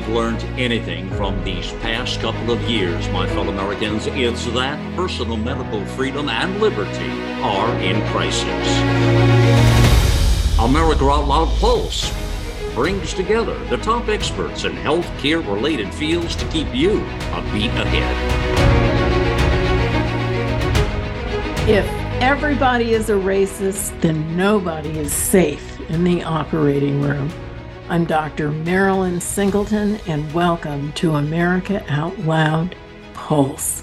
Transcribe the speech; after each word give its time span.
we've 0.00 0.14
learned 0.14 0.42
anything 0.58 1.10
from 1.10 1.42
these 1.44 1.72
past 1.82 2.20
couple 2.20 2.50
of 2.50 2.60
years, 2.62 3.06
my 3.10 3.26
fellow 3.28 3.50
Americans, 3.50 4.06
it's 4.06 4.46
that 4.46 4.78
personal 4.96 5.36
medical 5.36 5.84
freedom 5.84 6.28
and 6.30 6.58
liberty 6.58 7.10
are 7.42 7.70
in 7.80 8.00
crisis. 8.08 8.78
America 10.58 11.04
Out 11.04 11.28
Loud 11.28 11.48
Pulse 11.58 12.10
brings 12.74 13.12
together 13.12 13.58
the 13.66 13.76
top 13.78 14.08
experts 14.08 14.64
in 14.64 14.72
healthcare 14.72 15.46
related 15.46 15.92
fields 15.92 16.34
to 16.36 16.46
keep 16.48 16.74
you 16.74 17.00
a 17.32 17.42
beat 17.52 17.70
ahead. 17.70 18.16
If 21.68 21.86
everybody 22.22 22.94
is 22.94 23.10
a 23.10 23.14
racist, 23.14 24.00
then 24.00 24.34
nobody 24.34 24.98
is 24.98 25.12
safe 25.12 25.78
in 25.90 26.04
the 26.04 26.22
operating 26.22 27.02
room. 27.02 27.30
I'm 27.90 28.04
Dr. 28.04 28.52
Marilyn 28.52 29.20
Singleton, 29.20 29.98
and 30.06 30.32
welcome 30.32 30.92
to 30.92 31.16
America 31.16 31.84
Out 31.88 32.16
Loud 32.20 32.76
Pulse. 33.14 33.82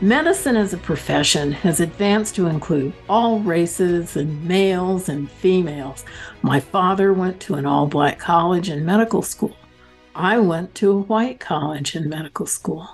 Medicine 0.00 0.56
as 0.56 0.74
a 0.74 0.78
profession 0.78 1.50
has 1.50 1.80
advanced 1.80 2.36
to 2.36 2.46
include 2.46 2.92
all 3.08 3.40
races 3.40 4.16
and 4.16 4.44
males 4.46 5.08
and 5.08 5.28
females. 5.28 6.04
My 6.42 6.60
father 6.60 7.12
went 7.12 7.40
to 7.40 7.54
an 7.54 7.66
all 7.66 7.88
black 7.88 8.20
college 8.20 8.68
and 8.68 8.86
medical 8.86 9.22
school. 9.22 9.56
I 10.14 10.38
went 10.38 10.76
to 10.76 10.92
a 10.92 11.00
white 11.00 11.40
college 11.40 11.96
and 11.96 12.08
medical 12.08 12.46
school. 12.46 12.88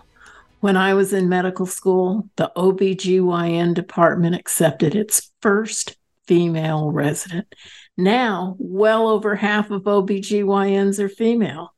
When 0.61 0.79
I 0.79 0.95
was 0.95 1.13
in 1.13 1.29
medical 1.29 1.67
school, 1.67 2.31
the 2.37 2.51
OBGYN 2.57 3.75
department 3.75 4.35
accepted 4.35 4.95
its 4.95 5.31
first 5.43 5.99
female 6.27 6.91
resident. 6.91 7.55
Now, 7.97 8.57
well 8.59 9.09
over 9.09 9.37
half 9.37 9.71
of 9.71 9.83
OBGYNs 9.83 10.99
are 10.99 11.09
female. 11.09 11.75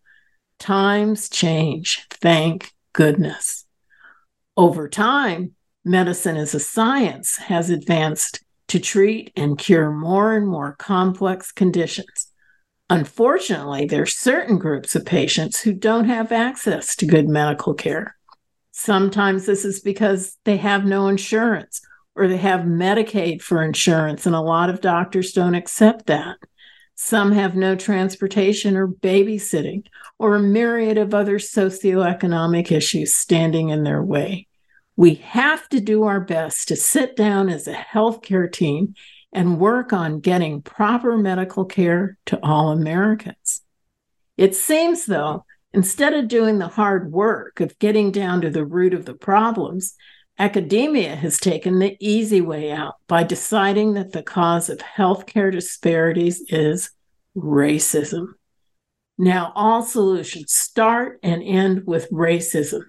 Times 0.59 1.29
change, 1.29 2.07
thank 2.11 2.73
goodness. 2.93 3.67
Over 4.57 4.89
time, 4.89 5.53
medicine 5.85 6.37
as 6.37 6.55
a 6.55 6.61
science 6.61 7.37
has 7.37 7.69
advanced 7.69 8.43
to 8.69 8.81
treat 8.81 9.31
and 9.37 9.59
cure 9.59 9.91
more 9.91 10.35
and 10.35 10.47
more 10.47 10.75
complex 10.79 11.53
conditions. 11.53 12.33
Unfortunately, 12.89 13.85
there 13.85 14.03
are 14.03 14.07
certain 14.07 14.59
groups 14.59 14.95
of 14.95 15.05
patients 15.05 15.61
who 15.61 15.73
don't 15.73 16.07
have 16.07 16.33
access 16.33 16.97
to 16.97 17.07
good 17.07 17.29
medical 17.29 17.75
care. 17.75 18.17
Sometimes 18.73 19.45
this 19.47 19.65
is 19.65 19.81
because 19.81 20.37
they 20.45 20.57
have 20.57 20.85
no 20.85 21.09
insurance 21.09 21.81
or 22.17 22.27
they 22.27 22.39
have 22.39 22.61
Medicaid 22.63 23.43
for 23.43 23.63
insurance, 23.63 24.27
and 24.27 24.35
a 24.35 24.41
lot 24.41 24.71
of 24.71 24.81
doctors 24.81 25.33
don't 25.33 25.55
accept 25.55 26.07
that. 26.07 26.37
Some 26.95 27.33
have 27.33 27.55
no 27.55 27.77
transportation 27.77 28.75
or 28.75 28.89
babysitting, 28.89 29.85
or 30.19 30.35
a 30.35 30.41
myriad 30.41 30.97
of 30.97 31.13
other 31.13 31.39
socioeconomic 31.39 32.73
issues 32.73 33.15
standing 33.15 33.69
in 33.69 33.85
their 33.85 34.03
way. 34.03 34.47
We 34.97 35.17
have 35.17 35.69
to 35.69 35.81
do 35.81 36.05
our 36.05 36.21
best 36.21 36.69
to 36.69 36.77
sit 36.77 37.17
down 37.17 37.51
as 37.51 37.69
a 37.69 37.75
healthcare 37.75 38.51
team 38.51 38.95
and 39.31 39.61
work 39.61 39.93
on 39.93 40.21
getting 40.21 40.63
proper 40.63 41.19
medical 41.19 41.67
care 41.67 42.17
to 42.27 42.41
all 42.43 42.71
Americans. 42.71 43.61
It 44.39 44.55
seems, 44.55 45.05
though, 45.05 45.45
instead 45.75 46.15
of 46.15 46.29
doing 46.29 46.59
the 46.59 46.69
hard 46.69 47.13
work 47.13 47.61
of 47.61 47.79
getting 47.79 48.11
down 48.11 48.41
to 48.41 48.49
the 48.49 48.65
root 48.65 48.95
of 48.95 49.05
the 49.05 49.13
problems, 49.13 49.95
Academia 50.39 51.17
has 51.17 51.39
taken 51.39 51.79
the 51.79 51.97
easy 51.99 52.43
way 52.43 52.71
out 52.71 52.97
by 53.09 53.23
deciding 53.23 53.95
that 53.95 54.13
the 54.13 54.23
cause 54.23 54.69
of 54.69 54.79
healthcare 54.79 55.51
disparities 55.51 56.43
is 56.49 56.91
racism. 57.35 58.35
Now, 59.17 59.53
all 59.55 59.83
solutions 59.83 60.53
start 60.53 61.21
and 61.23 61.43
end 61.43 61.87
with 61.87 62.11
racism. 62.11 62.83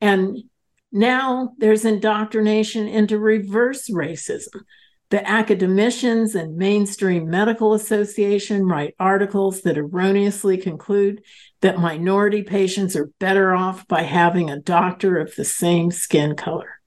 And 0.00 0.44
now 0.90 1.52
there's 1.58 1.84
indoctrination 1.84 2.88
into 2.88 3.18
reverse 3.18 3.88
racism. 3.88 4.62
The 5.10 5.28
academicians 5.28 6.34
and 6.34 6.56
mainstream 6.56 7.28
medical 7.28 7.74
association 7.74 8.66
write 8.66 8.94
articles 8.98 9.60
that 9.62 9.78
erroneously 9.78 10.56
conclude 10.56 11.22
that 11.60 11.78
minority 11.78 12.42
patients 12.42 12.96
are 12.96 13.10
better 13.20 13.54
off 13.54 13.86
by 13.86 14.02
having 14.02 14.50
a 14.50 14.58
doctor 14.58 15.18
of 15.18 15.34
the 15.36 15.44
same 15.44 15.90
skin 15.90 16.34
color. 16.36 16.80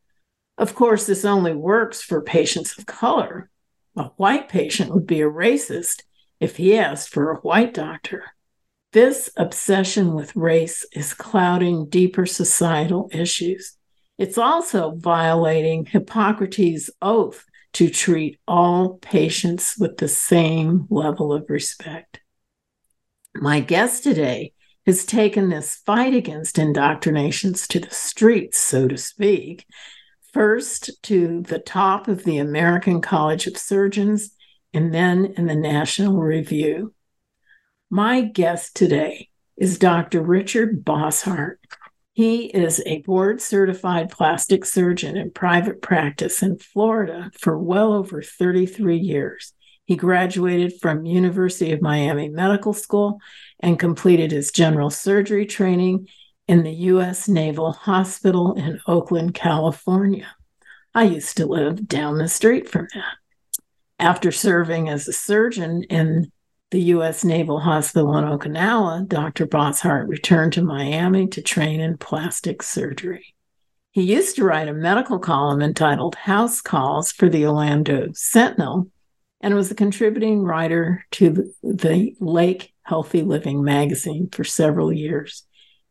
Of 0.57 0.73
course, 0.73 1.05
this 1.05 1.23
only 1.23 1.53
works 1.53 2.01
for 2.01 2.21
patients 2.21 2.77
of 2.77 2.85
color. 2.85 3.49
A 3.95 4.05
white 4.17 4.49
patient 4.49 4.93
would 4.93 5.07
be 5.07 5.21
a 5.21 5.29
racist 5.29 6.03
if 6.39 6.57
he 6.57 6.77
asked 6.77 7.09
for 7.09 7.31
a 7.31 7.37
white 7.37 7.73
doctor. 7.73 8.23
This 8.93 9.29
obsession 9.37 10.13
with 10.13 10.35
race 10.35 10.85
is 10.93 11.13
clouding 11.13 11.87
deeper 11.89 12.25
societal 12.25 13.09
issues. 13.11 13.77
It's 14.17 14.37
also 14.37 14.95
violating 14.95 15.85
Hippocrates' 15.85 16.89
oath 17.01 17.45
to 17.73 17.89
treat 17.89 18.39
all 18.47 18.97
patients 18.97 19.75
with 19.77 19.97
the 19.97 20.07
same 20.07 20.87
level 20.89 21.33
of 21.33 21.49
respect. 21.49 22.21
My 23.35 23.59
guest 23.59 24.03
today 24.03 24.53
has 24.85 25.05
taken 25.05 25.49
this 25.49 25.75
fight 25.85 26.13
against 26.13 26.57
indoctrinations 26.57 27.67
to 27.67 27.79
the 27.79 27.93
streets, 27.93 28.59
so 28.59 28.87
to 28.87 28.97
speak, 28.97 29.65
first 30.33 30.91
to 31.03 31.41
the 31.41 31.59
top 31.59 32.07
of 32.07 32.23
the 32.23 32.37
American 32.37 33.01
College 33.01 33.47
of 33.47 33.57
Surgeons 33.57 34.31
and 34.73 34.93
then 34.93 35.33
in 35.37 35.47
the 35.47 35.55
National 35.55 36.17
Review. 36.17 36.93
My 37.89 38.21
guest 38.21 38.75
today 38.75 39.29
is 39.57 39.79
Dr. 39.79 40.21
Richard 40.21 40.85
Bosshardt. 40.85 41.57
He 42.17 42.45
is 42.45 42.81
a 42.87 43.03
board 43.03 43.41
certified 43.41 44.09
plastic 44.09 44.65
surgeon 44.65 45.15
in 45.17 45.29
private 45.29 45.83
practice 45.83 46.41
in 46.41 46.57
Florida 46.57 47.29
for 47.39 47.59
well 47.59 47.93
over 47.93 48.23
33 48.23 48.97
years. 48.97 49.53
He 49.85 49.95
graduated 49.95 50.79
from 50.81 51.05
University 51.05 51.71
of 51.73 51.83
Miami 51.83 52.27
Medical 52.29 52.73
School 52.73 53.19
and 53.59 53.77
completed 53.77 54.31
his 54.31 54.49
general 54.49 54.89
surgery 54.89 55.45
training 55.45 56.07
in 56.47 56.63
the 56.63 56.73
U.S. 56.73 57.27
Naval 57.27 57.73
Hospital 57.73 58.55
in 58.55 58.79
Oakland, 58.87 59.35
California. 59.35 60.35
I 60.95 61.03
used 61.03 61.37
to 61.37 61.45
live 61.45 61.87
down 61.87 62.17
the 62.17 62.27
street 62.27 62.67
from 62.67 62.87
that. 62.95 63.13
After 63.99 64.31
serving 64.31 64.89
as 64.89 65.07
a 65.07 65.13
surgeon 65.13 65.83
in 65.83 66.31
the 66.71 66.81
U.S. 66.81 67.23
Naval 67.23 67.59
Hospital 67.59 68.17
in 68.17 68.25
Okinawa, 68.25 69.07
Dr. 69.07 69.47
Bosshardt 69.47 70.07
returned 70.07 70.53
to 70.53 70.61
Miami 70.61 71.27
to 71.27 71.41
train 71.41 71.79
in 71.79 71.97
plastic 71.97 72.61
surgery. 72.61 73.35
He 73.91 74.03
used 74.03 74.35
to 74.35 74.43
write 74.43 74.67
a 74.67 74.73
medical 74.73 75.17
column 75.17 75.61
entitled 75.61 76.15
House 76.15 76.61
Calls 76.61 77.11
for 77.11 77.29
the 77.29 77.45
Orlando 77.45 78.09
Sentinel 78.13 78.91
and 79.41 79.55
was 79.55 79.71
a 79.71 79.75
contributing 79.75 80.43
writer 80.43 81.05
to 81.11 81.51
the 81.63 82.15
Lake 82.19 82.73
Healthy 82.83 83.21
Living 83.21 83.63
magazine 83.63 84.29
for 84.31 84.43
several 84.43 84.91
years. 84.91 85.43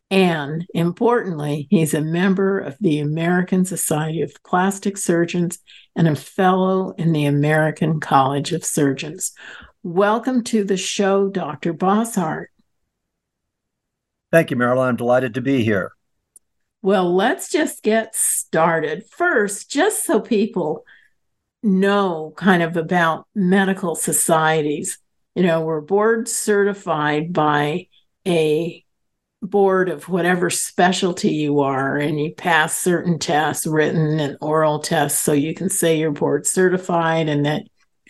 And 0.09 0.65
importantly, 0.73 1.67
he's 1.69 1.93
a 1.93 2.01
member 2.01 2.59
of 2.59 2.77
the 2.79 2.99
American 2.99 3.65
Society 3.65 4.21
of 4.21 4.31
Plastic 4.45 4.97
Surgeons 4.97 5.59
and 5.95 6.07
a 6.07 6.15
fellow 6.15 6.93
in 6.97 7.11
the 7.11 7.25
American 7.25 7.99
College 7.99 8.53
of 8.53 8.63
Surgeons. 8.63 9.33
Welcome 9.89 10.43
to 10.43 10.65
the 10.65 10.75
show, 10.75 11.29
Dr. 11.29 11.73
Bosshardt. 11.73 12.47
Thank 14.33 14.51
you, 14.51 14.57
Marilyn. 14.57 14.89
I'm 14.89 14.95
delighted 14.97 15.35
to 15.35 15.41
be 15.41 15.63
here. 15.63 15.93
Well, 16.81 17.15
let's 17.15 17.49
just 17.49 17.83
get 17.83 18.13
started. 18.13 19.05
First, 19.09 19.71
just 19.71 20.03
so 20.03 20.19
people 20.19 20.83
know 21.63 22.33
kind 22.35 22.63
of 22.63 22.75
about 22.75 23.27
medical 23.33 23.95
societies, 23.95 24.99
you 25.35 25.43
know, 25.43 25.61
we're 25.61 25.79
board 25.79 26.27
certified 26.27 27.31
by 27.31 27.87
a 28.27 28.83
board 29.41 29.87
of 29.87 30.09
whatever 30.09 30.49
specialty 30.49 31.31
you 31.31 31.61
are 31.61 31.95
and 31.95 32.19
you 32.19 32.33
pass 32.33 32.77
certain 32.77 33.19
tests 33.19 33.65
written 33.65 34.19
and 34.19 34.37
oral 34.41 34.79
tests 34.79 35.21
so 35.21 35.31
you 35.31 35.53
can 35.53 35.69
say 35.69 35.97
you're 35.97 36.11
board 36.11 36.45
certified 36.45 37.29
and 37.29 37.45
that 37.45 37.63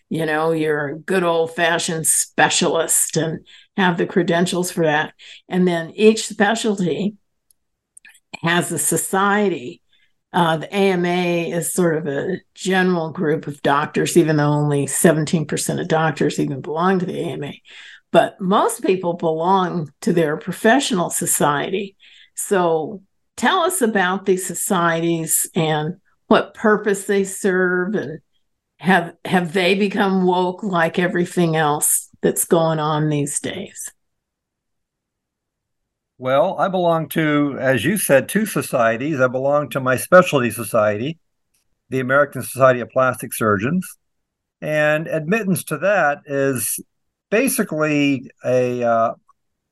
you 0.09 0.25
know 0.25 0.51
you're 0.51 0.87
a 0.87 0.99
good 0.99 1.23
old 1.23 1.55
fashioned 1.55 2.07
specialist 2.07 3.17
and 3.17 3.45
have 3.75 3.97
the 3.97 4.05
credentials 4.05 4.71
for 4.71 4.85
that. 4.85 5.13
And 5.49 5.67
then 5.67 5.91
each 5.91 6.27
specialty 6.27 7.15
has 8.41 8.71
a 8.71 8.79
society. 8.79 9.81
Uh, 10.33 10.57
the 10.57 10.75
ama 10.75 11.07
is 11.07 11.73
sort 11.73 11.95
of 11.97 12.05
a 12.05 12.37
general 12.53 13.11
group 13.11 13.47
of 13.47 13.61
doctors 13.61 14.17
even 14.17 14.35
though 14.35 14.51
only 14.51 14.85
17% 14.85 15.79
of 15.79 15.87
doctors 15.87 16.37
even 16.37 16.59
belong 16.59 16.99
to 16.99 17.05
the 17.05 17.17
ama 17.17 17.53
but 18.11 18.39
most 18.39 18.83
people 18.83 19.13
belong 19.13 19.91
to 20.01 20.13
their 20.13 20.37
professional 20.37 21.09
society. 21.09 21.95
So 22.35 23.03
tell 23.35 23.59
us 23.59 23.81
about 23.81 24.25
these 24.25 24.45
societies 24.45 25.49
and 25.55 25.95
what 26.27 26.53
purpose 26.53 27.05
they 27.05 27.23
serve 27.23 27.95
and 27.95 28.19
have 28.79 29.15
have 29.25 29.53
they 29.53 29.75
become 29.75 30.25
woke 30.25 30.63
like 30.63 30.99
everything 30.99 31.55
else 31.55 32.09
that's 32.21 32.45
going 32.45 32.79
on 32.79 33.09
these 33.09 33.39
days? 33.39 33.91
Well, 36.19 36.57
I 36.57 36.67
belong 36.67 37.09
to, 37.09 37.57
as 37.59 37.85
you 37.85 37.97
said, 37.97 38.27
two 38.27 38.45
societies. 38.47 39.19
I 39.19 39.27
belong 39.27 39.69
to 39.69 39.79
my 39.79 39.97
specialty 39.97 40.49
society, 40.49 41.19
the 41.89 41.99
American 41.99 42.41
Society 42.41 42.79
of 42.79 42.89
Plastic 42.89 43.33
Surgeons. 43.33 43.87
And 44.59 45.07
admittance 45.07 45.63
to 45.65 45.77
that 45.77 46.21
is 46.25 46.79
basically 47.29 48.31
a 48.43 48.83
uh, 48.83 49.13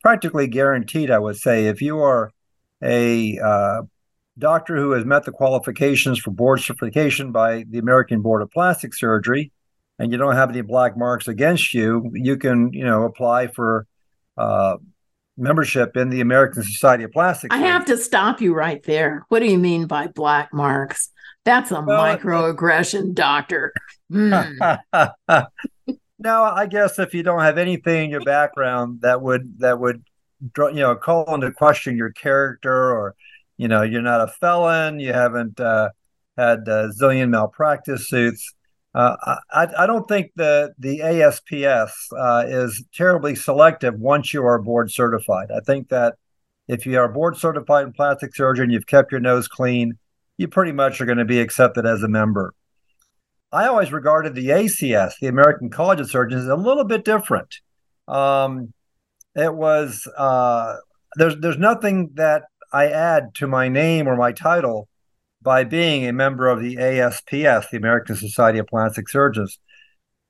practically 0.02 0.46
guaranteed, 0.46 1.10
I 1.10 1.18
would 1.18 1.38
say. 1.38 1.66
If 1.66 1.82
you 1.82 2.00
are 2.00 2.32
a 2.84 3.40
uh, 3.40 3.82
doctor 4.38 4.76
who 4.76 4.92
has 4.92 5.06
met 5.06 5.24
the 5.24 5.32
qualifications 5.32 6.20
for 6.20 6.32
board 6.32 6.60
certification 6.62 7.32
by 7.32 7.66
the 7.70 7.80
American 7.80 8.22
Board 8.22 8.42
of 8.42 8.52
Plastic 8.52 8.94
Surgery, 8.94 9.52
and 10.00 10.12
you 10.12 10.18
don't 10.18 10.36
have 10.36 10.50
any 10.50 10.62
black 10.62 10.98
marks 10.98 11.28
against 11.28 11.74
you, 11.74 12.12
you 12.14 12.38
can, 12.38 12.74
you 12.74 12.84
know, 12.84 13.04
apply 13.04 13.48
for 13.48 13.88
uh, 14.38 14.78
membership 15.38 15.96
in 15.96 16.10
the 16.10 16.22
American 16.22 16.64
Society 16.64 17.04
of 17.04 17.12
Plastic. 17.12 17.54
I 17.54 17.58
have 17.58 17.86
to 17.86 17.98
stop 17.98 18.42
you 18.42 18.54
right 18.54 18.84
there. 18.84 19.26
What 19.30 19.40
do 19.40 19.46
you 19.46 19.58
mean 19.58 19.88
by 19.88 20.08
black 20.08 20.54
marks? 20.54 21.10
That's 21.46 21.72
a 21.72 21.82
well, 21.82 22.18
microaggression, 22.18 23.14
doctor. 23.14 23.74
Mm. 24.12 24.78
no, 26.20 26.44
I 26.44 26.68
guess 26.68 27.00
if 27.00 27.16
you 27.16 27.24
don't 27.24 27.42
have 27.42 27.58
anything 27.58 28.06
in 28.06 28.10
your 28.12 28.24
background 28.24 29.02
that 29.02 29.20
would 29.20 29.58
that 29.62 29.80
would 29.80 30.04
you 30.56 30.74
know 30.74 30.96
call 30.96 31.34
into 31.34 31.52
question 31.52 31.98
your 31.98 32.12
character, 32.12 32.72
or 32.72 33.16
you 33.58 33.68
know 33.68 33.82
you're 33.82 34.02
not 34.02 34.22
a 34.22 34.28
felon, 34.28 35.00
you 35.00 35.14
haven't 35.14 35.60
uh, 35.60 35.90
had 36.38 36.68
a 36.68 36.90
zillion 36.90 37.30
malpractice 37.30 38.10
suits. 38.10 38.54
Uh, 38.94 39.16
I, 39.52 39.68
I 39.80 39.88
don't 39.88 40.08
think 40.08 40.32
the 40.36 40.74
the 40.80 41.02
ASPS 41.02 42.10
uh, 42.18 42.46
is 42.48 42.84
terribly 42.94 43.36
selective 43.36 44.00
once 44.00 44.34
you 44.34 44.46
are 44.46 44.62
board 44.62 44.92
certified. 44.92 45.50
I 45.56 45.60
think 45.60 45.90
that 45.90 46.16
if 46.68 46.86
you 46.86 46.98
are 46.98 47.08
board 47.08 47.38
certified 47.38 47.86
in 47.86 47.94
plastic 47.94 48.36
surgery, 48.36 48.64
and 48.64 48.74
you've 48.74 48.88
kept 48.88 49.12
your 49.12 49.22
nose 49.22 49.48
clean, 49.48 49.98
you 50.38 50.48
pretty 50.48 50.72
much 50.72 51.00
are 51.02 51.06
going 51.06 51.18
to 51.18 51.26
be 51.26 51.40
accepted 51.40 51.86
as 51.86 52.04
a 52.04 52.08
member. 52.08 52.54
I 53.52 53.68
always 53.68 53.92
regarded 53.92 54.36
the 54.36 54.48
ACS, 54.48 55.14
the 55.22 55.28
American 55.28 55.70
College 55.70 56.00
of 56.00 56.10
Surgeons, 56.10 56.48
a 56.48 56.56
little 56.56 56.84
bit 56.84 57.06
different. 57.06 57.56
Um, 58.08 58.74
it 59.36 59.54
was 59.54 60.08
uh, 60.18 60.78
there's 61.16 61.36
there's 61.40 61.58
nothing 61.58 62.12
that 62.16 62.44
I 62.76 62.88
add 62.88 63.34
to 63.36 63.48
my 63.48 63.70
name 63.70 64.06
or 64.06 64.18
my 64.18 64.34
title 64.34 64.90
by 65.42 65.64
being 65.64 66.06
a 66.06 66.12
member 66.12 66.50
of 66.50 66.60
the 66.60 66.78
ASPS, 66.78 67.70
the 67.72 67.78
American 67.78 68.18
Society 68.18 68.60
of 68.60 68.68
Plastic 68.68 69.08
Surgeons. 69.08 69.60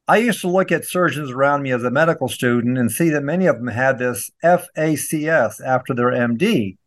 I 0.07 0.17
used 0.17 0.41
to 0.41 0.47
look 0.47 0.71
at 0.71 0.85
surgeons 0.85 1.31
around 1.31 1.63
me 1.63 1.71
as 1.71 1.83
a 1.83 1.89
medical 1.89 2.27
student 2.27 2.77
and 2.77 2.91
see 2.91 3.09
that 3.09 3.23
many 3.23 3.47
of 3.47 3.55
them 3.55 3.69
had 3.69 3.97
this 3.97 4.29
FACS 4.43 5.59
after 5.59 5.95
their 5.95 6.11
MD. 6.11 6.77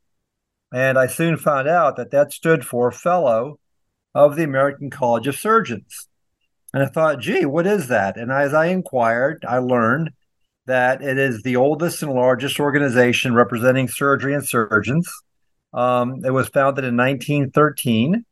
And 0.73 0.97
I 0.97 1.09
soon 1.09 1.37
found 1.37 1.67
out 1.67 1.97
that 1.97 2.13
that 2.13 2.33
stood 2.33 2.65
for 2.65 2.93
Fellow 2.93 3.59
of 4.15 4.37
the 4.37 4.45
American 4.45 4.91
College 4.91 5.27
of 5.27 5.35
Surgeons. 5.35 6.07
And 6.73 6.85
I 6.85 6.87
thought, 6.87 7.19
gee, 7.19 7.47
what 7.47 7.67
is 7.67 7.89
that? 7.89 8.17
And 8.17 8.31
as 8.31 8.55
I 8.55 8.67
inquired, 8.67 9.45
I 9.49 9.59
learned 9.59 10.11
that 10.67 11.03
it 11.03 11.19
is 11.19 11.43
the 11.43 11.57
oldest 11.57 12.01
and 12.05 12.13
largest 12.13 12.61
organization 12.61 13.35
representing 13.35 13.89
surgery 13.89 14.35
and 14.35 14.47
surgeons. 14.47 15.13
Um, 15.73 16.25
it 16.25 16.31
was 16.31 16.49
founded 16.49 16.85
in 16.85 16.97
1913. 16.97 18.25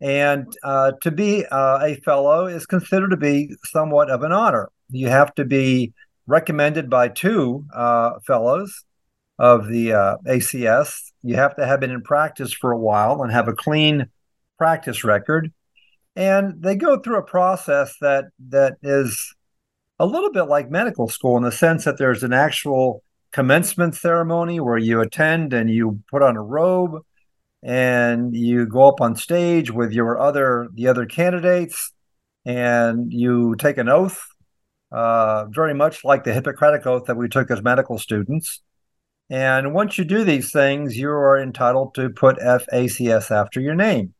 And 0.00 0.46
uh, 0.62 0.92
to 1.02 1.10
be 1.10 1.44
uh, 1.44 1.78
a 1.82 1.96
fellow 1.96 2.46
is 2.46 2.66
considered 2.66 3.10
to 3.10 3.16
be 3.16 3.54
somewhat 3.64 4.10
of 4.10 4.22
an 4.22 4.32
honor. 4.32 4.70
You 4.88 5.08
have 5.08 5.34
to 5.34 5.44
be 5.44 5.92
recommended 6.26 6.88
by 6.88 7.08
two 7.08 7.66
uh, 7.74 8.18
fellows 8.26 8.84
of 9.38 9.68
the 9.68 9.92
uh, 9.92 10.16
ACS. 10.26 11.12
You 11.22 11.36
have 11.36 11.56
to 11.56 11.66
have 11.66 11.80
been 11.80 11.90
in 11.90 12.02
practice 12.02 12.52
for 12.52 12.72
a 12.72 12.78
while 12.78 13.22
and 13.22 13.32
have 13.32 13.48
a 13.48 13.54
clean 13.54 14.06
practice 14.58 15.04
record. 15.04 15.52
And 16.16 16.62
they 16.62 16.76
go 16.76 16.98
through 16.98 17.18
a 17.18 17.22
process 17.22 17.94
that 18.00 18.26
that 18.48 18.76
is 18.82 19.34
a 19.98 20.06
little 20.06 20.32
bit 20.32 20.44
like 20.44 20.70
medical 20.70 21.08
school 21.08 21.36
in 21.36 21.42
the 21.42 21.52
sense 21.52 21.84
that 21.84 21.98
there's 21.98 22.22
an 22.22 22.32
actual 22.32 23.02
commencement 23.32 23.94
ceremony 23.94 24.60
where 24.60 24.78
you 24.78 25.00
attend 25.00 25.52
and 25.52 25.70
you 25.70 26.00
put 26.10 26.22
on 26.22 26.36
a 26.36 26.42
robe 26.42 27.02
and 27.62 28.34
you 28.34 28.66
go 28.66 28.88
up 28.88 29.00
on 29.00 29.14
stage 29.14 29.70
with 29.70 29.92
your 29.92 30.18
other 30.18 30.68
the 30.74 30.88
other 30.88 31.06
candidates 31.06 31.92
and 32.44 33.12
you 33.12 33.54
take 33.56 33.78
an 33.78 33.88
oath 33.88 34.22
uh, 34.90 35.44
very 35.46 35.74
much 35.74 36.04
like 36.04 36.24
the 36.24 36.32
hippocratic 36.32 36.86
oath 36.86 37.04
that 37.06 37.16
we 37.16 37.28
took 37.28 37.50
as 37.50 37.62
medical 37.62 37.96
students. 37.98 38.60
And 39.28 39.72
once 39.72 39.96
you 39.96 40.04
do 40.04 40.24
these 40.24 40.50
things 40.50 40.96
you 40.96 41.10
are 41.10 41.38
entitled 41.38 41.94
to 41.94 42.10
put 42.10 42.38
facs 42.38 43.30
after 43.30 43.60
your 43.60 43.74
name. 43.74 44.14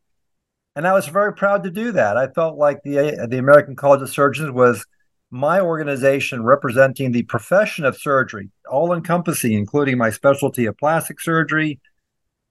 And 0.77 0.87
i 0.87 0.93
was 0.93 1.09
very 1.09 1.35
proud 1.35 1.65
to 1.65 1.71
do 1.71 1.93
that. 1.93 2.17
I 2.17 2.29
felt 2.29 2.57
like 2.57 2.83
the 2.85 3.27
the 3.29 3.39
american 3.39 3.75
college 3.75 4.03
of 4.03 4.11
surgeons 4.11 4.51
was 4.53 4.87
my 5.31 5.61
organization 5.61 6.43
representing 6.43 7.13
the 7.13 7.23
profession 7.23 7.85
of 7.85 7.97
surgery, 7.97 8.51
all 8.71 8.93
encompassing, 8.93 9.53
including 9.53 9.99
my 9.99 10.11
specialty 10.11 10.67
of 10.67 10.79
plastic 10.79 11.21
surgery, 11.21 11.81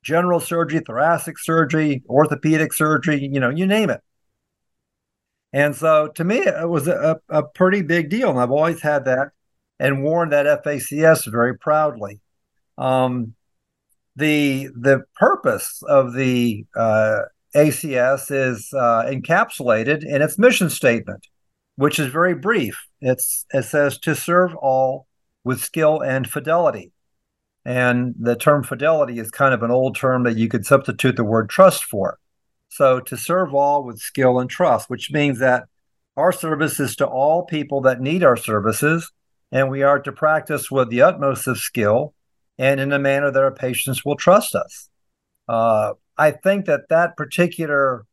general 0.04 0.40
surgery, 0.40 0.82
thoracic 0.86 1.38
surgery, 1.38 2.04
orthopedic 2.10 2.74
surgery, 2.74 3.28
you 3.32 3.40
know, 3.40 3.50
you 3.50 3.66
name 3.66 3.90
it. 3.90 4.02
And 5.52 5.76
so 5.76 6.10
to 6.10 6.24
me, 6.24 6.38
it 6.40 6.70
was 6.70 6.88
a, 6.88 7.20
a 7.30 7.44
pretty 7.44 7.82
big 7.82 8.10
deal. 8.10 8.30
And 8.30 8.40
I've 8.40 8.52
always 8.52 8.82
had 8.82 9.06
that 9.06 9.30
and 9.80 10.04
worn 10.04 10.30
that 10.30 10.64
FACS 10.64 11.26
very 11.32 11.58
proudly. 11.58 12.22
Um, 12.78 13.34
the 14.16 14.70
the 14.76 15.04
purpose 15.16 15.82
of 15.88 16.14
the 16.14 16.66
uh, 16.76 17.22
ACS 17.56 18.32
is 18.32 18.70
uh, 18.74 19.06
encapsulated 19.06 20.04
in 20.06 20.22
its 20.22 20.38
mission 20.38 20.70
statement 20.70 21.26
which 21.80 21.98
is 21.98 22.08
very 22.08 22.36
brief. 22.36 22.88
It's 23.00 23.46
it 23.54 23.64
says 23.64 23.98
to 24.00 24.14
serve 24.14 24.54
all 24.54 25.08
with 25.44 25.62
skill 25.62 26.02
and 26.02 26.30
fidelity. 26.30 26.92
And 27.66 28.16
the 28.20 28.36
term 28.36 28.64
fidelity 28.64 29.20
is 29.20 29.32
kind 29.32 29.54
of 29.54 29.64
an 29.64 29.72
old 29.72 29.96
term 29.96 30.24
that 30.24 30.38
you 30.38 30.48
could 30.48 30.66
substitute 30.66 31.16
the 31.16 31.24
word 31.24 31.50
trust 31.50 31.84
for. 31.84 32.18
So 32.70 33.00
to 33.02 33.18
serve 33.18 33.54
all 33.54 33.84
with 33.84 34.00
skill 34.00 34.40
and 34.40 34.50
trust, 34.50 34.90
which 34.90 35.12
means 35.12 35.40
that 35.40 35.66
our 36.16 36.32
service 36.32 36.80
is 36.80 36.96
to 36.98 37.08
all 37.08 37.46
people 37.46 37.82
that 37.82 38.02
need 38.02 38.24
our 38.24 38.38
services, 38.38 39.12
and 39.52 39.70
we 39.70 39.84
are 39.84 40.00
to 40.00 40.12
practice 40.12 40.70
with 40.70 40.90
the 40.90 41.02
utmost 41.02 41.48
of 41.48 41.58
skill 41.58 42.14
and 42.58 42.80
in 42.80 42.92
a 42.92 43.00
manner 43.00 43.32
that 43.32 43.42
our 43.42 43.54
patients 43.54 44.06
will 44.06 44.16
trust 44.16 44.54
us. 44.54 44.90
Uh, 45.48 45.94
I 46.18 46.32
think 46.32 46.66
that 46.66 46.90
that 46.90 47.18
particular 47.18 48.06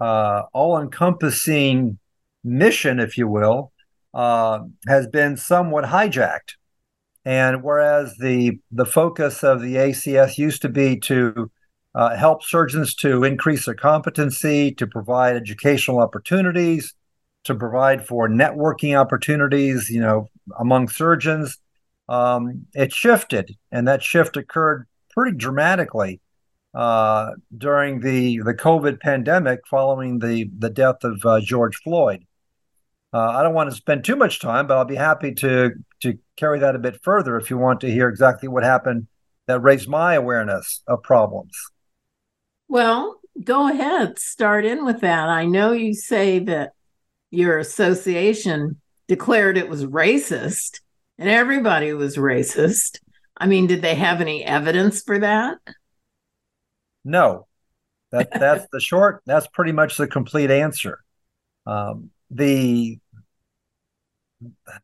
uh, 0.00 0.42
all 0.52 0.78
encompassing 0.78 1.98
mission, 2.44 3.00
if 3.00 3.16
you 3.16 3.28
will, 3.28 3.72
uh, 4.14 4.60
has 4.86 5.06
been 5.06 5.36
somewhat 5.36 5.84
hijacked. 5.84 6.54
And 7.24 7.62
whereas 7.62 8.16
the 8.18 8.58
the 8.70 8.86
focus 8.86 9.42
of 9.44 9.60
the 9.60 9.74
ACS 9.74 10.38
used 10.38 10.62
to 10.62 10.68
be 10.68 10.98
to 11.00 11.50
uh, 11.94 12.16
help 12.16 12.42
surgeons 12.42 12.94
to 12.94 13.24
increase 13.24 13.66
their 13.66 13.74
competency, 13.74 14.72
to 14.72 14.86
provide 14.86 15.36
educational 15.36 15.98
opportunities, 15.98 16.94
to 17.44 17.54
provide 17.54 18.06
for 18.06 18.28
networking 18.28 18.98
opportunities, 18.98 19.90
you 19.90 20.00
know, 20.00 20.28
among 20.58 20.88
surgeons, 20.88 21.58
um, 22.08 22.66
it 22.74 22.92
shifted, 22.92 23.56
and 23.70 23.86
that 23.88 24.02
shift 24.02 24.36
occurred 24.36 24.86
pretty 25.10 25.36
dramatically 25.36 26.20
uh, 26.74 27.32
during 27.56 28.00
the 28.00 28.38
the 28.38 28.54
COVID 28.54 29.00
pandemic, 29.00 29.66
following 29.66 30.18
the 30.18 30.50
the 30.58 30.70
death 30.70 31.04
of 31.04 31.24
uh, 31.24 31.40
George 31.40 31.76
Floyd. 31.76 32.24
Uh, 33.12 33.28
I 33.28 33.42
don't 33.42 33.54
want 33.54 33.70
to 33.70 33.76
spend 33.76 34.04
too 34.04 34.16
much 34.16 34.40
time, 34.40 34.66
but 34.66 34.76
I'll 34.76 34.84
be 34.84 34.96
happy 34.96 35.34
to 35.34 35.72
to 36.00 36.18
carry 36.36 36.58
that 36.60 36.76
a 36.76 36.78
bit 36.78 37.02
further 37.02 37.36
if 37.36 37.50
you 37.50 37.58
want 37.58 37.80
to 37.80 37.90
hear 37.90 38.08
exactly 38.08 38.48
what 38.48 38.62
happened 38.64 39.08
that 39.46 39.60
raised 39.60 39.88
my 39.88 40.14
awareness 40.14 40.82
of 40.86 41.02
problems. 41.02 41.56
Well, 42.68 43.18
go 43.42 43.68
ahead, 43.68 44.18
start 44.18 44.64
in 44.64 44.84
with 44.84 45.00
that. 45.00 45.28
I 45.28 45.46
know 45.46 45.72
you 45.72 45.94
say 45.94 46.38
that 46.40 46.72
your 47.30 47.58
association 47.58 48.80
declared 49.06 49.56
it 49.56 49.68
was 49.68 49.86
racist 49.86 50.80
and 51.18 51.28
everybody 51.28 51.92
was 51.94 52.16
racist. 52.16 53.00
I 53.36 53.46
mean, 53.46 53.66
did 53.66 53.82
they 53.82 53.94
have 53.94 54.20
any 54.20 54.44
evidence 54.44 55.02
for 55.02 55.18
that? 55.18 55.58
No. 57.04 57.46
That 58.10 58.30
that's 58.32 58.66
the 58.72 58.80
short, 58.80 59.22
that's 59.26 59.46
pretty 59.48 59.72
much 59.72 59.96
the 59.96 60.06
complete 60.06 60.50
answer. 60.50 61.02
Um, 61.66 62.10
the 62.30 62.98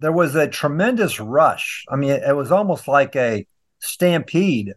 there 0.00 0.12
was 0.12 0.34
a 0.34 0.48
tremendous 0.48 1.20
rush. 1.20 1.84
I 1.88 1.96
mean, 1.96 2.10
it, 2.10 2.22
it 2.22 2.36
was 2.36 2.50
almost 2.50 2.88
like 2.88 3.14
a 3.14 3.46
stampede 3.78 4.74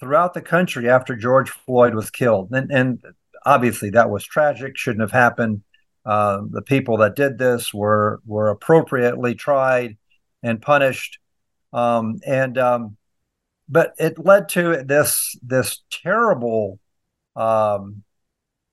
throughout 0.00 0.34
the 0.34 0.42
country 0.42 0.90
after 0.90 1.16
George 1.16 1.50
Floyd 1.50 1.94
was 1.94 2.10
killed, 2.10 2.50
and, 2.52 2.70
and 2.70 3.02
obviously 3.46 3.90
that 3.90 4.10
was 4.10 4.24
tragic. 4.24 4.76
Shouldn't 4.76 5.02
have 5.02 5.12
happened. 5.12 5.62
Uh, 6.04 6.42
the 6.50 6.62
people 6.62 6.98
that 6.98 7.16
did 7.16 7.38
this 7.38 7.72
were 7.72 8.20
were 8.26 8.50
appropriately 8.50 9.34
tried 9.34 9.96
and 10.42 10.60
punished. 10.60 11.18
Um, 11.72 12.20
and 12.26 12.58
um, 12.58 12.96
but 13.68 13.94
it 13.98 14.18
led 14.18 14.48
to 14.50 14.82
this 14.84 15.36
this 15.42 15.82
terrible 15.90 16.78
um, 17.36 18.02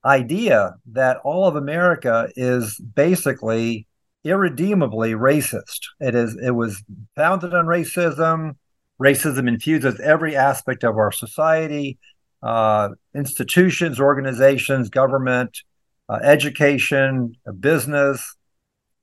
idea 0.06 0.76
that 0.94 1.18
all 1.24 1.46
of 1.46 1.56
America 1.56 2.30
is 2.36 2.80
basically 2.80 3.88
irredeemably 4.24 5.14
racist. 5.14 5.80
It 6.00 6.16
is 6.16 6.38
it 6.44 6.52
was 6.52 6.84
founded 7.16 7.54
on 7.54 7.66
racism. 7.66 8.56
Racism 9.02 9.48
infuses 9.48 10.00
every 10.02 10.36
aspect 10.36 10.84
of 10.84 10.98
our 10.98 11.12
society, 11.12 11.98
uh, 12.44 12.90
institutions, 13.16 14.00
organizations, 14.00 14.90
government, 14.90 15.58
uh, 16.10 16.20
education, 16.22 17.34
uh, 17.48 17.54
business, 17.54 18.36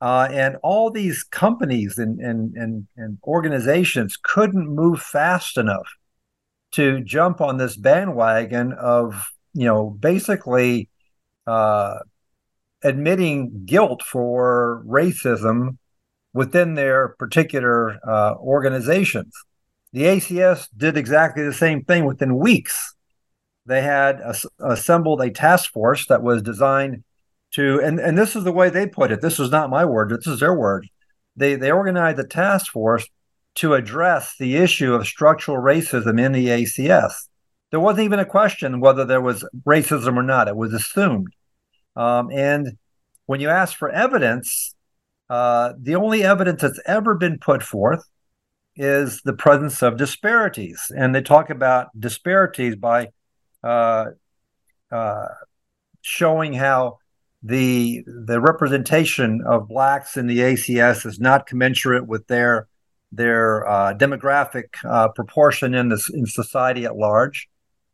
uh, 0.00 0.28
and 0.30 0.56
all 0.62 0.90
these 0.90 1.22
companies 1.22 1.96
and, 1.98 2.20
and, 2.20 2.54
and, 2.56 2.86
and 2.96 3.18
organizations 3.24 4.18
couldn't 4.22 4.68
move 4.68 5.00
fast 5.00 5.56
enough 5.56 5.88
to 6.72 7.02
jump 7.02 7.40
on 7.40 7.56
this 7.56 7.76
bandwagon 7.76 8.74
of 8.74 9.28
you 9.56 9.64
know 9.64 9.90
basically 9.90 10.88
uh, 11.46 11.98
admitting 12.82 13.64
guilt 13.64 14.02
for 14.02 14.84
racism 14.86 15.78
within 16.32 16.74
their 16.74 17.08
particular 17.18 17.98
uh, 18.06 18.34
organizations. 18.38 19.32
The 19.92 20.02
ACS 20.02 20.68
did 20.76 20.96
exactly 20.96 21.42
the 21.42 21.54
same 21.54 21.82
thing 21.84 22.04
within 22.04 22.36
weeks. 22.36 22.94
They 23.64 23.80
had 23.80 24.20
assembled 24.60 25.22
a 25.22 25.30
task 25.30 25.72
force 25.72 26.06
that 26.08 26.22
was 26.22 26.42
designed 26.42 27.02
to, 27.52 27.80
and, 27.82 27.98
and 27.98 28.18
this 28.18 28.36
is 28.36 28.44
the 28.44 28.52
way 28.52 28.68
they 28.68 28.86
put 28.86 29.10
it. 29.10 29.22
This 29.22 29.40
is 29.40 29.50
not 29.50 29.70
my 29.70 29.84
word, 29.84 30.10
this 30.10 30.26
is 30.26 30.40
their 30.40 30.54
word. 30.54 30.86
They, 31.34 31.54
they 31.54 31.70
organized 31.70 32.18
a 32.18 32.26
task 32.26 32.70
force 32.70 33.08
to 33.56 33.74
address 33.74 34.34
the 34.38 34.56
issue 34.56 34.92
of 34.92 35.06
structural 35.06 35.56
racism 35.56 36.20
in 36.20 36.32
the 36.32 36.48
ACS. 36.48 37.28
There 37.70 37.80
wasn't 37.80 38.04
even 38.04 38.18
a 38.18 38.24
question 38.24 38.80
whether 38.80 39.04
there 39.04 39.20
was 39.20 39.44
racism 39.66 40.16
or 40.16 40.22
not, 40.22 40.48
it 40.48 40.56
was 40.56 40.72
assumed. 40.72 41.28
Um, 41.96 42.30
and 42.30 42.76
when 43.26 43.40
you 43.40 43.48
ask 43.48 43.76
for 43.76 43.90
evidence, 43.90 44.74
uh, 45.28 45.72
the 45.80 45.96
only 45.96 46.22
evidence 46.22 46.62
that's 46.62 46.80
ever 46.86 47.14
been 47.14 47.38
put 47.38 47.62
forth 47.62 48.04
is 48.76 49.22
the 49.24 49.32
presence 49.32 49.82
of 49.82 49.96
disparities. 49.96 50.92
And 50.96 51.14
they 51.14 51.22
talk 51.22 51.50
about 51.50 51.88
disparities 51.98 52.76
by 52.76 53.08
uh, 53.64 54.06
uh, 54.92 55.26
showing 56.02 56.52
how 56.52 56.98
the 57.42 58.02
the 58.06 58.40
representation 58.40 59.42
of 59.46 59.68
blacks 59.68 60.16
in 60.16 60.26
the 60.26 60.38
ACS 60.38 61.06
is 61.06 61.20
not 61.20 61.46
commensurate 61.46 62.06
with 62.06 62.26
their 62.26 62.68
their 63.12 63.66
uh, 63.68 63.94
demographic 63.94 64.64
uh, 64.84 65.08
proportion 65.08 65.74
in 65.74 65.88
this 65.88 66.10
in 66.10 66.26
society 66.26 66.84
at 66.84 66.96
large. 66.96 67.48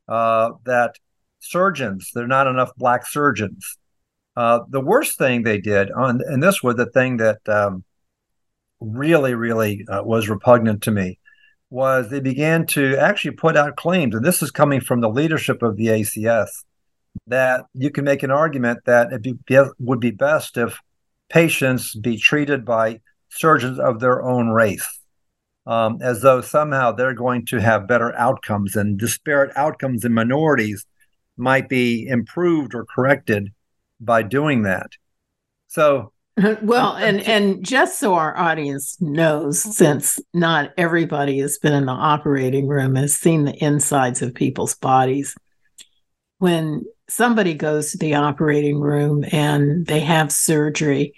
Uh, 0.08 0.50
that 0.64 0.96
surgeons, 1.40 2.10
there 2.14 2.24
are 2.24 2.28
not 2.28 2.46
enough 2.46 2.70
black 2.76 3.06
surgeons. 3.06 3.78
Uh, 4.36 4.60
the 4.68 4.80
worst 4.80 5.18
thing 5.18 5.42
they 5.42 5.60
did 5.60 5.90
on, 5.90 6.20
and 6.26 6.42
this 6.42 6.62
was 6.62 6.76
the 6.76 6.86
thing 6.86 7.18
that 7.18 7.46
um, 7.48 7.84
really, 8.80 9.34
really 9.34 9.84
uh, 9.88 10.02
was 10.02 10.28
repugnant 10.28 10.82
to 10.82 10.90
me, 10.90 11.18
was 11.70 12.08
they 12.08 12.20
began 12.20 12.66
to 12.66 12.96
actually 12.96 13.32
put 13.32 13.56
out 13.56 13.76
claims, 13.76 14.14
and 14.14 14.24
this 14.24 14.42
is 14.42 14.50
coming 14.50 14.80
from 14.80 15.00
the 15.00 15.08
leadership 15.08 15.62
of 15.62 15.76
the 15.76 15.86
ACS, 15.86 16.48
that 17.26 17.64
you 17.74 17.90
can 17.90 18.04
make 18.04 18.22
an 18.22 18.30
argument 18.30 18.80
that 18.86 19.12
it 19.12 19.22
be, 19.22 19.34
would 19.78 20.00
be 20.00 20.10
best 20.10 20.56
if 20.56 20.78
patients 21.28 21.94
be 21.94 22.16
treated 22.16 22.64
by 22.64 23.00
surgeons 23.30 23.78
of 23.78 24.00
their 24.00 24.22
own 24.22 24.48
race. 24.48 25.00
Um, 25.64 25.98
as 26.02 26.22
though 26.22 26.40
somehow 26.40 26.90
they're 26.90 27.14
going 27.14 27.46
to 27.46 27.60
have 27.60 27.86
better 27.86 28.12
outcomes 28.16 28.74
and 28.74 28.98
disparate 28.98 29.56
outcomes 29.56 30.04
in 30.04 30.12
minorities 30.12 30.84
might 31.36 31.68
be 31.68 32.04
improved 32.08 32.74
or 32.74 32.84
corrected 32.84 33.52
by 34.00 34.22
doing 34.22 34.62
that. 34.62 34.90
So 35.68 36.12
well, 36.62 36.96
and 36.96 37.20
and 37.22 37.64
just 37.64 37.98
so 37.98 38.14
our 38.14 38.36
audience 38.36 38.98
knows, 39.00 39.60
since 39.60 40.18
not 40.32 40.72
everybody 40.78 41.38
has 41.40 41.58
been 41.58 41.74
in 41.74 41.84
the 41.84 41.92
operating 41.92 42.66
room, 42.66 42.94
has 42.94 43.14
seen 43.14 43.44
the 43.44 43.62
insides 43.62 44.22
of 44.22 44.34
people's 44.34 44.74
bodies. 44.74 45.36
When 46.38 46.84
somebody 47.08 47.52
goes 47.54 47.90
to 47.90 47.98
the 47.98 48.14
operating 48.14 48.80
room 48.80 49.24
and 49.30 49.86
they 49.86 50.00
have 50.00 50.32
surgery, 50.32 51.14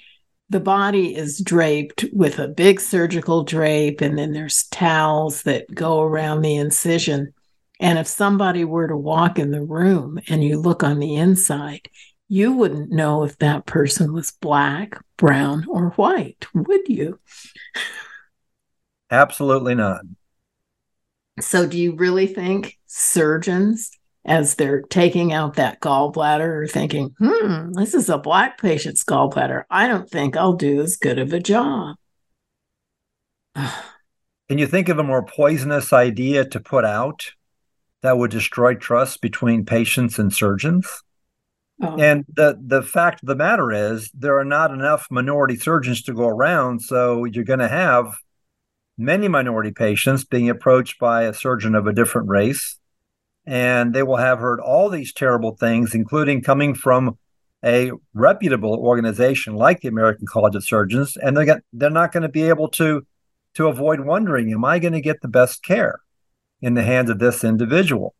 the 0.54 0.60
body 0.60 1.16
is 1.16 1.40
draped 1.40 2.04
with 2.12 2.38
a 2.38 2.46
big 2.46 2.80
surgical 2.80 3.42
drape, 3.42 4.00
and 4.00 4.16
then 4.16 4.32
there's 4.32 4.68
towels 4.68 5.42
that 5.42 5.74
go 5.74 6.00
around 6.00 6.42
the 6.42 6.54
incision. 6.54 7.34
And 7.80 7.98
if 7.98 8.06
somebody 8.06 8.64
were 8.64 8.86
to 8.86 8.96
walk 8.96 9.40
in 9.40 9.50
the 9.50 9.64
room 9.64 10.20
and 10.28 10.44
you 10.44 10.60
look 10.60 10.84
on 10.84 11.00
the 11.00 11.16
inside, 11.16 11.88
you 12.28 12.52
wouldn't 12.52 12.92
know 12.92 13.24
if 13.24 13.36
that 13.38 13.66
person 13.66 14.12
was 14.12 14.30
black, 14.30 14.96
brown, 15.16 15.66
or 15.68 15.90
white, 15.96 16.46
would 16.54 16.88
you? 16.88 17.18
Absolutely 19.10 19.74
not. 19.74 20.02
So, 21.40 21.66
do 21.66 21.76
you 21.76 21.96
really 21.96 22.28
think 22.28 22.78
surgeons, 22.86 23.90
as 24.24 24.54
they're 24.54 24.82
taking 24.82 25.32
out 25.32 25.54
that 25.54 25.80
gallbladder, 25.80 26.64
are 26.64 26.66
thinking, 26.66 27.14
hmm, 27.18 27.72
this 27.72 27.94
is 27.94 28.08
a 28.08 28.18
black 28.18 28.60
patient's 28.60 29.04
gallbladder. 29.04 29.64
I 29.70 29.86
don't 29.86 30.08
think 30.08 30.36
I'll 30.36 30.54
do 30.54 30.80
as 30.80 30.96
good 30.96 31.18
of 31.18 31.32
a 31.32 31.40
job. 31.40 31.96
Can 33.54 34.58
you 34.58 34.66
think 34.66 34.88
of 34.88 34.98
a 34.98 35.04
more 35.04 35.24
poisonous 35.24 35.92
idea 35.92 36.44
to 36.44 36.60
put 36.60 36.84
out 36.84 37.32
that 38.02 38.18
would 38.18 38.30
destroy 38.30 38.74
trust 38.74 39.20
between 39.20 39.64
patients 39.64 40.18
and 40.18 40.32
surgeons? 40.32 41.02
Oh. 41.82 41.96
And 41.98 42.24
the 42.32 42.56
the 42.64 42.82
fact 42.82 43.22
of 43.22 43.26
the 43.26 43.34
matter 43.34 43.72
is 43.72 44.10
there 44.14 44.38
are 44.38 44.44
not 44.44 44.70
enough 44.70 45.06
minority 45.10 45.56
surgeons 45.56 46.02
to 46.02 46.12
go 46.12 46.28
around, 46.28 46.82
so 46.82 47.24
you're 47.24 47.44
going 47.44 47.58
to 47.58 47.68
have 47.68 48.16
many 48.96 49.26
minority 49.26 49.72
patients 49.72 50.24
being 50.24 50.48
approached 50.48 50.98
by 51.00 51.24
a 51.24 51.34
surgeon 51.34 51.74
of 51.74 51.86
a 51.86 51.92
different 51.92 52.28
race, 52.28 52.78
and 53.46 53.94
they 53.94 54.02
will 54.02 54.16
have 54.16 54.38
heard 54.38 54.60
all 54.60 54.88
these 54.88 55.12
terrible 55.12 55.56
things, 55.56 55.94
including 55.94 56.42
coming 56.42 56.74
from 56.74 57.18
a 57.64 57.92
reputable 58.12 58.74
organization 58.74 59.54
like 59.54 59.80
the 59.80 59.88
American 59.88 60.26
College 60.26 60.54
of 60.54 60.64
Surgeons, 60.64 61.16
and 61.16 61.36
they're 61.36 61.62
they're 61.72 61.90
not 61.90 62.12
going 62.12 62.22
to 62.22 62.28
be 62.28 62.42
able 62.42 62.68
to 62.68 63.06
to 63.54 63.68
avoid 63.68 64.00
wondering, 64.00 64.52
am 64.52 64.64
I 64.64 64.78
going 64.78 64.92
to 64.92 65.00
get 65.00 65.20
the 65.20 65.28
best 65.28 65.62
care 65.62 66.00
in 66.60 66.74
the 66.74 66.82
hands 66.82 67.08
of 67.08 67.18
this 67.18 67.44
individual? 67.44 68.14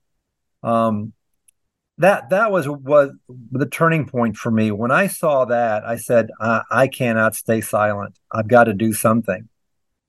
Um, 0.63 1.13
that 1.99 2.31
that 2.31 2.51
was 2.51 2.69
was 2.69 3.11
the 3.51 3.67
turning 3.67 4.07
point 4.07 4.37
for 4.37 4.51
me. 4.51 4.71
When 4.71 4.91
i 4.91 5.07
saw 5.07 5.45
that 5.45 5.85
i 5.85 5.97
said 5.97 6.31
I, 6.41 6.63
I, 6.71 6.89
cannot 6.89 7.35
stay 7.35 7.61
silent. 7.61 8.19
I've 8.33 8.49
got 8.49 8.65
to 8.65 8.75
do 8.75 8.93
something 8.93 9.49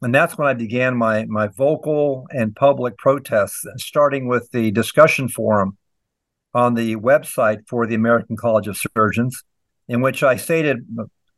and 0.02 0.14
that's 0.14 0.38
when 0.38 0.48
i 0.48 0.54
began 0.54 0.96
my 0.96 1.26
my 1.26 1.48
vocal 1.48 2.26
and 2.32 2.56
public 2.56 2.98
protests 2.98 3.66
starting 3.78 4.28
with 4.28 4.50
the 4.52 4.72
discussion 4.72 5.28
forum 5.28 5.78
on 6.54 6.74
the 6.74 6.96
website 6.96 7.68
for 7.68 7.86
the 7.86 7.96
american 7.96 8.36
college 8.36 8.68
of 8.68 8.78
surgeons 8.96 9.44
in 9.88 10.02
which 10.02 10.24
i 10.24 10.36
stated 10.36 10.86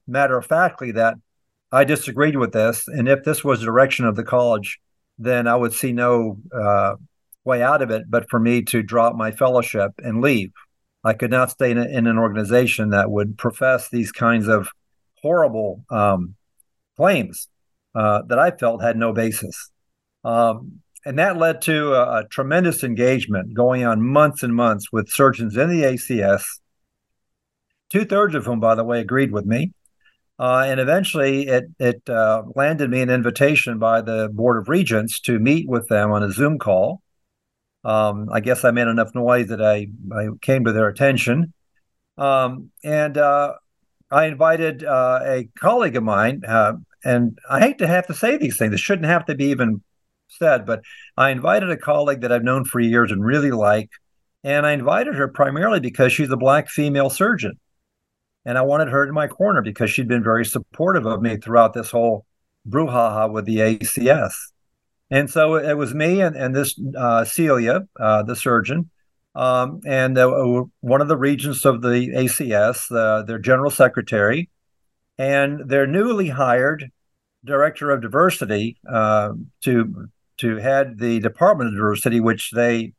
matter 0.07 0.37
of 0.37 0.45
factly 0.45 0.91
that 0.91 1.15
i 1.71 1.83
disagreed 1.83 2.37
with 2.37 2.51
this 2.51 2.87
and 2.87 3.07
if 3.07 3.23
this 3.23 3.43
was 3.43 3.59
the 3.59 3.65
direction 3.65 4.05
of 4.05 4.15
the 4.15 4.23
college 4.23 4.79
then 5.19 5.47
i 5.47 5.55
would 5.55 5.73
see 5.73 5.91
no 5.91 6.37
uh, 6.53 6.95
way 7.47 7.63
out 7.63 7.81
of 7.81 7.89
it, 7.89 8.03
but 8.07 8.29
for 8.29 8.39
me 8.39 8.61
to 8.61 8.83
drop 8.83 9.15
my 9.15 9.31
fellowship 9.31 9.93
and 9.97 10.21
leave. 10.21 10.51
I 11.03 11.13
could 11.13 11.31
not 11.31 11.49
stay 11.49 11.71
in, 11.71 11.77
a, 11.77 11.85
in 11.85 12.05
an 12.05 12.17
organization 12.19 12.89
that 12.89 13.09
would 13.09 13.37
profess 13.37 13.89
these 13.89 14.11
kinds 14.11 14.47
of 14.47 14.67
horrible 15.23 15.83
um, 15.89 16.35
claims 16.97 17.47
uh, 17.97 18.21
that 18.27 18.39
I 18.39 18.51
felt 18.51 18.83
had 18.83 18.97
no 18.97 19.13
basis. 19.13 19.71
Um, 20.23 20.81
and 21.05 21.19
that 21.19 21.37
led 21.37 21.61
to 21.63 21.93
a, 21.93 22.19
a, 22.19 22.27
tremendous 22.27 22.83
engagement 22.83 23.53
going 23.53 23.85
on 23.85 24.01
months 24.01 24.43
and 24.43 24.53
months 24.53 24.91
with 24.91 25.09
surgeons 25.09 25.55
in 25.55 25.69
the 25.69 25.83
ACS, 25.83 26.43
two 27.89 28.03
thirds 28.05 28.35
of 28.35 28.45
whom, 28.45 28.59
by 28.59 28.75
the 28.75 28.83
way, 28.83 28.99
agreed 28.99 29.31
with 29.31 29.45
me. 29.45 29.71
Uh, 30.37 30.65
and 30.67 30.79
eventually 30.79 31.47
it, 31.47 31.65
it 31.79 32.09
uh, 32.09 32.43
landed 32.55 32.89
me 32.89 33.01
an 33.01 33.09
invitation 33.09 33.79
by 33.79 34.01
the 34.01 34.29
Board 34.33 34.61
of 34.61 34.69
Regents 34.69 35.19
to 35.21 35.39
meet 35.39 35.67
with 35.67 35.87
them 35.87 36.11
on 36.11 36.23
a 36.23 36.31
Zoom 36.31 36.59
call 36.59 37.01
um, 37.87 38.27
I 38.31 38.41
guess 38.41 38.65
I 38.65 38.71
made 38.71 38.87
enough 38.87 39.15
noise 39.15 39.47
that 39.47 39.61
I, 39.61 39.87
I 40.13 40.27
came 40.41 40.65
to 40.65 40.73
their 40.73 40.89
attention. 40.89 41.53
Um, 42.17 42.71
and 42.83 43.17
uh, 43.17 43.53
I 44.11 44.25
invited 44.25 44.83
uh, 44.83 45.19
a 45.23 45.49
colleague 45.57 45.95
of 45.95 46.03
mine, 46.03 46.41
uh, 46.45 46.73
and 47.03 47.37
I 47.49 47.59
hate 47.59 47.77
to 47.79 47.87
have 47.87 48.07
to 48.07 48.13
say 48.13 48.37
these 48.37 48.57
things, 48.57 48.73
it 48.73 48.79
shouldn't 48.79 49.07
have 49.07 49.25
to 49.25 49.35
be 49.35 49.45
even 49.45 49.81
said, 50.27 50.65
but 50.65 50.81
I 51.15 51.29
invited 51.29 51.69
a 51.69 51.77
colleague 51.77 52.21
that 52.21 52.31
I've 52.31 52.43
known 52.43 52.65
for 52.65 52.79
years 52.79 53.11
and 53.11 53.23
really 53.23 53.51
like. 53.51 53.89
And 54.43 54.65
I 54.65 54.73
invited 54.73 55.15
her 55.15 55.27
primarily 55.27 55.79
because 55.79 56.13
she's 56.13 56.31
a 56.31 56.37
black 56.37 56.69
female 56.69 57.09
surgeon. 57.09 57.59
And 58.45 58.57
I 58.57 58.61
wanted 58.61 58.89
her 58.89 59.05
in 59.05 59.13
my 59.13 59.27
corner 59.27 59.61
because 59.61 59.89
she'd 59.89 60.07
been 60.07 60.23
very 60.23 60.45
supportive 60.45 61.05
of 61.05 61.21
me 61.21 61.37
throughout 61.37 61.73
this 61.73 61.91
whole 61.91 62.25
brouhaha 62.67 63.31
with 63.31 63.45
the 63.45 63.57
ACS. 63.57 64.33
And 65.09 65.29
so 65.29 65.55
it 65.55 65.73
was 65.73 65.93
me 65.93 66.21
and, 66.21 66.35
and 66.35 66.55
this 66.55 66.79
uh, 66.97 67.25
Celia, 67.25 67.87
uh, 67.99 68.23
the 68.23 68.35
surgeon, 68.35 68.89
um, 69.35 69.81
and 69.85 70.17
uh, 70.17 70.63
one 70.81 71.01
of 71.01 71.07
the 71.07 71.17
regents 71.17 71.63
of 71.63 71.81
the 71.81 72.09
ACS, 72.15 72.91
uh, 72.91 73.23
their 73.23 73.39
general 73.39 73.69
secretary, 73.69 74.49
and 75.17 75.69
their 75.69 75.87
newly 75.87 76.29
hired 76.29 76.91
director 77.45 77.91
of 77.91 78.01
diversity 78.01 78.77
uh, 78.89 79.33
to 79.63 80.09
to 80.37 80.57
head 80.57 80.99
the 80.99 81.19
department 81.19 81.69
of 81.69 81.75
diversity, 81.75 82.19
which 82.19 82.51
they 82.51 82.93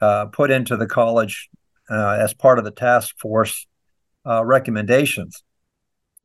uh, 0.00 0.26
put 0.26 0.50
into 0.50 0.76
the 0.76 0.86
college 0.86 1.50
as 1.90 2.32
part 2.34 2.58
of 2.58 2.64
the 2.64 2.70
task 2.70 3.14
force 3.18 3.66
recommendations. 4.24 5.42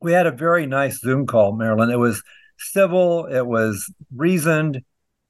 We 0.00 0.12
had 0.12 0.26
a 0.26 0.30
very 0.30 0.66
nice 0.66 1.00
Zoom 1.00 1.26
call, 1.26 1.54
Marilyn. 1.54 1.90
It 1.90 1.98
was 1.98 2.22
civil, 2.58 3.26
it 3.26 3.46
was 3.46 3.90
reasoned 4.14 4.82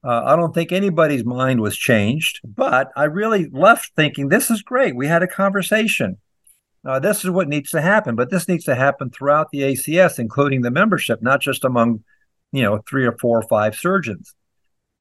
uh, 0.04 0.22
I 0.26 0.36
don't 0.36 0.52
think 0.52 0.70
anybody's 0.70 1.24
mind 1.24 1.60
was 1.60 1.76
changed, 1.76 2.40
but 2.44 2.90
I 2.94 3.04
really 3.04 3.48
left 3.50 3.92
thinking 3.96 4.28
this 4.28 4.50
is 4.50 4.60
great. 4.60 4.94
We 4.94 5.06
had 5.06 5.22
a 5.22 5.26
conversation. 5.26 6.18
Uh, 6.84 6.98
this 6.98 7.24
is 7.24 7.30
what 7.30 7.48
needs 7.48 7.70
to 7.70 7.80
happen, 7.80 8.14
but 8.14 8.30
this 8.30 8.46
needs 8.46 8.64
to 8.64 8.74
happen 8.74 9.10
throughout 9.10 9.50
the 9.50 9.60
ACS, 9.60 10.18
including 10.18 10.62
the 10.62 10.70
membership, 10.70 11.22
not 11.22 11.40
just 11.40 11.64
among, 11.64 12.04
you 12.52 12.62
know, 12.62 12.82
three 12.88 13.06
or 13.06 13.16
four 13.18 13.38
or 13.38 13.48
five 13.48 13.74
surgeons. 13.74 14.34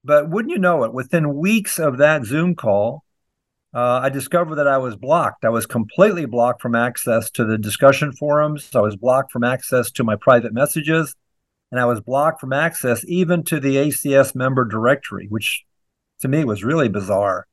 But 0.04 0.30
wouldn't 0.30 0.52
you 0.52 0.60
know 0.60 0.84
it, 0.84 0.94
within 0.94 1.36
weeks 1.36 1.80
of 1.80 1.98
that 1.98 2.26
Zoom 2.26 2.56
call, 2.56 3.04
uh, 3.74 4.02
I 4.04 4.10
discovered 4.10 4.56
that 4.56 4.68
I 4.68 4.78
was 4.78 4.96
blocked. 4.96 5.46
I 5.46 5.50
was 5.50 5.66
completely 5.66 6.26
blocked 6.26 6.62
from 6.62 6.76
access 6.76 7.32
to 7.32 7.46
the 7.46 7.58
discussion 7.58 8.12
forums. 8.12 8.70
I 8.76 8.82
was 8.82 8.96
blocked 8.96 9.32
from 9.32 9.44
access 9.44 9.90
to 9.92 10.04
my 10.04 10.16
private 10.16 10.54
messages 10.54 11.16
and 11.74 11.80
I 11.80 11.86
was 11.86 12.02
blocked 12.02 12.40
from 12.40 12.54
access 12.54 13.04
even 13.08 13.42
to 13.46 13.60
the 13.60 13.78
ACS 13.78 14.36
member 14.36 14.64
directory, 14.64 15.26
which 15.28 15.64
to 16.22 16.28
me 16.28 16.44
was 16.44 16.64
really 16.64 16.88
bizarre. 16.88 17.48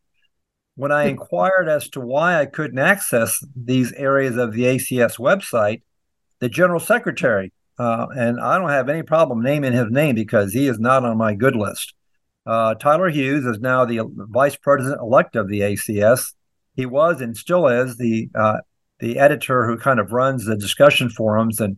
When 0.81 0.93
I 0.93 1.09
inquired 1.09 1.69
as 1.69 1.91
to 1.91 2.01
why 2.01 2.41
I 2.41 2.47
couldn't 2.47 2.79
access 2.79 3.45
these 3.55 3.93
areas 3.93 4.39
of 4.39 4.55
the 4.55 4.63
ACS 4.63 5.19
website, 5.19 5.83
the 6.39 6.49
general 6.49 6.81
secretary, 6.81 7.53
uh, 7.79 8.07
and 8.17 8.41
I 8.41 8.57
don't 8.57 8.71
have 8.71 8.89
any 8.89 9.03
problem 9.03 9.43
naming 9.43 9.75
his 9.75 9.91
name 9.91 10.15
because 10.15 10.55
he 10.55 10.67
is 10.69 10.81
not 10.81 11.05
on 11.05 11.19
my 11.19 11.35
good 11.35 11.55
list. 11.55 11.93
Uh, 12.47 12.77
Tyler 12.77 13.11
Hughes 13.11 13.45
is 13.45 13.61
now 13.61 13.85
the 13.85 14.01
vice 14.31 14.57
president 14.57 15.03
elect 15.03 15.37
of 15.37 15.51
the 15.51 15.61
ACS. 15.61 16.33
He 16.77 16.87
was 16.87 17.21
and 17.21 17.37
still 17.37 17.69
is 17.69 17.99
the 17.99 18.31
uh, 18.35 18.61
the 19.01 19.19
editor 19.19 19.67
who 19.67 19.77
kind 19.77 20.01
of 20.01 20.13
runs 20.13 20.47
the 20.47 20.57
discussion 20.57 21.11
forums 21.11 21.61
and 21.61 21.77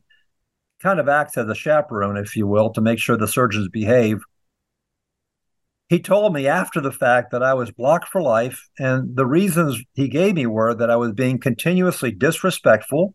kind 0.81 1.01
of 1.01 1.09
acts 1.09 1.37
as 1.37 1.49
a 1.49 1.57
chaperone, 1.57 2.17
if 2.17 2.37
you 2.37 2.47
will, 2.47 2.71
to 2.71 2.81
make 2.81 3.01
sure 3.01 3.17
the 3.17 3.27
surgeons 3.27 3.69
behave. 3.69 4.21
He 5.93 6.01
told 6.01 6.33
me 6.33 6.47
after 6.47 6.81
the 6.81 6.91
fact 6.91 7.33
that 7.33 7.43
I 7.43 7.53
was 7.53 7.71
blocked 7.71 8.09
for 8.09 8.23
life, 8.23 8.71
and 8.79 9.15
the 9.15 9.27
reasons 9.27 9.85
he 9.93 10.09
gave 10.09 10.37
me 10.37 10.47
were 10.47 10.75
that 10.75 10.89
I 10.89 10.97
was 10.97 11.13
being 11.13 11.39
continuously 11.39 12.11
disrespectful 12.11 13.15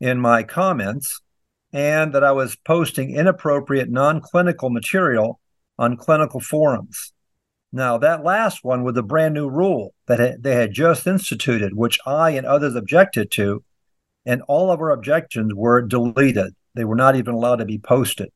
in 0.00 0.18
my 0.18 0.42
comments 0.42 1.20
and 1.70 2.14
that 2.14 2.24
I 2.24 2.32
was 2.32 2.56
posting 2.64 3.14
inappropriate 3.14 3.90
non 3.90 4.22
clinical 4.22 4.70
material 4.70 5.38
on 5.78 5.98
clinical 5.98 6.40
forums. 6.40 7.12
Now, 7.74 7.98
that 7.98 8.24
last 8.24 8.64
one 8.64 8.84
was 8.84 8.96
a 8.96 9.02
brand 9.02 9.34
new 9.34 9.50
rule 9.50 9.92
that 10.06 10.42
they 10.42 10.54
had 10.54 10.72
just 10.72 11.06
instituted, 11.06 11.74
which 11.74 11.98
I 12.06 12.30
and 12.30 12.46
others 12.46 12.74
objected 12.74 13.30
to, 13.32 13.62
and 14.24 14.40
all 14.48 14.70
of 14.70 14.80
our 14.80 14.92
objections 14.92 15.52
were 15.54 15.82
deleted. 15.82 16.54
They 16.74 16.86
were 16.86 16.96
not 16.96 17.16
even 17.16 17.34
allowed 17.34 17.56
to 17.56 17.66
be 17.66 17.78
posted. 17.78 18.30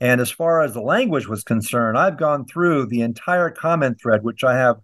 And 0.00 0.20
as 0.20 0.30
far 0.30 0.62
as 0.62 0.72
the 0.72 0.80
language 0.80 1.26
was 1.26 1.44
concerned, 1.44 1.98
I've 1.98 2.16
gone 2.16 2.46
through 2.46 2.86
the 2.86 3.02
entire 3.02 3.50
comment 3.50 4.00
thread, 4.00 4.22
which 4.22 4.42
I 4.42 4.56
have 4.56 4.80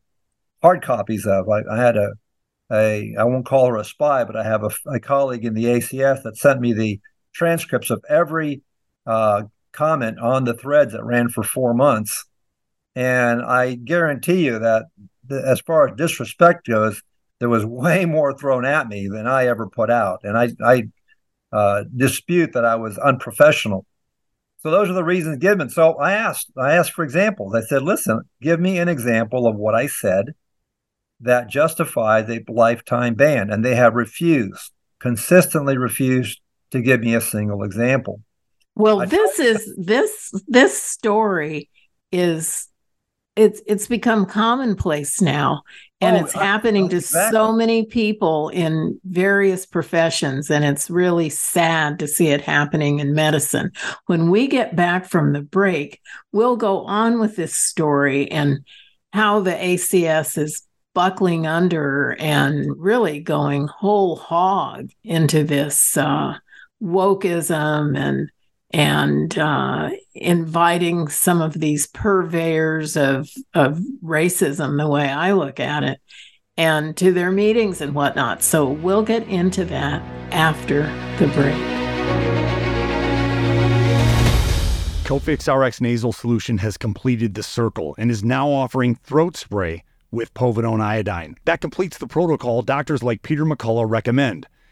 hard 0.62 0.82
copies 0.82 1.26
of. 1.26 1.48
I, 1.48 1.62
I 1.70 1.76
had 1.78 1.96
a, 1.96 2.12
a, 2.70 3.14
I 3.18 3.24
won't 3.24 3.46
call 3.46 3.66
her 3.68 3.76
a 3.76 3.84
spy, 3.84 4.24
but 4.24 4.36
I 4.36 4.44
have 4.44 4.62
a, 4.62 4.70
a 4.90 5.00
colleague 5.00 5.44
in 5.44 5.54
the 5.54 5.64
ACS 5.64 6.22
that 6.22 6.36
sent 6.36 6.60
me 6.60 6.74
the 6.74 7.00
transcripts 7.32 7.90
of 7.90 8.04
every 8.08 8.62
uh, 9.06 9.44
comment 9.72 10.18
on 10.18 10.44
the 10.44 10.54
threads 10.54 10.92
that 10.92 11.04
ran 11.04 11.28
for 11.28 11.42
four 11.42 11.72
months. 11.72 12.24
And 12.94 13.42
I 13.42 13.74
guarantee 13.74 14.44
you 14.44 14.58
that 14.58 14.86
the, 15.26 15.42
as 15.46 15.60
far 15.60 15.88
as 15.88 15.96
disrespect 15.96 16.66
goes, 16.66 17.02
there 17.38 17.48
was 17.48 17.64
way 17.66 18.04
more 18.04 18.36
thrown 18.36 18.66
at 18.66 18.88
me 18.88 19.08
than 19.08 19.26
I 19.26 19.46
ever 19.46 19.66
put 19.68 19.90
out. 19.90 20.20
And 20.24 20.36
I, 20.36 20.50
I 20.62 20.82
uh, 21.52 21.84
dispute 21.94 22.52
that 22.52 22.64
I 22.64 22.76
was 22.76 22.98
unprofessional. 22.98 23.86
So 24.58 24.70
those 24.70 24.88
are 24.88 24.94
the 24.94 25.04
reasons 25.04 25.38
given. 25.38 25.68
So 25.68 25.94
I 25.94 26.12
asked, 26.12 26.50
I 26.56 26.74
asked 26.74 26.92
for 26.92 27.04
examples. 27.04 27.54
I 27.54 27.60
said, 27.60 27.82
listen, 27.82 28.22
give 28.40 28.58
me 28.58 28.78
an 28.78 28.88
example 28.88 29.46
of 29.46 29.56
what 29.56 29.74
I 29.74 29.86
said 29.86 30.34
that 31.20 31.48
justifies 31.48 32.28
a 32.28 32.44
lifetime 32.48 33.14
ban. 33.14 33.50
And 33.50 33.64
they 33.64 33.74
have 33.74 33.94
refused, 33.94 34.72
consistently 34.98 35.76
refused 35.76 36.40
to 36.70 36.80
give 36.80 37.00
me 37.00 37.14
a 37.14 37.20
single 37.20 37.62
example. 37.62 38.22
Well, 38.74 39.02
I 39.02 39.06
this 39.06 39.38
is 39.38 39.74
this 39.78 40.32
this 40.46 40.82
story 40.82 41.70
is 42.12 42.68
it's 43.36 43.60
it's 43.66 43.86
become 43.86 44.24
commonplace 44.26 45.20
now 45.20 45.62
and 46.00 46.16
oh, 46.16 46.20
it's 46.20 46.32
happening 46.32 46.88
to 46.88 46.96
exactly. 46.96 47.36
so 47.36 47.52
many 47.52 47.84
people 47.86 48.48
in 48.48 48.98
various 49.04 49.66
professions 49.66 50.50
and 50.50 50.64
it's 50.64 50.90
really 50.90 51.28
sad 51.28 51.98
to 51.98 52.08
see 52.08 52.28
it 52.28 52.40
happening 52.40 52.98
in 52.98 53.14
medicine 53.14 53.70
when 54.06 54.30
we 54.30 54.46
get 54.46 54.74
back 54.74 55.06
from 55.08 55.32
the 55.32 55.42
break 55.42 56.00
we'll 56.32 56.56
go 56.56 56.84
on 56.86 57.20
with 57.20 57.36
this 57.36 57.54
story 57.54 58.30
and 58.30 58.58
how 59.12 59.40
the 59.40 59.52
acs 59.52 60.38
is 60.38 60.66
buckling 60.94 61.46
under 61.46 62.16
and 62.18 62.66
really 62.78 63.20
going 63.20 63.66
whole 63.66 64.16
hog 64.16 64.90
into 65.04 65.44
this 65.44 65.94
uh, 65.98 66.34
wokeism 66.82 67.98
and 67.98 68.30
and 68.70 69.38
uh, 69.38 69.90
inviting 70.14 71.08
some 71.08 71.40
of 71.40 71.54
these 71.54 71.86
purveyors 71.86 72.96
of 72.96 73.30
of 73.54 73.80
racism, 74.02 74.78
the 74.78 74.88
way 74.88 75.08
I 75.08 75.32
look 75.32 75.60
at 75.60 75.84
it, 75.84 76.00
and 76.56 76.96
to 76.96 77.12
their 77.12 77.30
meetings 77.30 77.80
and 77.80 77.94
whatnot. 77.94 78.42
So 78.42 78.68
we'll 78.68 79.02
get 79.02 79.26
into 79.28 79.64
that 79.66 80.02
after 80.32 80.82
the 81.18 81.28
break. 81.32 81.76
Cofix 85.06 85.46
RX 85.46 85.80
nasal 85.80 86.12
solution 86.12 86.58
has 86.58 86.76
completed 86.76 87.34
the 87.34 87.42
circle 87.44 87.94
and 87.96 88.10
is 88.10 88.24
now 88.24 88.50
offering 88.50 88.96
throat 88.96 89.36
spray 89.36 89.84
with 90.10 90.34
povidone 90.34 90.80
iodine. 90.80 91.36
That 91.44 91.60
completes 91.60 91.98
the 91.98 92.08
protocol 92.08 92.62
doctors 92.62 93.04
like 93.04 93.22
Peter 93.22 93.44
McCullough 93.44 93.88
recommend. 93.88 94.48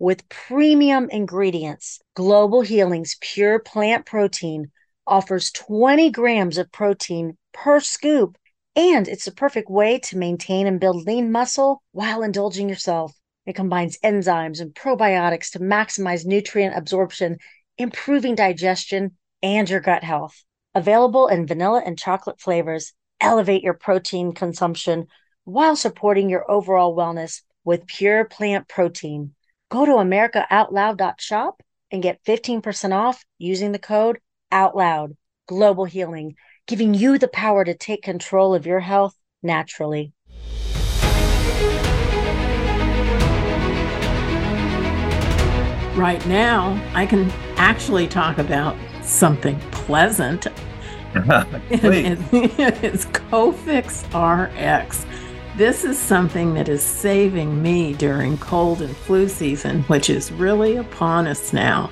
with 0.00 0.26
premium 0.30 1.10
ingredients. 1.10 2.00
Global 2.14 2.62
Healing's 2.62 3.18
pure 3.20 3.58
plant 3.58 4.06
protein 4.06 4.72
offers 5.06 5.52
20 5.52 6.10
grams 6.10 6.56
of 6.56 6.72
protein 6.72 7.36
per 7.52 7.80
scoop, 7.80 8.38
and 8.74 9.06
it's 9.06 9.26
a 9.26 9.32
perfect 9.32 9.68
way 9.68 9.98
to 9.98 10.16
maintain 10.16 10.66
and 10.66 10.80
build 10.80 11.04
lean 11.06 11.30
muscle 11.30 11.82
while 11.92 12.22
indulging 12.22 12.66
yourself. 12.66 13.12
It 13.44 13.54
combines 13.54 13.98
enzymes 14.02 14.60
and 14.60 14.74
probiotics 14.74 15.50
to 15.50 15.58
maximize 15.60 16.24
nutrient 16.24 16.76
absorption, 16.76 17.36
improving 17.76 18.34
digestion 18.34 19.18
and 19.42 19.68
your 19.68 19.80
gut 19.80 20.02
health. 20.02 20.44
Available 20.74 21.26
in 21.26 21.46
vanilla 21.46 21.82
and 21.84 21.98
chocolate 21.98 22.40
flavors, 22.40 22.94
elevate 23.20 23.62
your 23.62 23.74
protein 23.74 24.32
consumption 24.32 25.08
while 25.44 25.76
supporting 25.76 26.30
your 26.30 26.50
overall 26.50 26.96
wellness 26.96 27.42
with 27.64 27.86
pure 27.86 28.24
plant 28.24 28.66
protein. 28.66 29.34
Go 29.70 29.86
to 29.86 29.92
AmericaOutloud.shop 29.92 31.62
and 31.92 32.02
get 32.02 32.24
15% 32.24 32.92
off 32.92 33.24
using 33.38 33.70
the 33.70 33.78
code 33.78 34.18
OUTLOUD. 34.50 35.16
Global 35.46 35.84
Healing, 35.84 36.34
giving 36.66 36.92
you 36.92 37.18
the 37.18 37.28
power 37.28 37.64
to 37.64 37.74
take 37.74 38.02
control 38.02 38.52
of 38.52 38.66
your 38.66 38.80
health 38.80 39.14
naturally. 39.44 40.12
Right 45.96 46.24
now, 46.26 46.82
I 46.92 47.06
can 47.08 47.30
actually 47.56 48.08
talk 48.08 48.38
about 48.38 48.76
something 49.02 49.58
pleasant 49.70 50.46
it's 51.14 53.04
Cofix 53.06 54.04
RX. 54.14 55.06
This 55.60 55.84
is 55.84 55.98
something 55.98 56.54
that 56.54 56.70
is 56.70 56.82
saving 56.82 57.60
me 57.60 57.92
during 57.92 58.38
cold 58.38 58.80
and 58.80 58.96
flu 58.96 59.28
season, 59.28 59.82
which 59.82 60.08
is 60.08 60.32
really 60.32 60.76
upon 60.76 61.26
us 61.26 61.52
now. 61.52 61.90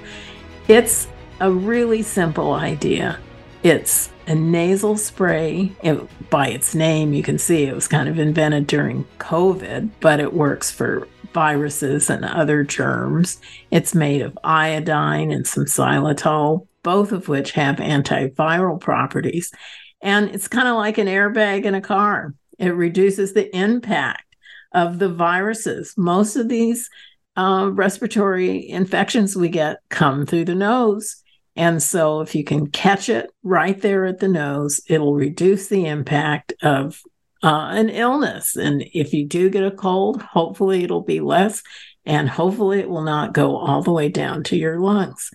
It's 0.69 1.07
a 1.41 1.53
really 1.53 2.01
simple 2.01 2.55
idea. 2.55 3.19
It's 3.63 4.11
a 4.27 4.35
nasal 4.35 4.97
spray. 4.97 5.71
It, 5.83 6.01
by 6.31 6.49
its 6.49 6.75
name, 6.75 7.13
you 7.13 7.23
can 7.23 7.37
see 7.37 7.65
it 7.65 7.75
was 7.75 7.87
kind 7.87 8.09
of 8.09 8.19
invented 8.19 8.69
during 8.69 9.05
COVID, 9.19 9.91
but 10.01 10.19
it 10.19 10.33
works 10.33 10.71
for 10.71 11.07
viruses 11.35 12.09
and 12.09 12.25
other 12.25 12.65
germs. 12.65 13.39
It's 13.71 13.95
made 13.95 14.23
of 14.23 14.39
iodine 14.43 15.31
and 15.31 15.47
some 15.47 15.67
xylitol, 15.67 16.67
both 16.83 17.13
of 17.13 17.29
which 17.29 17.53
have 17.53 17.77
antiviral 17.77 18.81
properties. 18.81 19.53
And 20.01 20.31
it's 20.31 20.49
kind 20.49 20.69
of 20.69 20.77
like 20.77 20.97
an 20.97 21.07
airbag 21.07 21.67
in 21.67 21.75
a 21.75 21.83
car. 21.83 22.33
It 22.59 22.71
reduces 22.71 23.33
the 23.33 23.55
impact 23.57 24.25
of 24.73 24.99
the 24.99 25.09
viruses. 25.09 25.95
Most 25.97 26.37
of 26.37 26.49
these 26.49 26.91
uh, 27.37 27.71
respiratory 27.73 28.69
infections 28.69 29.37
we 29.37 29.49
get 29.49 29.79
come 29.89 30.27
through 30.27 30.45
the 30.47 30.55
nose. 30.55 31.23
And 31.55 31.83
so, 31.83 32.21
if 32.21 32.35
you 32.35 32.45
can 32.45 32.69
catch 32.69 33.09
it 33.09 33.31
right 33.43 33.81
there 33.81 34.07
at 34.07 34.21
the 34.21 34.29
nose, 34.29 34.81
it'll 34.89 35.15
reduce 35.15 35.69
the 35.69 35.87
impact 35.87 36.53
of 36.63 37.01
uh, 37.43 37.71
an 37.73 37.89
illness. 37.89 38.57
And 38.57 38.85
if 38.95 39.13
you 39.13 39.27
do 39.27 39.51
get 39.51 39.65
a 39.65 39.71
cold, 39.71 40.23
hopefully 40.23 40.85
it'll 40.85 41.03
be 41.03 41.21
less, 41.21 41.63
and 42.05 42.29
hopefully 42.29 42.81
it 42.81 42.89
will 42.89 43.03
not 43.03 43.35
go 43.35 43.57
all 43.57 43.83
the 43.83 43.93
way 43.93 44.09
down 44.09 44.43
to 44.45 44.57
your 44.57 44.81
lungs. 44.81 45.31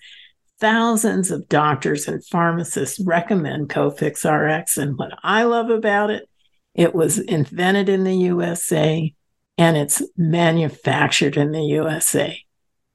Thousands 0.60 1.30
of 1.30 1.50
doctors 1.50 2.08
and 2.08 2.26
pharmacists 2.26 3.00
recommend 3.00 3.70
Cofix 3.70 4.24
RX. 4.24 4.78
And 4.78 4.98
what 4.98 5.12
I 5.24 5.44
love 5.44 5.70
about 5.70 6.10
it, 6.10 6.30
it 6.76 6.96
was 6.96 7.20
invented 7.20 7.90
in 7.90 8.04
the 8.04 8.16
USA 8.16 9.14
and 9.58 9.78
it's 9.78 10.02
manufactured 10.18 11.38
in 11.38 11.52
the 11.52 11.62
USA. 11.62 12.40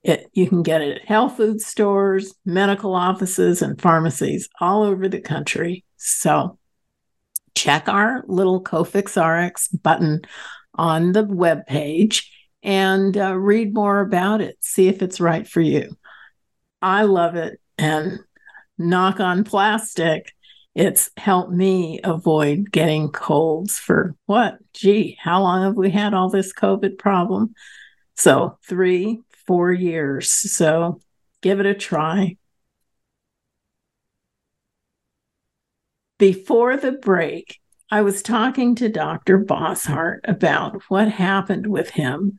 It, 0.03 0.29
you 0.33 0.49
can 0.49 0.63
get 0.63 0.81
it 0.81 0.99
at 0.99 1.09
health 1.09 1.37
food 1.37 1.61
stores, 1.61 2.35
medical 2.45 2.95
offices, 2.95 3.63
and 3.63 3.81
pharmacies 3.81 4.49
all 4.61 4.83
over 4.83 5.09
the 5.09 5.21
country. 5.21 5.85
So 5.97 6.59
check 7.55 7.89
our 7.89 8.25
little 8.27 8.63
Cofix 8.63 9.17
RX 9.17 9.69
button 9.69 10.23
on 10.75 11.13
the 11.13 11.25
web 11.25 11.67
page 11.67 12.33
and 12.63 13.17
uh, 13.17 13.37
read 13.37 13.75
more 13.75 14.01
about 14.01 14.41
it. 14.41 14.57
See 14.61 14.89
if 14.89 15.03
it's 15.03 15.21
right 15.21 15.47
for 15.47 15.61
you. 15.61 15.97
I 16.81 17.03
love 17.03 17.35
it. 17.35 17.61
And 17.77 18.21
knock 18.77 19.21
on 19.21 19.45
plastic, 19.45 20.33
it's 20.79 21.11
helped 21.17 21.51
me 21.51 21.99
avoid 22.05 22.71
getting 22.71 23.11
colds 23.11 23.81
for 23.81 24.15
what? 24.27 24.59
Gee, 24.73 25.19
how 25.21 25.43
long 25.43 25.65
have 25.65 25.75
we 25.75 25.91
had 25.91 26.15
all 26.15 26.31
this 26.31 26.53
COVID 26.53 26.99
problem? 26.99 27.53
So, 28.17 28.59
three, 28.65 29.21
four 29.45 29.73
years. 29.73 30.31
So, 30.31 31.01
give 31.43 31.59
it 31.59 31.67
a 31.67 31.75
try. 31.75 32.37
Before 36.19 36.77
the 36.77 36.93
break, 36.93 37.59
I 37.91 38.03
was 38.03 38.23
talking 38.23 38.77
to 38.77 38.89
Dr. 38.89 39.41
Bosshardt 39.45 40.21
about 40.25 40.81
what 40.89 41.09
happened 41.09 41.67
with 41.67 41.91
him 41.91 42.39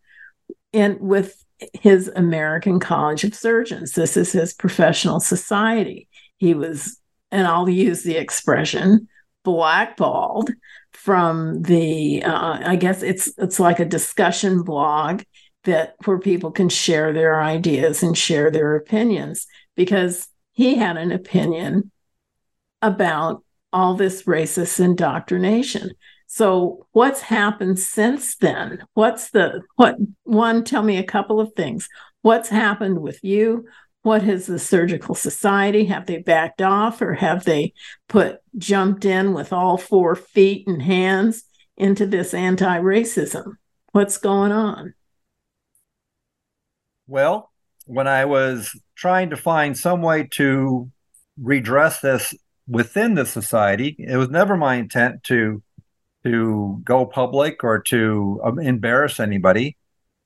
and 0.71 0.97
with 1.01 1.43
his 1.73 2.07
American 2.15 2.79
College 2.79 3.25
of 3.25 3.35
Surgeons. 3.35 3.91
This 3.93 4.15
is 4.15 4.31
his 4.31 4.53
professional 4.53 5.19
society. 5.19 6.07
He 6.37 6.53
was, 6.53 6.98
and 7.31 7.47
I'll 7.47 7.69
use 7.69 8.03
the 8.03 8.17
expression, 8.17 9.07
blackballed 9.43 10.51
from 10.93 11.61
the 11.61 12.23
uh, 12.23 12.59
I 12.65 12.75
guess 12.75 13.03
it's 13.03 13.31
it's 13.37 13.59
like 13.59 13.79
a 13.79 13.85
discussion 13.85 14.63
blog 14.63 15.21
that 15.63 15.95
where 16.05 16.19
people 16.19 16.51
can 16.51 16.69
share 16.69 17.13
their 17.13 17.41
ideas 17.41 18.03
and 18.03 18.17
share 18.17 18.49
their 18.51 18.75
opinions 18.75 19.45
because 19.75 20.27
he 20.53 20.75
had 20.75 20.97
an 20.97 21.11
opinion 21.11 21.91
about 22.81 23.43
all 23.71 23.93
this 23.93 24.23
racist 24.23 24.79
indoctrination. 24.79 25.91
So 26.27 26.87
what's 26.91 27.21
happened 27.21 27.79
since 27.79 28.35
then? 28.37 28.83
What's 28.93 29.31
the 29.31 29.61
what 29.75 29.97
one 30.23 30.63
tell 30.63 30.83
me 30.83 30.97
a 30.97 31.03
couple 31.03 31.39
of 31.39 31.53
things. 31.55 31.87
What's 32.21 32.49
happened 32.49 32.99
with 32.99 33.23
you? 33.23 33.65
What 34.01 34.23
has 34.23 34.45
the 34.45 34.59
surgical 34.59 35.13
society 35.13 35.85
have 35.85 36.05
they 36.05 36.19
backed 36.19 36.61
off 36.61 37.01
or 37.01 37.13
have 37.15 37.43
they 37.43 37.73
put 38.07 38.39
jumped 38.57 39.05
in 39.05 39.33
with 39.33 39.51
all 39.51 39.77
four 39.77 40.15
feet 40.15 40.67
and 40.67 40.81
hands 40.81 41.43
into 41.75 42.05
this 42.05 42.33
anti-racism? 42.33 43.57
What's 43.91 44.17
going 44.17 44.51
on? 44.51 44.93
Well, 47.07 47.51
when 47.85 48.07
I 48.07 48.25
was 48.25 48.71
trying 48.95 49.31
to 49.31 49.37
find 49.37 49.77
some 49.77 50.01
way 50.01 50.27
to 50.31 50.91
redress 51.41 52.01
this 52.01 52.33
within 52.67 53.15
the 53.15 53.25
society. 53.25 53.95
It 53.97 54.15
was 54.15 54.29
never 54.29 54.55
my 54.55 54.75
intent 54.75 55.23
to 55.25 55.61
to 56.25 56.81
go 56.83 57.05
public 57.05 57.63
or 57.63 57.79
to 57.79 58.41
um, 58.43 58.59
embarrass 58.59 59.21
anybody. 59.21 59.77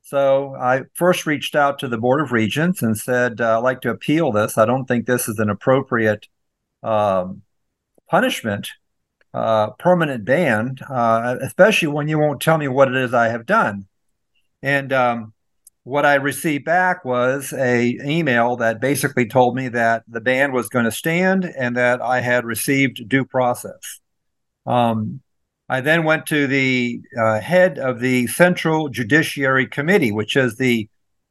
So 0.05 0.53
I 0.59 0.81
first 0.93 1.25
reached 1.25 1.55
out 1.55 1.79
to 1.79 1.87
the 1.87 1.97
Board 1.97 2.19
of 2.19 2.33
Regents 2.33 2.81
and 2.81 2.97
said, 2.97 3.39
uh, 3.39 3.57
I'd 3.57 3.63
like 3.63 3.79
to 3.81 3.89
appeal 3.89 4.33
this. 4.33 4.57
I 4.57 4.65
don't 4.65 4.85
think 4.85 5.05
this 5.05 5.29
is 5.29 5.39
an 5.39 5.49
appropriate 5.49 6.27
um, 6.83 7.43
punishment, 8.09 8.67
uh, 9.33 9.69
permanent 9.71 10.25
ban, 10.25 10.75
uh, 10.89 11.37
especially 11.41 11.87
when 11.87 12.09
you 12.09 12.19
won't 12.19 12.41
tell 12.41 12.57
me 12.57 12.67
what 12.67 12.89
it 12.89 12.95
is 12.95 13.13
I 13.13 13.29
have 13.29 13.45
done. 13.45 13.87
And 14.61 14.91
um, 14.91 15.33
what 15.83 16.05
I 16.05 16.15
received 16.15 16.65
back 16.65 17.05
was 17.05 17.53
a 17.53 17.97
email 18.05 18.57
that 18.57 18.81
basically 18.81 19.25
told 19.25 19.55
me 19.55 19.69
that 19.69 20.03
the 20.05 20.21
ban 20.21 20.51
was 20.51 20.67
going 20.67 20.85
to 20.85 20.91
stand 20.91 21.45
and 21.45 21.77
that 21.77 22.01
I 22.01 22.19
had 22.19 22.43
received 22.43 23.07
due 23.07 23.23
process. 23.23 24.01
Um, 24.65 25.21
I 25.69 25.81
then 25.81 26.03
went 26.03 26.25
to 26.27 26.47
the 26.47 27.01
uh, 27.17 27.39
head 27.39 27.79
of 27.79 27.99
the 27.99 28.27
Central 28.27 28.89
Judiciary 28.89 29.67
Committee, 29.67 30.11
which 30.11 30.35
is 30.35 30.57
the, 30.57 30.89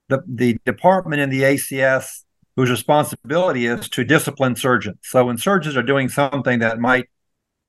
the 0.08 0.22
the 0.26 0.58
department 0.64 1.20
in 1.20 1.30
the 1.30 1.42
ACS 1.42 2.24
whose 2.56 2.70
responsibility 2.70 3.66
is 3.66 3.88
to 3.88 4.04
discipline 4.04 4.56
surgeons. 4.56 4.98
So 5.02 5.26
when 5.26 5.38
surgeons 5.38 5.76
are 5.76 5.82
doing 5.82 6.08
something 6.08 6.58
that 6.58 6.78
might 6.78 7.08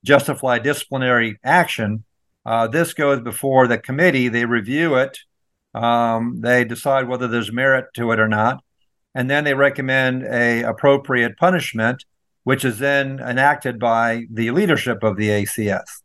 justify 0.04 0.58
disciplinary 0.58 1.38
action, 1.42 2.04
uh, 2.44 2.66
this 2.66 2.92
goes 2.92 3.20
before 3.20 3.66
the 3.66 3.78
committee. 3.78 4.28
They 4.28 4.44
review 4.44 4.96
it 4.96 5.18
um, 5.74 6.40
they 6.40 6.64
decide 6.64 7.08
whether 7.08 7.26
there's 7.26 7.52
merit 7.52 7.86
to 7.94 8.12
it 8.12 8.20
or 8.20 8.28
not, 8.28 8.62
and 9.14 9.28
then 9.28 9.44
they 9.44 9.54
recommend 9.54 10.22
a 10.22 10.62
appropriate 10.62 11.36
punishment, 11.36 12.04
which 12.44 12.64
is 12.64 12.78
then 12.78 13.18
enacted 13.18 13.78
by 13.78 14.26
the 14.30 14.52
leadership 14.52 15.02
of 15.02 15.16
the 15.16 15.28
ACS. 15.28 16.02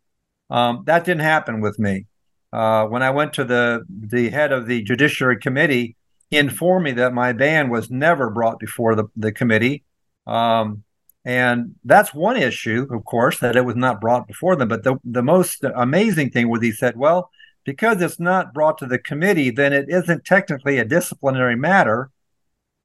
Um, 0.49 0.83
that 0.85 1.05
didn't 1.05 1.21
happen 1.21 1.61
with 1.61 1.79
me. 1.79 2.05
Uh, 2.51 2.85
when 2.85 3.03
I 3.03 3.11
went 3.11 3.33
to 3.33 3.43
the 3.43 3.85
the 3.89 4.29
head 4.29 4.51
of 4.51 4.65
the 4.65 4.81
Judiciary 4.81 5.37
Committee, 5.39 5.95
he 6.29 6.37
informed 6.37 6.85
me 6.85 6.91
that 6.93 7.13
my 7.13 7.33
ban 7.33 7.69
was 7.69 7.89
never 7.89 8.29
brought 8.29 8.59
before 8.59 8.95
the, 8.95 9.05
the 9.15 9.31
committee. 9.31 9.83
Um, 10.25 10.83
and 11.25 11.75
that's 11.83 12.13
one 12.13 12.37
issue, 12.37 12.87
of 12.91 13.05
course, 13.05 13.39
that 13.39 13.55
it 13.55 13.65
was 13.65 13.75
not 13.75 14.01
brought 14.01 14.27
before 14.27 14.55
them. 14.55 14.69
But 14.69 14.83
the, 14.83 14.97
the 15.03 15.21
most 15.21 15.63
amazing 15.63 16.31
thing 16.31 16.49
was 16.49 16.61
he 16.61 16.71
said, 16.71 16.97
well, 16.97 17.29
because 17.65 18.01
it's 18.01 18.19
not 18.19 18.53
brought 18.53 18.77
to 18.79 18.87
the 18.87 18.97
committee, 18.97 19.51
then 19.51 19.73
it 19.73 19.85
isn't 19.89 20.25
technically 20.25 20.77
a 20.77 20.85
disciplinary 20.85 21.55
matter. 21.55 22.09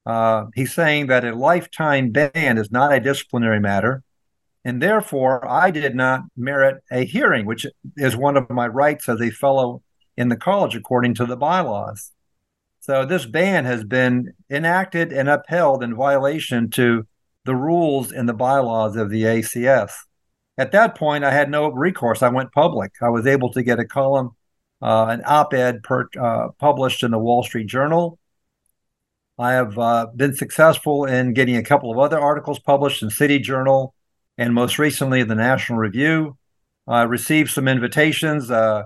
Uh, 0.05 0.47
he's 0.55 0.75
saying 0.75 1.07
that 1.07 1.25
a 1.25 1.35
lifetime 1.35 2.11
ban 2.11 2.59
is 2.59 2.71
not 2.71 2.93
a 2.93 3.01
disciplinary 3.01 3.61
matter. 3.61 4.03
And 4.65 4.81
therefore, 4.81 5.47
I 5.47 5.71
did 5.71 5.95
not 5.95 6.23
merit 6.37 6.83
a 6.91 7.05
hearing, 7.05 7.45
which 7.45 7.67
is 7.97 8.17
one 8.17 8.37
of 8.37 8.49
my 8.49 8.67
rights 8.67 9.09
as 9.09 9.21
a 9.21 9.31
fellow 9.31 9.83
in 10.17 10.29
the 10.29 10.37
college, 10.37 10.75
according 10.75 11.15
to 11.15 11.27
the 11.27 11.37
bylaws. 11.37 12.13
So 12.81 13.05
this 13.05 13.27
ban 13.27 13.65
has 13.65 13.85
been 13.85 14.33
enacted 14.51 15.13
and 15.13 15.29
upheld 15.29 15.83
in 15.83 15.95
violation 15.95 16.71
to 16.71 17.07
the 17.45 17.55
rules 17.55 18.13
and 18.13 18.29
the 18.29 18.35
bylaws 18.35 18.97
of 18.97 19.11
the 19.11 19.23
ACS. 19.23 19.93
At 20.57 20.73
that 20.73 20.95
point, 20.95 21.25
I 21.25 21.33
had 21.33 21.51
no 21.51 21.69
recourse. 21.71 22.23
I 22.23 22.29
went 22.29 22.53
public. 22.53 22.93
I 23.03 23.09
was 23.09 23.27
able 23.27 23.51
to 23.53 23.63
get 23.63 23.81
a 23.81 23.85
column 23.85 24.31
uh, 24.85 25.07
an 25.09 25.23
op-ed 25.25 25.83
per, 25.83 26.09
uh, 26.21 26.49
published 26.59 27.03
in 27.03 27.11
the 27.11 27.19
Wall 27.19 27.43
Street 27.43 27.67
Journal. 27.67 28.19
I 29.39 29.53
have 29.53 29.79
uh, 29.79 30.07
been 30.15 30.35
successful 30.35 31.07
in 31.07 31.33
getting 31.33 31.57
a 31.57 31.63
couple 31.63 31.91
of 31.91 31.99
other 31.99 32.21
articles 32.21 32.59
published 32.59 33.03
in 33.03 33.11
City 33.11 33.39
Journal 33.39 33.95
and 34.39 34.55
most 34.55 34.79
recently 34.79 35.23
the 35.23 35.35
National 35.35 35.79
Review. 35.79 36.37
I 36.87 37.03
received 37.03 37.51
some 37.51 37.69
invitations. 37.69 38.51
Uh, 38.51 38.85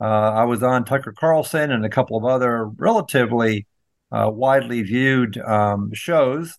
uh, 0.00 0.04
I 0.04 0.44
was 0.44 0.62
on 0.62 0.84
Tucker 0.84 1.12
Carlson 1.12 1.70
and 1.70 1.84
a 1.84 1.90
couple 1.90 2.16
of 2.16 2.24
other 2.24 2.66
relatively 2.66 3.66
uh, 4.12 4.30
widely 4.32 4.82
viewed 4.82 5.36
um, 5.38 5.92
shows 5.92 6.56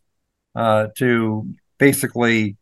to 0.56 1.54
basically 1.78 2.58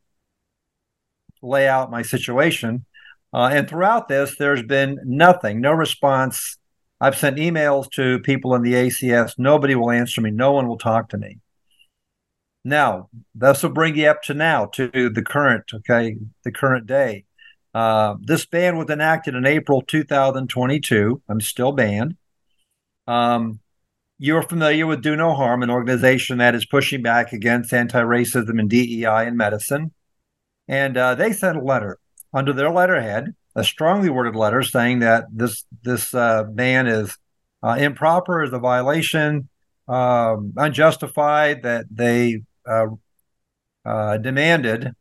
lay 1.41 1.67
out 1.67 1.91
my 1.91 2.01
situation. 2.01 2.85
Uh, 3.33 3.49
and 3.51 3.69
throughout 3.69 4.07
this, 4.07 4.35
there's 4.37 4.63
been 4.63 4.99
nothing, 5.05 5.61
no 5.61 5.71
response. 5.71 6.57
I've 6.99 7.17
sent 7.17 7.37
emails 7.37 7.89
to 7.91 8.19
people 8.19 8.55
in 8.55 8.63
the 8.63 8.73
ACS. 8.73 9.33
Nobody 9.37 9.75
will 9.75 9.91
answer 9.91 10.21
me. 10.21 10.31
No 10.31 10.51
one 10.51 10.67
will 10.67 10.77
talk 10.77 11.09
to 11.09 11.17
me. 11.17 11.37
Now, 12.63 13.09
this 13.33 13.63
will 13.63 13.69
bring 13.69 13.95
you 13.95 14.07
up 14.07 14.21
to 14.23 14.33
now, 14.33 14.65
to 14.67 15.09
the 15.09 15.23
current, 15.25 15.65
okay, 15.73 16.17
the 16.43 16.51
current 16.51 16.87
day. 16.87 17.25
Uh, 17.73 18.15
this 18.21 18.45
ban 18.45 18.77
was 18.77 18.89
enacted 18.89 19.35
in 19.35 19.45
April 19.45 19.81
2022. 19.81 21.21
I'm 21.29 21.41
still 21.41 21.71
banned. 21.71 22.17
Um, 23.07 23.59
you're 24.17 24.43
familiar 24.43 24.85
with 24.85 25.01
Do 25.01 25.15
No 25.15 25.33
Harm, 25.33 25.63
an 25.63 25.69
organization 25.69 26.39
that 26.39 26.53
is 26.53 26.65
pushing 26.65 27.01
back 27.01 27.31
against 27.31 27.73
anti 27.73 28.01
racism 28.01 28.59
and 28.59 28.69
DEI 28.69 29.27
in 29.27 29.37
medicine. 29.37 29.93
And 30.67 30.97
uh, 30.97 31.15
they 31.15 31.31
sent 31.31 31.57
a 31.57 31.63
letter 31.63 31.97
under 32.33 32.53
their 32.53 32.69
letterhead, 32.69 33.33
a 33.55 33.63
strongly 33.63 34.09
worded 34.09 34.35
letter 34.35 34.61
saying 34.61 34.99
that 34.99 35.25
this 35.31 35.65
this 35.81 36.13
uh, 36.13 36.43
ban 36.43 36.85
is 36.87 37.17
uh, 37.63 37.77
improper, 37.79 38.43
is 38.43 38.53
a 38.53 38.59
violation, 38.59 39.47
um, 39.87 40.53
unjustified, 40.57 41.63
that 41.63 41.85
they 41.89 42.41
demanded 44.17 44.93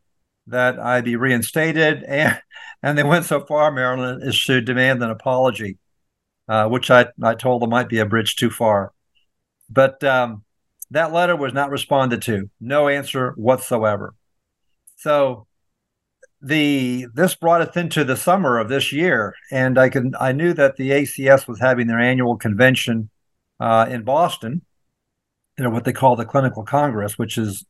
that 0.47 0.79
I 0.79 1.01
be 1.01 1.15
reinstated, 1.15 2.03
and 2.03 2.41
and 2.83 2.97
they 2.97 3.03
went 3.03 3.25
so 3.25 3.45
far, 3.45 3.71
Marilyn, 3.71 4.21
as 4.21 4.41
to 4.43 4.61
demand 4.61 5.03
an 5.03 5.09
apology, 5.09 5.77
uh, 6.47 6.67
which 6.67 6.91
I 6.91 7.07
I 7.21 7.35
told 7.35 7.61
them 7.61 7.69
might 7.69 7.89
be 7.89 7.99
a 7.99 8.05
bridge 8.05 8.35
too 8.35 8.49
far, 8.49 8.93
but 9.69 10.03
um, 10.03 10.43
that 10.91 11.13
letter 11.13 11.35
was 11.35 11.53
not 11.53 11.69
responded 11.69 12.21
to, 12.23 12.49
no 12.59 12.87
answer 12.87 13.33
whatsoever. 13.35 14.15
So 14.97 15.47
the 16.41 17.07
this 17.13 17.35
brought 17.35 17.61
us 17.61 17.75
into 17.75 18.03
the 18.03 18.17
summer 18.17 18.57
of 18.57 18.69
this 18.69 18.91
year, 18.91 19.35
and 19.51 19.77
I 19.77 19.89
can 19.89 20.13
I 20.19 20.31
knew 20.31 20.53
that 20.53 20.77
the 20.77 20.91
ACS 20.91 21.47
was 21.47 21.59
having 21.59 21.87
their 21.87 21.99
annual 21.99 22.37
convention 22.37 23.09
uh, 23.59 23.87
in 23.89 24.03
Boston, 24.03 24.61
you 25.59 25.65
know 25.65 25.71
what 25.71 25.83
they 25.83 25.91
call 25.91 26.15
the 26.15 26.25
Clinical 26.25 26.63
Congress, 26.63 27.17
which 27.17 27.37
is 27.37 27.65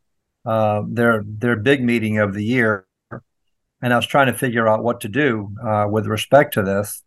uh, 0.46 0.84
their 0.88 1.24
their 1.26 1.56
big 1.56 1.84
meeting 1.84 2.20
of 2.20 2.36
the 2.36 2.44
year, 2.44 2.86
and 3.82 3.92
I 3.92 3.96
was 3.96 4.06
trying 4.06 4.28
to 4.28 4.38
figure 4.38 4.68
out 4.68 4.84
what 4.84 5.02
to 5.02 5.10
do 5.10 5.50
uh, 5.68 5.88
with 5.90 6.06
respect 6.06 6.54
to 6.54 6.62
this. 6.62 7.02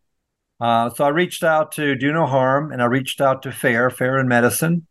Uh, 0.61 0.91
so 0.91 1.05
I 1.05 1.09
reached 1.09 1.45
out 1.45 1.71
to 1.73 1.95
Do 1.95 2.13
No 2.13 2.27
Harm, 2.27 2.73
and 2.73 2.83
I 2.83 2.87
reached 2.87 3.21
out 3.21 3.43
to 3.43 3.53
FAIR, 3.53 3.91
FAIR 3.91 4.19
in 4.19 4.27
Medicine, 4.27 4.89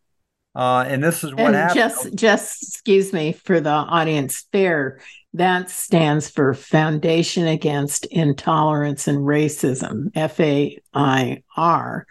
uh, 0.55 0.85
and 0.87 1.03
this 1.03 1.25
is 1.25 1.33
what 1.33 1.47
and 1.47 1.55
happened. 1.55 1.75
Just, 1.75 2.15
just 2.15 2.63
excuse 2.63 3.11
me 3.11 3.33
for 3.33 3.59
the 3.59 3.69
audience. 3.69 4.45
FAIR 4.53 5.01
that 5.33 5.69
stands 5.69 6.29
for 6.29 6.53
Foundation 6.53 7.47
Against 7.47 8.05
Intolerance 8.05 9.09
and 9.09 9.19
Racism, 9.19 10.11
F 10.15 10.39
A 10.39 10.79
I 10.93 11.43
R, 11.57 12.07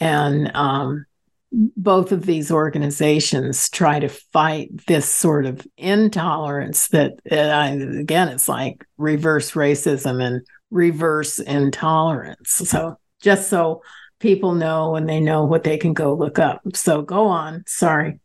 and 0.00 0.50
um, 0.54 1.06
both 1.52 2.12
of 2.12 2.24
these 2.24 2.50
organizations 2.50 3.68
try 3.68 4.00
to 4.00 4.08
fight 4.08 4.70
this 4.86 5.08
sort 5.08 5.44
of 5.44 5.66
intolerance 5.76 6.88
that 6.88 7.12
uh, 7.30 7.98
again 7.98 8.28
it's 8.28 8.48
like 8.48 8.84
reverse 8.96 9.52
racism 9.52 10.22
and 10.22 10.46
reverse 10.70 11.38
intolerance. 11.38 12.50
So 12.50 12.96
just 13.20 13.50
so 13.50 13.82
people 14.18 14.54
know 14.54 14.96
and 14.96 15.08
they 15.08 15.20
know 15.20 15.44
what 15.44 15.64
they 15.64 15.76
can 15.76 15.92
go 15.92 16.14
look 16.14 16.38
up. 16.38 16.62
So 16.74 17.02
go 17.02 17.26
on. 17.26 17.64
Sorry. 17.66 18.18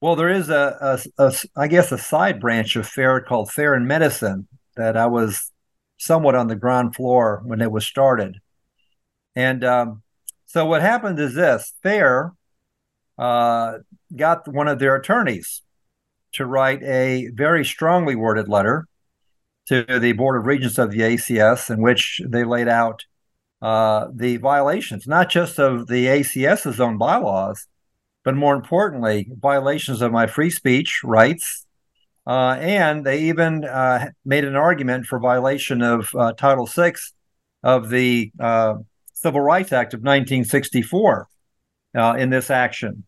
Well 0.00 0.16
there 0.16 0.30
is 0.30 0.50
a, 0.50 1.00
a, 1.18 1.24
a 1.24 1.34
i 1.56 1.66
guess 1.66 1.90
a 1.90 1.98
side 1.98 2.40
branch 2.40 2.76
of 2.76 2.86
fair 2.86 3.20
called 3.20 3.50
fair 3.50 3.74
in 3.74 3.86
medicine 3.86 4.46
that 4.76 4.96
i 4.96 5.06
was 5.06 5.50
somewhat 5.96 6.34
on 6.34 6.48
the 6.48 6.56
ground 6.56 6.94
floor 6.94 7.42
when 7.44 7.60
it 7.60 7.70
was 7.70 7.86
started. 7.86 8.38
And 9.34 9.64
um, 9.64 10.02
so 10.46 10.66
what 10.66 10.82
happened 10.82 11.18
is 11.18 11.34
this. 11.34 11.72
Fair 11.82 12.32
uh, 13.18 13.78
got 14.14 14.46
one 14.48 14.68
of 14.68 14.78
their 14.78 14.96
attorneys 14.96 15.62
to 16.32 16.46
write 16.46 16.82
a 16.82 17.30
very 17.32 17.64
strongly 17.64 18.14
worded 18.14 18.48
letter 18.48 18.86
to 19.66 19.84
the 19.98 20.12
Board 20.12 20.38
of 20.38 20.46
Regents 20.46 20.78
of 20.78 20.90
the 20.90 21.00
ACS 21.00 21.70
in 21.70 21.80
which 21.80 22.20
they 22.26 22.44
laid 22.44 22.68
out 22.68 23.04
uh, 23.62 24.08
the 24.14 24.36
violations, 24.36 25.06
not 25.06 25.30
just 25.30 25.58
of 25.58 25.86
the 25.86 26.06
ACS's 26.06 26.80
own 26.80 26.98
bylaws, 26.98 27.66
but 28.24 28.34
more 28.34 28.54
importantly, 28.54 29.28
violations 29.38 30.02
of 30.02 30.12
my 30.12 30.26
free 30.26 30.50
speech 30.50 31.00
rights. 31.04 31.66
Uh, 32.26 32.56
and 32.58 33.04
they 33.04 33.20
even 33.20 33.64
uh, 33.64 34.10
made 34.24 34.44
an 34.44 34.56
argument 34.56 35.06
for 35.06 35.18
violation 35.18 35.82
of 35.82 36.08
uh, 36.14 36.32
Title 36.32 36.66
VI 36.66 36.94
of 37.62 37.90
the 37.90 38.32
uh, 38.40 38.74
Civil 39.12 39.40
Rights 39.40 39.72
Act 39.72 39.94
of 39.94 40.00
1964 40.00 41.28
uh, 41.94 42.14
in 42.18 42.30
this 42.30 42.50
action, 42.50 43.04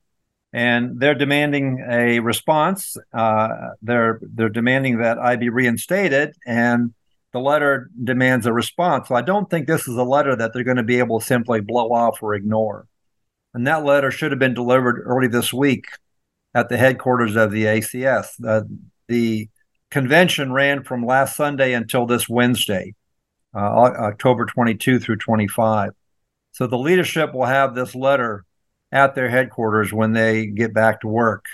and 0.52 1.00
they're 1.00 1.14
demanding 1.14 1.84
a 1.88 2.20
response. 2.20 2.96
Uh, 3.12 3.48
they're 3.82 4.20
they're 4.22 4.48
demanding 4.48 4.98
that 4.98 5.18
I 5.18 5.36
be 5.36 5.48
reinstated, 5.48 6.34
and 6.46 6.94
the 7.32 7.40
letter 7.40 7.90
demands 8.02 8.46
a 8.46 8.52
response. 8.52 9.08
So 9.08 9.14
I 9.14 9.22
don't 9.22 9.50
think 9.50 9.66
this 9.66 9.86
is 9.86 9.96
a 9.96 10.04
letter 10.04 10.34
that 10.36 10.52
they're 10.52 10.64
going 10.64 10.78
to 10.78 10.82
be 10.82 10.98
able 10.98 11.20
to 11.20 11.26
simply 11.26 11.60
blow 11.60 11.92
off 11.92 12.22
or 12.22 12.34
ignore. 12.34 12.86
And 13.52 13.66
that 13.66 13.84
letter 13.84 14.10
should 14.10 14.32
have 14.32 14.38
been 14.38 14.54
delivered 14.54 15.02
early 15.04 15.28
this 15.28 15.52
week 15.52 15.86
at 16.54 16.68
the 16.68 16.78
headquarters 16.78 17.36
of 17.36 17.50
the 17.50 17.64
ACS. 17.64 18.28
Uh, 18.46 18.62
the 19.08 19.48
convention 19.90 20.52
ran 20.52 20.82
from 20.82 21.04
last 21.04 21.36
Sunday 21.36 21.74
until 21.74 22.06
this 22.06 22.28
Wednesday, 22.28 22.94
uh, 23.54 23.58
October 23.58 24.46
22 24.46 24.98
through 24.98 25.16
25. 25.16 25.92
So 26.52 26.66
the 26.66 26.78
leadership 26.78 27.34
will 27.34 27.44
have 27.44 27.74
this 27.74 27.94
letter 27.94 28.44
at 28.92 29.14
their 29.14 29.28
headquarters 29.28 29.92
when 29.92 30.12
they 30.12 30.46
get 30.46 30.72
back 30.72 31.00
to 31.00 31.08
work. 31.08 31.44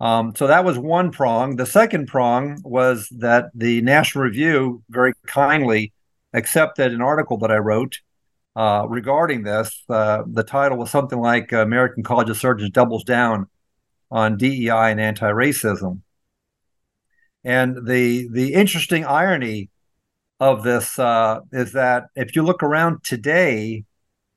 Um, 0.00 0.34
so 0.34 0.48
that 0.48 0.64
was 0.64 0.78
one 0.78 1.12
prong. 1.12 1.56
The 1.56 1.66
second 1.66 2.08
prong 2.08 2.60
was 2.64 3.08
that 3.18 3.50
the 3.54 3.82
National 3.82 4.24
Review 4.24 4.82
very 4.90 5.12
kindly 5.26 5.92
accepted 6.32 6.92
an 6.92 7.00
article 7.00 7.38
that 7.38 7.52
I 7.52 7.58
wrote 7.58 8.00
uh, 8.56 8.86
regarding 8.88 9.44
this. 9.44 9.82
Uh, 9.88 10.24
the 10.26 10.42
title 10.42 10.78
was 10.78 10.90
something 10.90 11.20
like 11.20 11.52
American 11.52 12.02
College 12.02 12.30
of 12.30 12.36
Surgeons 12.36 12.70
Doubles 12.70 13.04
Down 13.04 13.46
on 14.10 14.36
DEI 14.36 14.90
and 14.90 15.00
Anti 15.00 15.30
Racism. 15.30 16.00
And 17.44 17.86
the, 17.86 18.28
the 18.28 18.54
interesting 18.54 19.04
irony 19.04 19.70
of 20.40 20.64
this 20.64 20.98
uh, 20.98 21.40
is 21.52 21.72
that 21.72 22.06
if 22.16 22.34
you 22.34 22.42
look 22.42 22.62
around 22.62 23.04
today, 23.04 23.84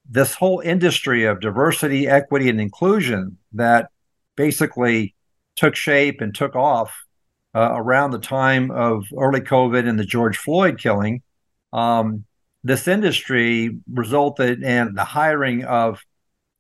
this 0.09 0.35
whole 0.35 0.59
industry 0.59 1.25
of 1.25 1.39
diversity, 1.39 2.07
equity, 2.07 2.49
and 2.49 2.61
inclusion 2.61 3.37
that 3.53 3.89
basically 4.35 5.15
took 5.55 5.75
shape 5.75 6.21
and 6.21 6.35
took 6.35 6.55
off 6.55 7.05
uh, 7.55 7.71
around 7.73 8.11
the 8.11 8.19
time 8.19 8.69
of 8.71 9.05
early 9.17 9.41
COVID 9.41 9.87
and 9.87 9.97
the 9.97 10.05
George 10.05 10.37
Floyd 10.37 10.77
killing, 10.77 11.23
um, 11.71 12.25
this 12.63 12.87
industry 12.87 13.77
resulted 13.91 14.63
in 14.63 14.95
the 14.95 15.05
hiring 15.05 15.63
of 15.63 16.01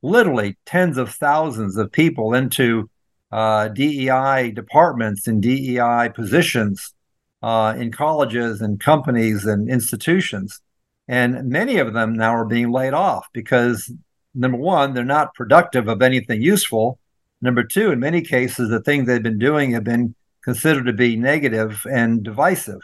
literally 0.01 0.57
tens 0.65 0.97
of 0.97 1.09
thousands 1.13 1.77
of 1.77 1.91
people 1.91 2.33
into 2.33 2.89
uh, 3.31 3.67
DEI 3.69 4.51
departments 4.51 5.27
and 5.27 5.41
DEI 5.41 6.09
positions 6.13 6.93
uh, 7.41 7.75
in 7.77 7.91
colleges 7.91 8.61
and 8.61 8.79
companies 8.79 9.45
and 9.45 9.69
institutions. 9.69 10.61
And 11.07 11.49
many 11.49 11.77
of 11.77 11.93
them 11.93 12.13
now 12.13 12.35
are 12.35 12.45
being 12.45 12.71
laid 12.71 12.93
off 12.93 13.27
because, 13.33 13.91
number 14.33 14.57
one, 14.57 14.93
they're 14.93 15.03
not 15.03 15.35
productive 15.35 15.87
of 15.87 16.01
anything 16.01 16.41
useful. 16.41 16.99
Number 17.41 17.63
two, 17.63 17.91
in 17.91 17.99
many 17.99 18.21
cases, 18.21 18.69
the 18.69 18.79
things 18.79 19.05
they've 19.05 19.21
been 19.21 19.37
doing 19.37 19.71
have 19.71 19.83
been 19.83 20.15
considered 20.43 20.85
to 20.85 20.93
be 20.93 21.15
negative 21.15 21.85
and 21.91 22.23
divisive. 22.23 22.81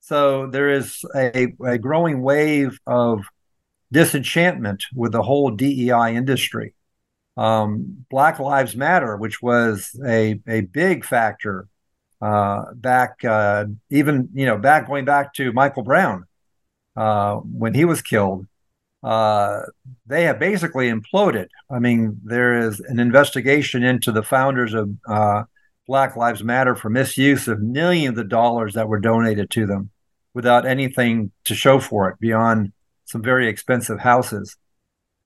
So 0.00 0.46
there 0.46 0.70
is 0.70 1.04
a, 1.14 1.54
a 1.64 1.78
growing 1.78 2.22
wave 2.22 2.78
of 2.86 3.24
disenchantment 3.92 4.84
with 4.94 5.12
the 5.12 5.22
whole 5.22 5.50
DEI 5.50 6.14
industry. 6.14 6.74
Um, 7.36 8.04
Black 8.10 8.38
Lives 8.38 8.76
Matter, 8.76 9.16
which 9.16 9.40
was 9.40 9.98
a, 10.04 10.40
a 10.46 10.62
big 10.62 11.04
factor 11.04 11.68
uh, 12.20 12.64
back, 12.74 13.24
uh, 13.24 13.66
even 13.90 14.28
you 14.34 14.46
know, 14.46 14.58
back 14.58 14.86
going 14.86 15.04
back 15.04 15.32
to 15.34 15.52
Michael 15.52 15.82
Brown, 15.82 16.24
uh, 16.96 17.36
when 17.36 17.74
he 17.74 17.84
was 17.84 18.02
killed, 18.02 18.46
uh, 19.02 19.60
they 20.06 20.24
have 20.24 20.38
basically 20.38 20.90
imploded. 20.90 21.48
I 21.70 21.78
mean, 21.78 22.20
there 22.24 22.58
is 22.58 22.80
an 22.80 22.98
investigation 22.98 23.82
into 23.82 24.12
the 24.12 24.22
founders 24.22 24.74
of 24.74 24.90
uh, 25.08 25.44
Black 25.86 26.16
Lives 26.16 26.44
Matter 26.44 26.74
for 26.74 26.90
misuse 26.90 27.48
of 27.48 27.60
millions 27.60 28.18
of 28.18 28.28
dollars 28.28 28.74
that 28.74 28.88
were 28.88 29.00
donated 29.00 29.50
to 29.50 29.66
them 29.66 29.90
without 30.34 30.66
anything 30.66 31.32
to 31.44 31.54
show 31.54 31.80
for 31.80 32.08
it 32.10 32.20
beyond 32.20 32.72
some 33.04 33.22
very 33.22 33.48
expensive 33.48 34.00
houses. 34.00 34.56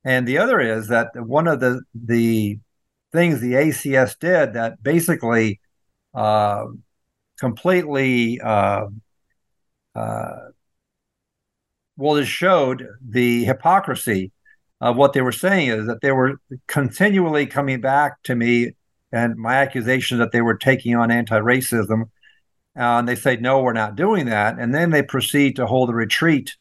And 0.05 0.27
the 0.27 0.38
other 0.38 0.61
is 0.61 0.88
that 0.88 1.09
one 1.14 1.48
of 1.48 1.61
the 1.61 1.83
the 1.94 2.59
things 3.12 3.40
the 3.40 3.53
ACS 3.53 4.18
did 4.18 4.55
that 4.55 4.83
basically 4.83 5.61
uh, 6.14 6.66
completely 7.38 8.40
uh, 8.40 8.87
uh, 9.94 10.37
well, 11.96 12.16
it 12.16 12.26
showed 12.26 12.87
the 13.07 13.44
hypocrisy 13.44 14.33
of 14.80 14.96
what 14.96 15.12
they 15.12 15.22
were 15.22 15.33
saying 15.33 15.68
is 15.68 15.87
that 15.87 16.00
they 16.00 16.12
were 16.12 16.40
continually 16.66 17.46
coming 17.46 17.80
back 17.80 18.22
to 18.24 18.35
me 18.35 18.72
and 19.12 19.37
my 19.37 19.54
accusation 19.54 20.18
that 20.18 20.33
they 20.33 20.42
were 20.42 20.57
taking 20.57 20.96
on 20.96 21.11
anti-racism. 21.11 22.02
Uh, 22.76 22.98
and 22.98 23.09
they 23.09 23.14
say, 23.14 23.37
no, 23.37 23.62
we're 23.62 23.72
not 23.72 23.94
doing 23.94 24.26
that. 24.26 24.59
And 24.59 24.74
then 24.74 24.90
they 24.90 25.02
proceed 25.02 25.57
to 25.57 25.66
hold 25.66 25.90
a 25.90 25.94
retreat 25.94 26.57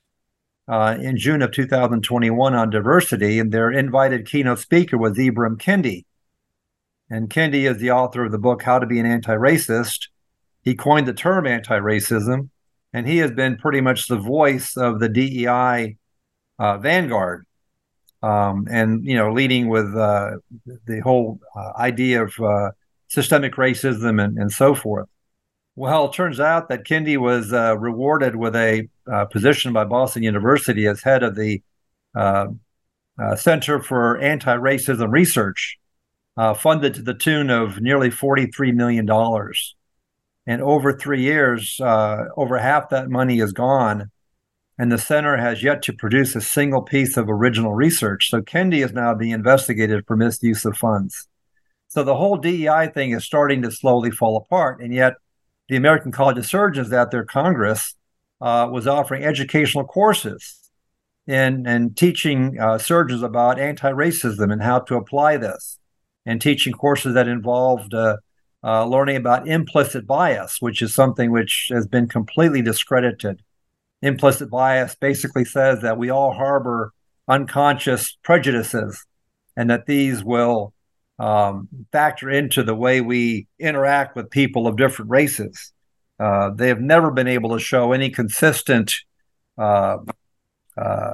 uh, 0.67 0.96
in 1.02 1.17
June 1.17 1.41
of 1.41 1.52
2021 1.52 2.54
on 2.54 2.69
diversity. 2.69 3.39
And 3.39 3.52
their 3.52 3.72
invited 3.72 4.28
keynote 4.28 4.60
speaker 4.60 4.98
was 4.98 5.17
Ibram 5.17 5.58
Kendi. 5.58 6.06
And 7.10 7.30
Kendi 7.30 7.69
is 7.69 7.78
the 7.78 7.91
author 7.91 8.26
of 8.26 8.32
the 8.32 8.38
book, 8.38 8.62
How 8.62 8.78
to 8.78 8.86
Be 8.86 9.00
an 9.00 9.08
Anti-Racist. 9.08 10.10
He 10.62 10.76
coined 10.76 11.08
the 11.08 11.13
term 11.13 11.48
anti-racism, 11.48 12.50
and 12.94 13.08
he 13.08 13.18
has 13.18 13.32
been 13.32 13.58
pretty 13.58 13.82
much 13.82 14.08
the 14.08 14.18
voice 14.18 14.78
of 14.78 15.00
the 15.00 15.10
DEI 15.10 15.98
uh, 16.60 16.78
vanguard 16.78 17.46
um, 18.24 18.68
and 18.72 19.06
you 19.06 19.16
know, 19.16 19.34
leading 19.34 19.68
with 19.68 19.96
uh, 19.96 20.38
the 20.88 21.02
whole 21.02 21.40
uh, 21.56 21.74
idea 21.78 22.24
of 22.24 22.34
uh, 22.40 22.72
systemic 23.10 23.56
racism 23.56 24.24
and, 24.24 24.38
and 24.38 24.52
so 24.52 24.74
forth. 24.74 25.10
Well, 25.76 26.06
it 26.06 26.14
turns 26.14 26.40
out 26.40 26.70
that 26.70 26.86
Kendi 26.86 27.18
was 27.18 27.52
uh, 27.52 27.78
rewarded 27.78 28.36
with 28.36 28.56
a 28.56 28.88
uh, 29.12 29.26
position 29.26 29.74
by 29.74 29.84
Boston 29.84 30.24
University 30.24 30.88
as 30.88 31.04
head 31.04 31.24
of 31.24 31.36
the 31.36 31.62
Center 33.36 33.82
for 33.82 34.20
Anti-Racism 34.20 35.12
Research, 35.12 35.78
funded 36.56 36.94
to 36.96 37.02
the 37.02 37.14
tune 37.14 37.50
of 37.50 37.82
nearly 37.82 38.10
forty-three 38.10 38.72
million 38.72 39.06
dollars. 39.06 39.76
And 40.46 40.62
over 40.62 40.92
three 40.92 41.22
years, 41.22 41.80
over 41.80 42.58
half 42.58 42.90
that 42.90 43.10
money 43.10 43.40
is 43.40 43.54
gone 43.54 44.12
and 44.78 44.92
the 44.92 44.98
center 44.98 45.38
has 45.38 45.64
yet 45.64 45.82
to 45.84 45.94
produce 45.94 46.36
a 46.36 46.42
single 46.42 46.82
piece 46.82 47.16
of 47.16 47.30
original 47.30 47.74
research. 47.74 48.30
So 48.30 48.42
Kendi 48.42 48.84
is 48.84 48.94
now 48.94 49.14
being 49.14 49.32
investigated 49.32 50.06
for 50.08 50.16
misuse 50.16 50.66
of 50.66 50.78
funds. 50.78 51.28
So 51.88 52.04
the 52.04 52.16
whole 52.16 52.38
DEI 52.38 52.88
thing 52.88 53.12
is 53.12 53.24
starting 53.24 53.62
to 53.62 53.72
slowly 53.72 54.10
fall 54.10 54.36
apart, 54.36 54.82
and 54.82 54.94
yet 54.94 55.14
the 55.70 55.76
American 55.76 56.12
College 56.12 56.40
of 56.40 56.46
Surgeons 56.46 56.92
at 56.92 57.12
their 57.12 57.24
Congress 57.24 57.96
uh, 58.42 58.68
was 58.72 58.88
offering 58.88 59.24
educational 59.24 59.86
courses 59.86 60.60
and 61.28 61.68
and 61.68 61.96
teaching 61.96 62.60
uh, 62.60 62.78
surgeons 62.78 63.22
about 63.22 63.60
anti-racism 63.60 64.52
and 64.52 64.62
how 64.62 64.80
to 64.80 64.96
apply 64.96 65.38
this, 65.38 65.80
and 66.26 66.42
teaching 66.42 66.74
courses 66.74 67.14
that 67.14 67.28
involved 67.28 67.94
uh, 68.63 68.86
learning 68.86 69.17
about 69.17 69.47
implicit 69.47 70.08
bias, 70.08 70.58
which 70.60 70.82
is 70.82 70.93
something 70.93 71.32
which 71.32 71.69
has 71.71 71.88
been 71.88 72.08
completely 72.08 72.62
discredited 72.62 73.41
implicit 74.04 74.49
bias 74.49 74.95
basically 74.95 75.45
says 75.45 75.82
that 75.82 75.97
we 75.97 76.10
all 76.10 76.34
harbor 76.34 76.93
unconscious 77.28 78.17
prejudices 78.21 79.06
and 79.56 79.69
that 79.69 79.86
these 79.86 80.23
will 80.23 80.73
um, 81.19 81.69
factor 81.91 82.30
into 82.30 82.63
the 82.63 82.76
way 82.76 82.99
we 82.99 83.47
interact 83.60 84.15
with 84.15 84.30
people 84.30 84.67
of 84.67 84.76
different 84.76 85.10
races. 85.10 85.71
Uh, 86.19 86.49
they 86.49 86.67
have 86.67 86.82
never 86.82 87.12
been 87.12 87.28
able 87.30 87.52
to 87.52 87.60
show 87.60 87.93
any 87.93 88.10
consistent 88.10 88.93
uh, 89.58 89.97
uh, 90.78 91.13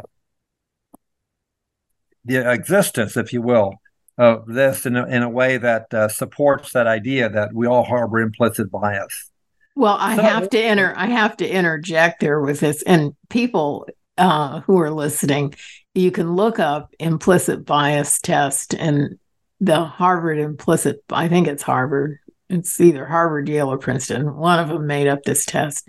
the 2.25 2.51
existence, 2.51 3.15
if 3.17 3.31
you 3.33 3.41
will, 3.41 3.73
of 4.19 4.45
this 4.45 4.85
in 4.85 4.97
a, 4.97 5.07
in 5.07 5.23
a 5.23 5.29
way 5.29 5.57
that 5.57 5.91
uh, 5.93 6.09
supports 6.09 6.73
that 6.73 6.85
idea 6.85 7.29
that 7.29 7.53
we 7.53 7.65
all 7.65 7.83
harbor 7.83 8.19
implicit 8.19 8.69
bias. 8.69 9.31
Well, 9.75 9.95
I 9.97 10.17
so, 10.17 10.21
have 10.21 10.49
to 10.49 10.59
enter. 10.59 10.93
I 10.97 11.05
have 11.05 11.37
to 11.37 11.47
interject 11.47 12.19
there 12.19 12.41
with 12.41 12.59
this, 12.59 12.83
and 12.83 13.15
people 13.29 13.87
uh, 14.17 14.59
who 14.61 14.77
are 14.79 14.91
listening, 14.91 15.55
you 15.95 16.11
can 16.11 16.35
look 16.35 16.59
up 16.59 16.93
implicit 16.99 17.65
bias 17.65 18.19
test 18.19 18.73
and 18.73 19.17
the 19.61 19.85
Harvard 19.85 20.37
implicit. 20.37 21.01
I 21.09 21.29
think 21.29 21.47
it's 21.47 21.63
Harvard. 21.63 22.19
It's 22.49 22.79
either 22.81 23.05
Harvard, 23.05 23.47
Yale, 23.47 23.71
or 23.71 23.77
Princeton. 23.77 24.35
One 24.35 24.59
of 24.59 24.67
them 24.67 24.85
made 24.85 25.07
up 25.07 25.23
this 25.23 25.45
test. 25.45 25.87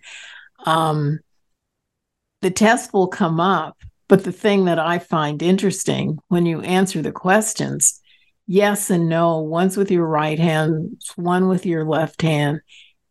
Um, 0.67 1.19
the 2.43 2.51
test 2.51 2.93
will 2.93 3.09
come 3.09 3.41
up, 3.41 3.77
but 4.09 4.23
the 4.23 4.33
thing 4.33 4.67
that 4.67 4.79
I 4.79 5.01
find 5.01 5.43
interesting 5.43 6.21
when 6.29 6.47
you 6.47 6.61
answer 6.61 7.03
the 7.03 7.13
questions, 7.13 8.01
yes 8.51 8.91
and 8.91 9.09
no, 9.09 9.39
one's 9.39 9.77
with 9.77 9.93
your 9.93 10.05
right 10.05 10.41
hand, 10.41 11.01
one 11.15 11.47
with 11.47 11.65
your 11.65 11.85
left 11.85 12.21
hand 12.21 12.61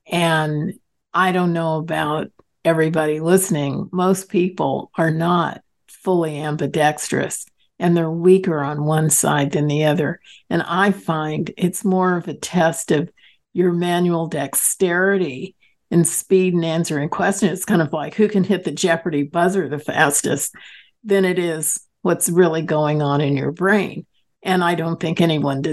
and 0.06 0.74
I 1.14 1.32
don't 1.32 1.54
know 1.54 1.78
about 1.78 2.28
everybody 2.66 3.22
listening. 3.22 3.88
Most 3.94 4.28
people 4.28 4.92
are 4.98 5.12
not 5.12 5.62
fully 5.88 6.38
ambidextrous 6.38 7.46
and 7.80 7.96
they're 7.96 8.12
weaker 8.12 8.60
on 8.60 8.84
one 8.84 9.10
side 9.10 9.52
than 9.52 9.68
the 9.68 9.86
other. 9.86 10.20
And 10.50 10.62
I 10.62 10.92
find 10.92 11.54
it's 11.56 11.86
more 11.86 12.18
of 12.18 12.28
a 12.28 12.34
test 12.34 12.92
of 12.92 13.10
your 13.54 13.72
manual 13.72 14.28
dexterity 14.28 15.56
and 15.90 16.06
speed 16.06 16.54
in 16.54 16.66
answering 16.66 17.08
questions. 17.08 17.54
It's 17.54 17.66
kind 17.66 17.82
of 17.82 17.94
like 17.94 18.14
who 18.14 18.28
can 18.28 18.44
hit 18.44 18.66
the 18.66 18.72
Jeopardy 18.72 19.24
buzzer 19.24 19.70
the 19.70 19.80
fastest 19.80 20.54
than 21.02 21.24
it 21.24 21.40
is 21.40 21.80
what's 22.02 22.28
really 22.28 22.62
going 22.62 23.02
on 23.02 23.22
in 23.22 23.38
your 23.38 23.54
brain. 23.54 24.06
And 24.44 24.64
I 24.64 24.76
don't 24.76 25.00
think 25.00 25.20
anyone 25.20 25.64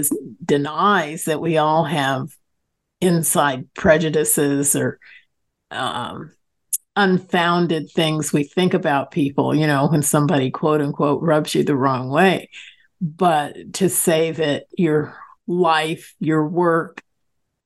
denies 0.43 1.23
that 1.25 1.41
we 1.41 1.57
all 1.57 1.85
have 1.85 2.29
inside 2.99 3.73
prejudices 3.73 4.75
or 4.75 4.99
um, 5.71 6.31
unfounded 6.95 7.91
things 7.91 8.33
we 8.33 8.43
think 8.43 8.73
about 8.73 9.11
people, 9.11 9.53
you 9.55 9.67
know, 9.67 9.87
when 9.87 10.01
somebody 10.01 10.51
quote 10.51 10.81
unquote 10.81 11.21
rubs 11.21 11.55
you 11.55 11.63
the 11.63 11.75
wrong 11.75 12.09
way. 12.09 12.49
But 12.99 13.73
to 13.75 13.89
say 13.89 14.31
that 14.31 14.65
your 14.77 15.15
life, 15.45 16.15
your 16.19 16.47
work, 16.47 17.01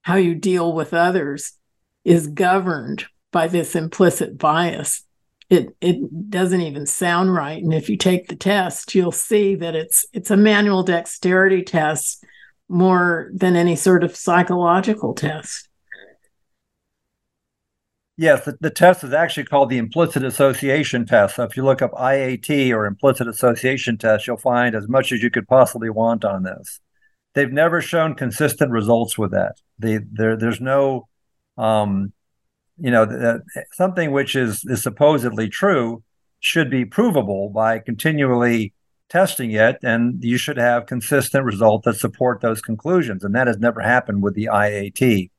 how 0.02 0.16
you 0.16 0.36
deal 0.36 0.74
with 0.74 0.94
others 0.94 1.54
is 2.04 2.28
governed 2.28 3.06
by 3.32 3.48
this 3.48 3.76
implicit 3.76 4.38
bias. 4.38 5.04
It 5.52 5.76
it 5.82 6.30
doesn't 6.30 6.62
even 6.62 6.86
sound 6.86 7.34
right. 7.34 7.62
And 7.62 7.74
if 7.74 7.90
you 7.90 7.98
take 7.98 8.30
the 8.30 8.38
test, 8.38 8.96
you'll 8.96 9.12
see 9.12 9.54
that 9.56 9.76
it's 9.76 10.06
it's 10.14 10.32
a 10.32 10.38
manual 10.38 10.82
dexterity 10.82 11.62
test 11.62 12.24
more 12.70 13.30
than 13.34 13.58
any 13.58 13.76
sort 13.76 14.06
of 14.06 14.16
psychological 14.16 15.14
test. 15.14 15.68
Yes, 18.16 18.46
the, 18.46 18.56
the, 18.62 18.70
test 18.70 19.04
is 19.04 19.14
actually 19.14 19.46
called 19.46 19.70
the 19.70 19.78
implicit 19.78 20.24
association 20.24 21.06
test. 21.06 21.36
So 21.36 21.44
if 21.44 21.58
you 21.58 21.66
look 21.66 21.82
up 21.82 21.92
IAT 21.94 22.72
or 22.72 22.86
implicit 22.86 23.28
association 23.28 23.98
test, 23.98 24.28
you'll 24.28 24.38
find 24.38 24.76
as 24.76 24.88
much 24.88 25.12
as 25.12 25.24
you 25.24 25.32
could 25.32 25.48
possibly 25.48 25.90
want 25.90 26.24
on 26.24 26.44
this. 26.44 26.80
They've 27.34 27.52
never 27.52 27.82
shown 27.82 28.16
consistent 28.16 28.72
results 28.72 29.18
with 29.18 29.32
that. 29.32 29.56
They, 29.80 30.00
there, 30.12 30.38
there's 30.38 30.62
no, 30.62 31.08
um, 31.58 32.14
you 32.82 32.92
know, 32.92 33.40
something 33.74 34.12
which 34.12 34.36
is, 34.36 34.64
is 34.66 34.82
supposedly 34.82 35.48
true 35.50 36.04
should 36.40 36.70
be 36.70 36.86
provable 36.86 37.50
by 37.50 37.80
continually 37.80 38.74
testing 39.10 39.52
it, 39.52 39.78
and 39.84 40.24
you 40.24 40.38
should 40.38 40.58
have 40.58 40.86
consistent 40.86 41.46
results 41.46 41.86
that 41.86 41.96
support 41.96 42.42
those 42.42 42.62
conclusions. 42.62 43.24
And 43.24 43.36
that 43.36 43.48
has 43.48 43.60
never 43.60 43.82
happened 43.82 44.24
with 44.24 44.34
the 44.34 44.50
IAT. 44.52 45.30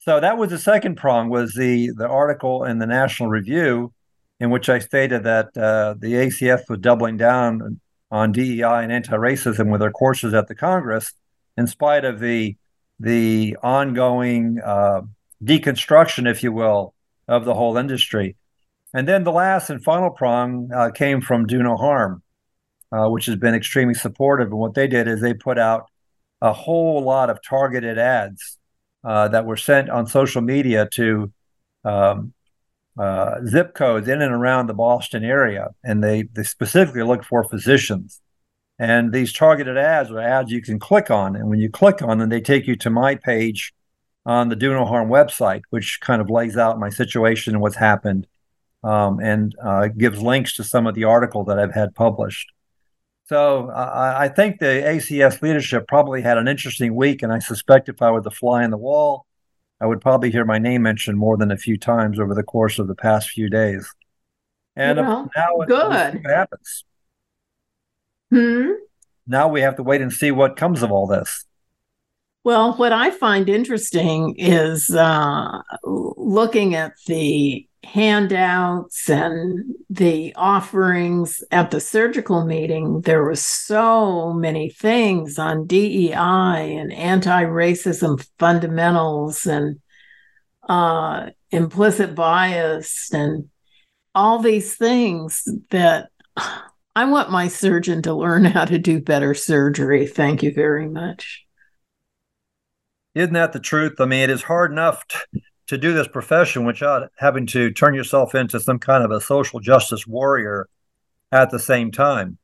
So 0.00 0.20
that 0.20 0.36
was 0.36 0.50
the 0.50 0.58
second 0.58 0.96
prong 0.96 1.30
was 1.30 1.54
the 1.54 1.90
the 1.96 2.06
article 2.06 2.64
in 2.64 2.78
the 2.78 2.86
National 2.86 3.28
Review 3.28 3.92
in 4.38 4.50
which 4.50 4.68
I 4.68 4.78
stated 4.78 5.24
that 5.24 5.56
uh, 5.56 5.94
the 5.98 6.14
ACS 6.14 6.68
was 6.68 6.78
doubling 6.80 7.16
down 7.16 7.80
on 8.10 8.32
DEI 8.32 8.82
and 8.82 8.92
anti-racism 8.92 9.70
with 9.70 9.80
their 9.80 9.90
courses 9.90 10.34
at 10.34 10.46
the 10.46 10.54
Congress, 10.54 11.12
in 11.56 11.66
spite 11.66 12.04
of 12.04 12.20
the 12.20 12.56
the 12.98 13.56
ongoing 13.62 14.58
uh, 14.64 15.02
deconstruction, 15.44 16.28
if 16.30 16.42
you 16.42 16.52
will, 16.52 16.94
of 17.28 17.44
the 17.44 17.54
whole 17.54 17.76
industry. 17.76 18.36
And 18.94 19.06
then 19.06 19.24
the 19.24 19.32
last 19.32 19.68
and 19.70 19.82
final 19.82 20.10
prong 20.10 20.70
uh, 20.74 20.90
came 20.90 21.20
from 21.20 21.46
Do 21.46 21.62
No 21.62 21.76
Harm, 21.76 22.22
uh, 22.92 23.08
which 23.08 23.26
has 23.26 23.36
been 23.36 23.54
extremely 23.54 23.94
supportive. 23.94 24.48
And 24.48 24.58
what 24.58 24.74
they 24.74 24.86
did 24.86 25.08
is 25.08 25.20
they 25.20 25.34
put 25.34 25.58
out 25.58 25.90
a 26.40 26.52
whole 26.52 27.02
lot 27.02 27.30
of 27.30 27.40
targeted 27.42 27.98
ads 27.98 28.58
uh, 29.04 29.28
that 29.28 29.46
were 29.46 29.56
sent 29.56 29.90
on 29.90 30.06
social 30.06 30.42
media 30.42 30.88
to 30.92 31.32
um, 31.84 32.32
uh, 32.98 33.44
zip 33.46 33.74
codes 33.74 34.08
in 34.08 34.22
and 34.22 34.32
around 34.32 34.66
the 34.66 34.74
Boston 34.74 35.24
area, 35.24 35.68
and 35.84 36.02
they 36.02 36.22
they 36.22 36.42
specifically 36.42 37.02
look 37.02 37.24
for 37.24 37.44
physicians. 37.44 38.20
And 38.78 39.12
these 39.12 39.32
targeted 39.32 39.78
ads 39.78 40.10
are 40.10 40.20
ads 40.20 40.50
you 40.50 40.62
can 40.62 40.78
click 40.78 41.10
on, 41.10 41.36
and 41.36 41.48
when 41.48 41.60
you 41.60 41.70
click 41.70 42.02
on 42.02 42.18
them, 42.18 42.28
they 42.28 42.40
take 42.40 42.66
you 42.66 42.76
to 42.76 42.90
my 42.90 43.14
page 43.14 43.72
on 44.26 44.48
the 44.50 44.56
Do 44.56 44.74
No 44.74 44.84
Harm 44.84 45.08
website, 45.08 45.62
which 45.70 46.00
kind 46.02 46.20
of 46.20 46.28
lays 46.28 46.56
out 46.58 46.78
my 46.78 46.90
situation 46.90 47.54
and 47.54 47.62
what's 47.62 47.76
happened, 47.76 48.26
um, 48.84 49.20
and 49.20 49.54
uh, 49.64 49.86
gives 49.88 50.20
links 50.20 50.54
to 50.56 50.64
some 50.64 50.86
of 50.86 50.94
the 50.94 51.04
article 51.04 51.44
that 51.44 51.58
I've 51.58 51.72
had 51.74 51.94
published. 51.94 52.52
So 53.28 53.70
uh, 53.70 54.14
I 54.18 54.28
think 54.28 54.58
the 54.60 54.66
ACS 54.66 55.40
leadership 55.42 55.88
probably 55.88 56.22
had 56.22 56.38
an 56.38 56.46
interesting 56.46 56.94
week, 56.94 57.22
and 57.22 57.32
I 57.32 57.38
suspect 57.38 57.88
if 57.88 58.02
I 58.02 58.10
were 58.10 58.20
the 58.20 58.30
fly 58.30 58.62
on 58.64 58.70
the 58.70 58.76
wall, 58.76 59.26
I 59.80 59.86
would 59.86 60.00
probably 60.00 60.30
hear 60.30 60.44
my 60.44 60.58
name 60.58 60.82
mentioned 60.82 61.18
more 61.18 61.36
than 61.36 61.50
a 61.50 61.56
few 61.56 61.78
times 61.78 62.18
over 62.20 62.34
the 62.34 62.42
course 62.42 62.78
of 62.78 62.86
the 62.88 62.94
past 62.94 63.30
few 63.30 63.48
days. 63.48 63.92
And 64.74 64.98
Well, 64.98 65.30
now 65.36 65.60
it- 65.60 65.68
good. 65.68 65.88
what 66.24 66.30
happens. 66.32 66.84
Hmm. 68.30 68.70
Now 69.26 69.48
we 69.48 69.60
have 69.60 69.76
to 69.76 69.82
wait 69.82 70.00
and 70.00 70.12
see 70.12 70.30
what 70.30 70.56
comes 70.56 70.82
of 70.82 70.90
all 70.92 71.06
this. 71.06 71.44
Well, 72.46 72.74
what 72.74 72.92
I 72.92 73.10
find 73.10 73.48
interesting 73.48 74.36
is 74.38 74.88
uh, 74.90 75.62
looking 75.82 76.76
at 76.76 76.92
the 77.08 77.66
handouts 77.82 79.10
and 79.10 79.74
the 79.90 80.32
offerings 80.36 81.42
at 81.50 81.72
the 81.72 81.80
surgical 81.80 82.44
meeting. 82.44 83.00
There 83.00 83.24
were 83.24 83.34
so 83.34 84.32
many 84.32 84.70
things 84.70 85.40
on 85.40 85.66
DEI 85.66 86.76
and 86.76 86.92
anti-racism 86.92 88.24
fundamentals 88.38 89.44
and 89.44 89.80
uh, 90.68 91.30
implicit 91.50 92.14
bias 92.14 93.12
and 93.12 93.48
all 94.14 94.38
these 94.38 94.76
things 94.76 95.42
that 95.70 96.10
I 96.94 97.06
want 97.06 97.32
my 97.32 97.48
surgeon 97.48 98.02
to 98.02 98.14
learn 98.14 98.44
how 98.44 98.66
to 98.66 98.78
do 98.78 99.00
better 99.00 99.34
surgery. 99.34 100.06
Thank 100.06 100.44
you 100.44 100.54
very 100.54 100.88
much. 100.88 101.45
Isn't 103.16 103.32
that 103.32 103.54
the 103.54 103.60
truth? 103.60 103.94
I 103.98 104.04
mean, 104.04 104.20
it 104.20 104.28
is 104.28 104.42
hard 104.42 104.70
enough 104.70 105.02
to, 105.68 105.78
do 105.78 105.94
this 105.94 106.06
profession 106.06 106.66
without 106.66 107.10
having 107.16 107.46
to 107.46 107.72
turn 107.72 107.94
yourself 107.94 108.34
into 108.34 108.60
some 108.60 108.78
kind 108.78 109.02
of 109.02 109.10
a 109.10 109.22
social 109.22 109.58
justice 109.58 110.06
warrior 110.06 110.68
at 111.32 111.50
the 111.50 111.58
same 111.58 111.90
time. 111.90 112.36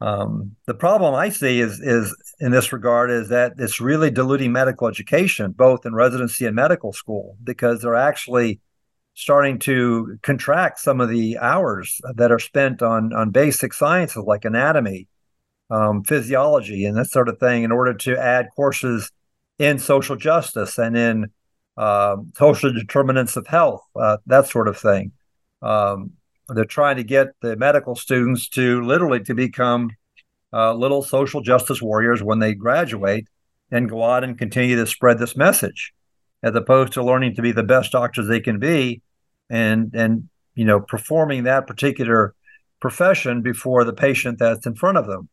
Um, 0.00 0.54
the 0.66 0.74
problem 0.74 1.14
I 1.14 1.28
see 1.28 1.60
is 1.60 1.80
is 1.80 2.14
in 2.38 2.52
this 2.52 2.72
regard 2.72 3.10
is 3.10 3.30
that 3.30 3.54
it's 3.58 3.80
really 3.80 4.12
diluting 4.12 4.52
medical 4.52 4.86
education, 4.86 5.50
both 5.50 5.84
in 5.84 5.92
residency 5.92 6.46
and 6.46 6.54
medical 6.54 6.92
school, 6.92 7.36
because 7.42 7.82
they're 7.82 7.96
actually 7.96 8.60
starting 9.14 9.58
to 9.60 10.18
contract 10.22 10.78
some 10.78 11.00
of 11.00 11.08
the 11.08 11.36
hours 11.38 12.00
that 12.14 12.30
are 12.30 12.38
spent 12.38 12.80
on 12.80 13.12
on 13.12 13.30
basic 13.30 13.72
sciences 13.72 14.22
like 14.24 14.44
anatomy, 14.44 15.08
um, 15.68 16.04
physiology, 16.04 16.86
and 16.86 16.96
that 16.96 17.10
sort 17.10 17.28
of 17.28 17.38
thing, 17.38 17.64
in 17.64 17.72
order 17.72 17.92
to 17.94 18.16
add 18.16 18.48
courses 18.54 19.10
in 19.58 19.78
social 19.78 20.16
justice 20.16 20.78
and 20.78 20.96
in 20.96 21.26
um, 21.76 22.32
social 22.36 22.72
determinants 22.72 23.36
of 23.36 23.46
health, 23.46 23.82
uh, 23.96 24.18
that 24.26 24.48
sort 24.48 24.68
of 24.68 24.78
thing. 24.78 25.12
Um, 25.62 26.12
they're 26.48 26.64
trying 26.64 26.96
to 26.96 27.04
get 27.04 27.28
the 27.40 27.56
medical 27.56 27.96
students 27.96 28.48
to 28.50 28.82
literally 28.82 29.20
to 29.20 29.34
become 29.34 29.90
uh, 30.52 30.74
little 30.74 31.02
social 31.02 31.40
justice 31.40 31.80
warriors 31.80 32.22
when 32.22 32.38
they 32.38 32.54
graduate 32.54 33.28
and 33.70 33.88
go 33.88 34.02
out 34.02 34.24
and 34.24 34.38
continue 34.38 34.76
to 34.76 34.86
spread 34.86 35.18
this 35.18 35.36
message, 35.36 35.92
as 36.42 36.54
opposed 36.54 36.92
to 36.92 37.02
learning 37.02 37.34
to 37.34 37.42
be 37.42 37.50
the 37.50 37.62
best 37.62 37.92
doctors 37.92 38.28
they 38.28 38.40
can 38.40 38.58
be, 38.58 39.02
and 39.50 39.92
and 39.94 40.28
you 40.54 40.64
know 40.64 40.80
performing 40.80 41.44
that 41.44 41.66
particular 41.66 42.34
profession 42.78 43.40
before 43.40 43.82
the 43.84 43.92
patient 43.92 44.38
that's 44.38 44.66
in 44.66 44.74
front 44.74 44.98
of 44.98 45.06
them. 45.06 45.28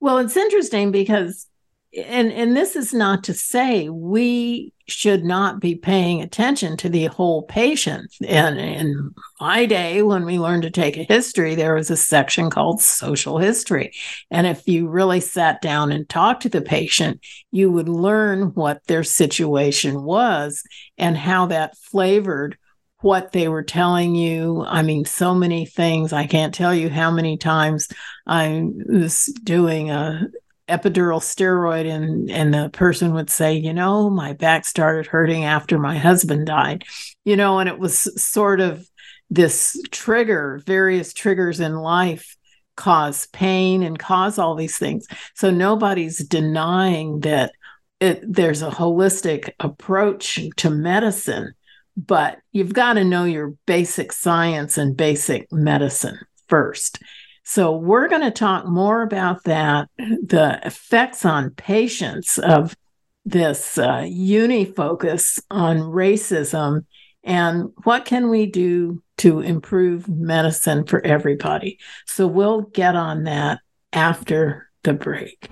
Well, 0.00 0.18
it's 0.18 0.36
interesting 0.36 0.90
because 0.90 1.46
and 1.94 2.32
and 2.32 2.56
this 2.56 2.74
is 2.74 2.94
not 2.94 3.24
to 3.24 3.34
say 3.34 3.88
we 3.88 4.72
should 4.88 5.24
not 5.24 5.60
be 5.60 5.74
paying 5.74 6.20
attention 6.20 6.76
to 6.76 6.88
the 6.88 7.06
whole 7.06 7.42
patient. 7.44 8.12
And 8.26 8.58
in 8.58 9.10
my 9.40 9.64
day, 9.66 10.02
when 10.02 10.24
we 10.24 10.38
learned 10.38 10.62
to 10.62 10.70
take 10.70 10.96
a 10.96 11.04
history, 11.04 11.54
there 11.54 11.74
was 11.74 11.90
a 11.90 11.96
section 11.96 12.50
called 12.50 12.80
social 12.80 13.38
history. 13.38 13.92
And 14.30 14.46
if 14.46 14.66
you 14.66 14.88
really 14.88 15.20
sat 15.20 15.62
down 15.62 15.92
and 15.92 16.08
talked 16.08 16.42
to 16.42 16.48
the 16.48 16.62
patient, 16.62 17.24
you 17.50 17.70
would 17.70 17.88
learn 17.88 18.54
what 18.54 18.84
their 18.86 19.04
situation 19.04 20.02
was 20.02 20.62
and 20.98 21.16
how 21.16 21.46
that 21.46 21.76
flavored 21.76 22.58
what 23.00 23.32
they 23.32 23.48
were 23.48 23.64
telling 23.64 24.14
you. 24.14 24.64
I 24.66 24.82
mean, 24.82 25.04
so 25.04 25.34
many 25.34 25.66
things. 25.66 26.12
I 26.12 26.26
can't 26.26 26.54
tell 26.54 26.74
you 26.74 26.88
how 26.88 27.10
many 27.10 27.36
times 27.36 27.88
I 28.26 28.64
was 28.88 29.26
doing 29.42 29.90
a 29.90 30.28
epidural 30.68 31.20
steroid 31.20 31.90
and 31.90 32.30
and 32.30 32.54
the 32.54 32.70
person 32.70 33.14
would 33.14 33.28
say 33.28 33.54
you 33.54 33.72
know 33.72 34.08
my 34.08 34.32
back 34.32 34.64
started 34.64 35.06
hurting 35.06 35.44
after 35.44 35.78
my 35.78 35.98
husband 35.98 36.46
died. 36.46 36.84
You 37.24 37.36
know 37.36 37.58
and 37.58 37.68
it 37.68 37.78
was 37.78 38.22
sort 38.22 38.60
of 38.60 38.86
this 39.30 39.80
trigger 39.90 40.60
various 40.66 41.12
triggers 41.12 41.60
in 41.60 41.74
life 41.76 42.36
cause 42.76 43.26
pain 43.28 43.82
and 43.82 43.98
cause 43.98 44.38
all 44.38 44.54
these 44.54 44.78
things. 44.78 45.06
So 45.34 45.50
nobody's 45.50 46.18
denying 46.18 47.20
that 47.20 47.52
it, 48.00 48.20
there's 48.26 48.62
a 48.62 48.70
holistic 48.70 49.50
approach 49.60 50.40
to 50.56 50.70
medicine 50.70 51.54
but 51.96 52.38
you've 52.52 52.72
got 52.72 52.94
to 52.94 53.04
know 53.04 53.24
your 53.24 53.54
basic 53.66 54.12
science 54.12 54.78
and 54.78 54.96
basic 54.96 55.50
medicine 55.52 56.18
first 56.48 56.98
so, 57.44 57.76
we're 57.76 58.08
going 58.08 58.22
to 58.22 58.30
talk 58.30 58.66
more 58.66 59.02
about 59.02 59.44
that, 59.44 59.88
the 59.98 60.60
effects 60.64 61.24
on 61.24 61.50
patients 61.50 62.38
of 62.38 62.76
this 63.24 63.78
uh, 63.78 64.06
uni 64.08 64.64
focus 64.64 65.40
on 65.50 65.78
racism, 65.78 66.84
and 67.24 67.70
what 67.82 68.04
can 68.04 68.30
we 68.30 68.46
do 68.46 69.02
to 69.18 69.40
improve 69.40 70.08
medicine 70.08 70.84
for 70.84 71.04
everybody. 71.04 71.78
So, 72.06 72.28
we'll 72.28 72.62
get 72.62 72.94
on 72.94 73.24
that 73.24 73.58
after 73.92 74.70
the 74.84 74.92
break. 74.92 75.48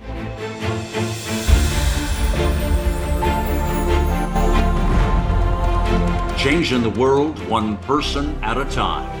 Changing 6.37 6.81
the 6.81 6.89
world 6.89 7.37
one 7.47 7.77
person 7.77 8.35
at 8.43 8.57
a 8.57 8.65
time. 8.65 9.20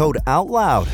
Code 0.01 0.17
OUTLOUD. 0.25 0.87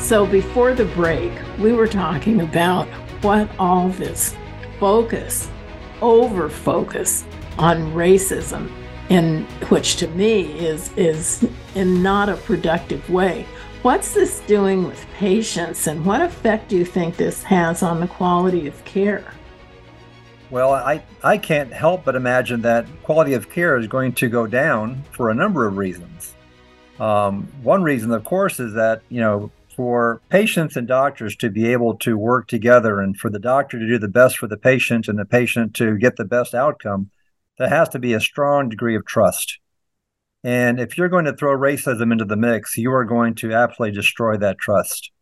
So 0.00 0.26
before 0.26 0.74
the 0.74 0.90
break, 0.96 1.30
we 1.60 1.72
were 1.72 1.86
talking 1.86 2.40
about 2.40 2.88
what 3.22 3.48
all 3.60 3.90
this 3.90 4.34
focus, 4.80 5.48
over 6.00 6.48
focus 6.48 7.24
on 7.58 7.92
racism, 7.92 8.68
in 9.08 9.44
which 9.68 9.94
to 9.98 10.08
me 10.08 10.58
is 10.58 10.90
is 10.96 11.48
in 11.76 12.02
not 12.02 12.28
a 12.28 12.34
productive 12.38 13.08
way. 13.08 13.46
What's 13.82 14.14
this 14.14 14.40
doing 14.48 14.82
with 14.82 15.06
patients 15.14 15.86
and 15.86 16.04
what 16.04 16.22
effect 16.22 16.70
do 16.70 16.76
you 16.76 16.84
think 16.84 17.16
this 17.16 17.44
has 17.44 17.84
on 17.84 18.00
the 18.00 18.08
quality 18.08 18.66
of 18.66 18.84
care? 18.84 19.32
Well, 20.52 20.74
I, 20.74 21.02
I 21.24 21.38
can't 21.38 21.72
help 21.72 22.04
but 22.04 22.14
imagine 22.14 22.60
that 22.60 22.86
quality 23.04 23.32
of 23.32 23.48
care 23.48 23.78
is 23.78 23.86
going 23.86 24.12
to 24.16 24.28
go 24.28 24.46
down 24.46 25.02
for 25.10 25.30
a 25.30 25.34
number 25.34 25.66
of 25.66 25.78
reasons. 25.78 26.34
Um, 27.00 27.48
one 27.62 27.82
reason, 27.82 28.12
of 28.12 28.22
course, 28.24 28.60
is 28.60 28.74
that, 28.74 29.00
you 29.08 29.18
know, 29.18 29.50
for 29.74 30.20
patients 30.28 30.76
and 30.76 30.86
doctors 30.86 31.36
to 31.36 31.48
be 31.48 31.72
able 31.72 31.94
to 32.00 32.18
work 32.18 32.48
together 32.48 33.00
and 33.00 33.16
for 33.16 33.30
the 33.30 33.38
doctor 33.38 33.78
to 33.78 33.88
do 33.88 33.98
the 33.98 34.08
best 34.08 34.36
for 34.36 34.46
the 34.46 34.58
patient 34.58 35.08
and 35.08 35.18
the 35.18 35.24
patient 35.24 35.72
to 35.76 35.96
get 35.96 36.16
the 36.16 36.24
best 36.26 36.54
outcome, 36.54 37.08
there 37.56 37.70
has 37.70 37.88
to 37.88 37.98
be 37.98 38.12
a 38.12 38.20
strong 38.20 38.68
degree 38.68 38.94
of 38.94 39.06
trust. 39.06 39.58
And 40.44 40.78
if 40.78 40.98
you're 40.98 41.08
going 41.08 41.24
to 41.24 41.34
throw 41.34 41.56
racism 41.56 42.12
into 42.12 42.26
the 42.26 42.36
mix, 42.36 42.76
you 42.76 42.92
are 42.92 43.06
going 43.06 43.36
to 43.36 43.54
absolutely 43.54 43.96
destroy 43.96 44.36
that 44.36 44.58
trust. 44.58 45.12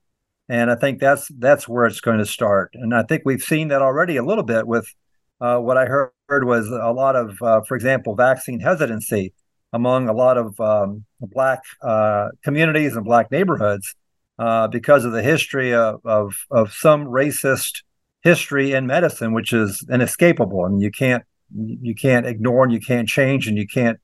And 0.48 0.72
I 0.72 0.74
think 0.74 0.98
that's 0.98 1.28
that's 1.38 1.68
where 1.68 1.86
it's 1.86 2.00
going 2.00 2.18
to 2.18 2.26
start. 2.26 2.72
And 2.74 2.92
I 2.92 3.04
think 3.04 3.22
we've 3.24 3.40
seen 3.40 3.68
that 3.68 3.80
already 3.80 4.16
a 4.16 4.24
little 4.24 4.42
bit 4.42 4.66
with 4.66 4.92
uh, 5.40 5.58
what 5.58 5.76
I 5.76 5.86
heard 5.86 6.44
was 6.44 6.68
a 6.68 6.92
lot 6.92 7.16
of, 7.16 7.40
uh, 7.42 7.60
for 7.62 7.76
example, 7.76 8.14
vaccine 8.14 8.60
hesitancy 8.60 9.32
among 9.72 10.08
a 10.08 10.12
lot 10.12 10.36
of 10.36 10.58
um, 10.60 11.04
black 11.20 11.60
uh, 11.82 12.28
communities 12.42 12.96
and 12.96 13.04
black 13.04 13.30
neighborhoods 13.30 13.94
uh, 14.38 14.68
because 14.68 15.04
of 15.04 15.12
the 15.12 15.22
history 15.22 15.72
of, 15.74 16.00
of, 16.04 16.34
of 16.50 16.72
some 16.72 17.04
racist 17.04 17.82
history 18.22 18.72
in 18.72 18.86
medicine, 18.86 19.32
which 19.32 19.52
is 19.52 19.84
inescapable. 19.90 20.64
I 20.64 20.68
mean, 20.68 20.80
you 20.80 20.90
can't 20.90 21.24
you 21.52 21.96
can't 21.96 22.26
ignore 22.26 22.62
and 22.62 22.72
you 22.72 22.80
can't 22.80 23.08
change 23.08 23.48
and 23.48 23.58
you 23.58 23.66
can't 23.66 23.98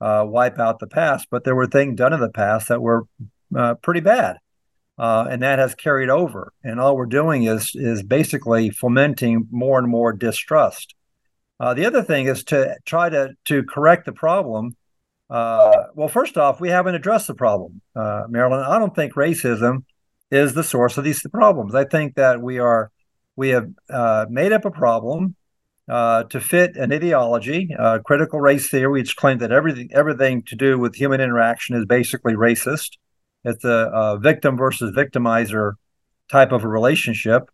uh, 0.00 0.24
wipe 0.26 0.60
out 0.60 0.78
the 0.78 0.86
past. 0.86 1.26
But 1.30 1.44
there 1.44 1.54
were 1.54 1.66
things 1.66 1.96
done 1.96 2.12
in 2.12 2.20
the 2.20 2.30
past 2.30 2.68
that 2.68 2.80
were 2.80 3.06
uh, 3.56 3.74
pretty 3.74 4.00
bad, 4.00 4.38
uh, 4.98 5.26
and 5.30 5.42
that 5.42 5.58
has 5.58 5.74
carried 5.74 6.10
over. 6.10 6.52
And 6.62 6.80
all 6.80 6.96
we're 6.96 7.06
doing 7.06 7.44
is 7.44 7.72
is 7.74 8.02
basically 8.02 8.70
fomenting 8.70 9.48
more 9.50 9.78
and 9.78 9.88
more 9.88 10.12
distrust. 10.12 10.94
Uh, 11.60 11.74
the 11.74 11.86
other 11.86 12.02
thing 12.02 12.26
is 12.26 12.44
to 12.44 12.76
try 12.84 13.08
to 13.08 13.34
to 13.46 13.62
correct 13.64 14.06
the 14.06 14.12
problem. 14.12 14.76
Uh, 15.30 15.84
well, 15.94 16.08
first 16.08 16.36
off, 16.36 16.60
we 16.60 16.68
haven't 16.68 16.94
addressed 16.94 17.26
the 17.26 17.34
problem, 17.34 17.80
uh, 17.96 18.24
Marilyn. 18.28 18.60
I 18.60 18.78
don't 18.78 18.94
think 18.94 19.14
racism 19.14 19.84
is 20.30 20.54
the 20.54 20.62
source 20.62 20.98
of 20.98 21.04
these 21.04 21.22
problems. 21.32 21.74
I 21.74 21.84
think 21.84 22.16
that 22.16 22.40
we 22.40 22.58
are 22.58 22.90
we 23.36 23.48
have 23.50 23.70
made 24.30 24.52
up 24.52 24.64
a 24.64 24.70
problem 24.70 25.34
uh, 25.88 26.24
to 26.24 26.40
fit 26.40 26.76
an 26.76 26.92
ideology, 26.92 27.74
uh, 27.78 27.98
critical 28.04 28.40
race 28.40 28.70
theory, 28.70 29.00
which 29.00 29.16
claims 29.16 29.40
that 29.40 29.52
everything 29.52 29.90
everything 29.92 30.42
to 30.44 30.56
do 30.56 30.78
with 30.78 30.94
human 30.94 31.20
interaction 31.20 31.76
is 31.76 31.84
basically 31.84 32.34
racist. 32.34 32.92
It's 33.44 33.64
a, 33.64 33.90
a 33.92 34.18
victim 34.18 34.56
versus 34.56 34.94
victimizer 34.96 35.72
type 36.30 36.52
of 36.52 36.64
a 36.64 36.68
relationship, 36.68 37.50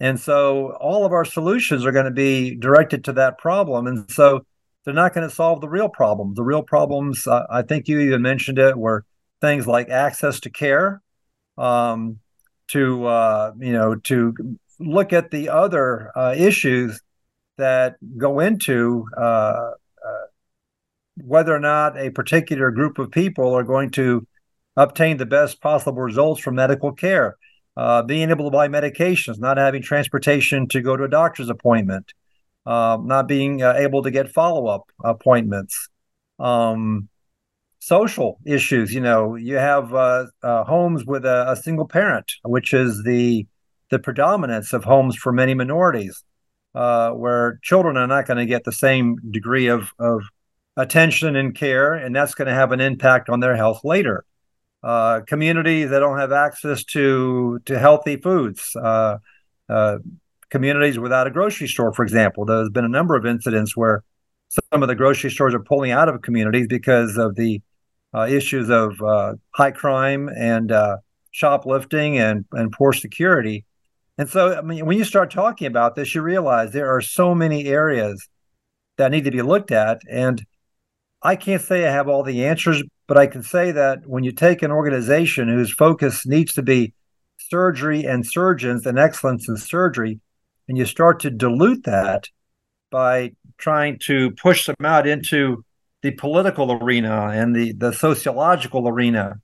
and 0.00 0.18
so 0.18 0.72
all 0.80 1.04
of 1.04 1.12
our 1.12 1.24
solutions 1.24 1.84
are 1.84 1.92
going 1.92 2.04
to 2.04 2.10
be 2.10 2.54
directed 2.54 3.04
to 3.04 3.12
that 3.14 3.38
problem, 3.38 3.86
and 3.86 4.10
so 4.10 4.44
they're 4.84 4.94
not 4.94 5.14
going 5.14 5.28
to 5.28 5.34
solve 5.34 5.60
the 5.60 5.68
real 5.68 5.88
problems. 5.88 6.36
The 6.36 6.42
real 6.42 6.62
problems, 6.62 7.26
uh, 7.26 7.46
I 7.50 7.62
think 7.62 7.88
you 7.88 8.00
even 8.00 8.22
mentioned 8.22 8.58
it, 8.58 8.76
were 8.76 9.04
things 9.40 9.66
like 9.66 9.88
access 9.88 10.40
to 10.40 10.50
care, 10.50 11.00
um, 11.58 12.18
to 12.68 13.06
uh, 13.06 13.52
you 13.58 13.72
know, 13.72 13.94
to 13.96 14.34
look 14.78 15.12
at 15.12 15.30
the 15.30 15.48
other 15.48 16.10
uh, 16.16 16.34
issues 16.36 17.00
that 17.56 17.96
go 18.18 18.40
into 18.40 19.06
uh, 19.16 19.20
uh, 19.20 20.26
whether 21.16 21.54
or 21.54 21.60
not 21.60 21.96
a 21.96 22.10
particular 22.10 22.70
group 22.70 22.98
of 22.98 23.10
people 23.10 23.54
are 23.54 23.62
going 23.62 23.90
to 23.90 24.26
obtain 24.76 25.16
the 25.16 25.26
best 25.26 25.60
possible 25.60 26.02
results 26.02 26.40
from 26.40 26.54
medical 26.54 26.92
care. 26.92 27.36
Uh, 27.76 28.02
being 28.02 28.30
able 28.30 28.44
to 28.44 28.50
buy 28.50 28.68
medications, 28.68 29.38
not 29.38 29.56
having 29.56 29.82
transportation 29.82 30.68
to 30.68 30.80
go 30.80 30.96
to 30.96 31.04
a 31.04 31.08
doctor's 31.08 31.48
appointment, 31.48 32.12
uh, 32.66 32.96
not 33.02 33.26
being 33.26 33.62
uh, 33.62 33.74
able 33.76 34.02
to 34.02 34.12
get 34.12 34.30
follow 34.30 34.66
up 34.66 34.90
appointments. 35.02 35.88
Um, 36.38 37.08
social 37.80 38.38
issues, 38.46 38.94
you 38.94 39.00
know, 39.00 39.34
you 39.34 39.56
have 39.56 39.92
uh, 39.92 40.26
homes 40.42 41.04
with 41.04 41.24
a, 41.24 41.50
a 41.50 41.56
single 41.56 41.86
parent, 41.86 42.32
which 42.44 42.72
is 42.72 43.02
the 43.02 43.46
the 43.90 43.98
predominance 43.98 44.72
of 44.72 44.84
homes 44.84 45.14
for 45.16 45.32
many 45.32 45.54
minorities 45.54 46.24
uh, 46.74 47.10
where 47.10 47.58
children 47.62 47.96
are 47.96 48.06
not 48.06 48.26
going 48.26 48.38
to 48.38 48.46
get 48.46 48.64
the 48.64 48.72
same 48.72 49.16
degree 49.30 49.68
of, 49.68 49.92
of 49.98 50.22
attention 50.76 51.36
and 51.36 51.54
care, 51.54 51.94
and 51.94 52.14
that's 52.14 52.34
going 52.34 52.48
to 52.48 52.54
have 52.54 52.72
an 52.72 52.80
impact 52.80 53.28
on 53.28 53.40
their 53.40 53.56
health 53.56 53.80
later. 53.84 54.24
Uh, 54.84 55.20
communities 55.26 55.88
that 55.88 56.00
don't 56.00 56.18
have 56.18 56.30
access 56.30 56.84
to 56.84 57.58
to 57.64 57.78
healthy 57.78 58.16
foods, 58.16 58.76
uh, 58.76 59.16
uh, 59.68 59.96
communities 60.50 60.98
without 60.98 61.26
a 61.26 61.30
grocery 61.30 61.66
store, 61.66 61.92
for 61.94 62.04
example. 62.04 62.44
There's 62.44 62.68
been 62.68 62.84
a 62.84 62.88
number 62.88 63.16
of 63.16 63.24
incidents 63.24 63.74
where 63.74 64.04
some 64.48 64.82
of 64.82 64.88
the 64.88 64.94
grocery 64.94 65.30
stores 65.30 65.54
are 65.54 65.60
pulling 65.60 65.90
out 65.90 66.08
of 66.08 66.20
communities 66.20 66.66
because 66.68 67.16
of 67.16 67.34
the 67.34 67.62
uh, 68.14 68.26
issues 68.28 68.68
of 68.68 69.00
uh, 69.00 69.34
high 69.54 69.70
crime 69.70 70.28
and 70.28 70.70
uh, 70.70 70.98
shoplifting 71.30 72.18
and 72.18 72.44
and 72.52 72.70
poor 72.70 72.92
security. 72.92 73.64
And 74.18 74.28
so, 74.28 74.54
I 74.54 74.60
mean, 74.60 74.86
when 74.86 74.98
you 74.98 75.04
start 75.04 75.32
talking 75.32 75.66
about 75.66 75.96
this, 75.96 76.14
you 76.14 76.22
realize 76.22 76.72
there 76.72 76.94
are 76.94 77.00
so 77.00 77.34
many 77.34 77.66
areas 77.66 78.28
that 78.96 79.10
need 79.10 79.24
to 79.24 79.30
be 79.30 79.42
looked 79.42 79.72
at. 79.72 80.02
And 80.08 80.44
I 81.22 81.36
can't 81.36 81.62
say 81.62 81.86
I 81.86 81.90
have 81.90 82.06
all 82.06 82.22
the 82.22 82.44
answers, 82.44 82.82
but 83.06 83.18
I 83.18 83.26
can 83.26 83.42
say 83.42 83.72
that 83.72 84.06
when 84.06 84.24
you 84.24 84.32
take 84.32 84.62
an 84.62 84.70
organization 84.70 85.48
whose 85.48 85.72
focus 85.72 86.26
needs 86.26 86.54
to 86.54 86.62
be 86.62 86.94
surgery 87.38 88.04
and 88.04 88.26
surgeons 88.26 88.86
and 88.86 88.98
excellence 88.98 89.48
in 89.48 89.56
surgery, 89.56 90.20
and 90.68 90.78
you 90.78 90.86
start 90.86 91.20
to 91.20 91.30
dilute 91.30 91.84
that 91.84 92.28
by 92.90 93.32
trying 93.58 93.98
to 93.98 94.30
push 94.32 94.66
them 94.66 94.84
out 94.84 95.06
into 95.06 95.64
the 96.02 96.12
political 96.12 96.72
arena 96.72 97.28
and 97.32 97.54
the, 97.54 97.72
the 97.72 97.92
sociological 97.92 98.88
arena 98.88 99.40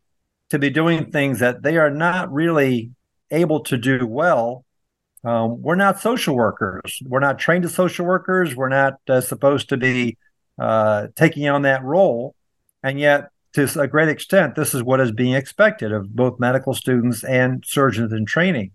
to 0.50 0.58
be 0.58 0.70
doing 0.70 1.10
things 1.10 1.40
that 1.40 1.62
they 1.62 1.76
are 1.76 1.90
not 1.90 2.32
really 2.32 2.90
able 3.30 3.60
to 3.60 3.76
do 3.76 4.06
well, 4.06 4.64
um, 5.24 5.62
we're 5.62 5.74
not 5.74 6.00
social 6.00 6.34
workers. 6.34 7.00
We're 7.04 7.20
not 7.20 7.38
trained 7.38 7.64
as 7.64 7.74
social 7.74 8.06
workers. 8.06 8.56
We're 8.56 8.68
not 8.68 8.94
uh, 9.08 9.20
supposed 9.20 9.68
to 9.68 9.76
be 9.76 10.16
uh, 10.58 11.08
taking 11.14 11.48
on 11.48 11.62
that 11.62 11.84
role. 11.84 12.34
And 12.82 12.98
yet, 12.98 13.30
to 13.54 13.80
a 13.80 13.88
great 13.88 14.08
extent, 14.08 14.54
this 14.54 14.74
is 14.74 14.82
what 14.82 15.00
is 15.00 15.12
being 15.12 15.34
expected 15.34 15.92
of 15.92 16.14
both 16.14 16.38
medical 16.38 16.74
students 16.74 17.24
and 17.24 17.64
surgeons 17.66 18.12
in 18.12 18.24
training. 18.26 18.72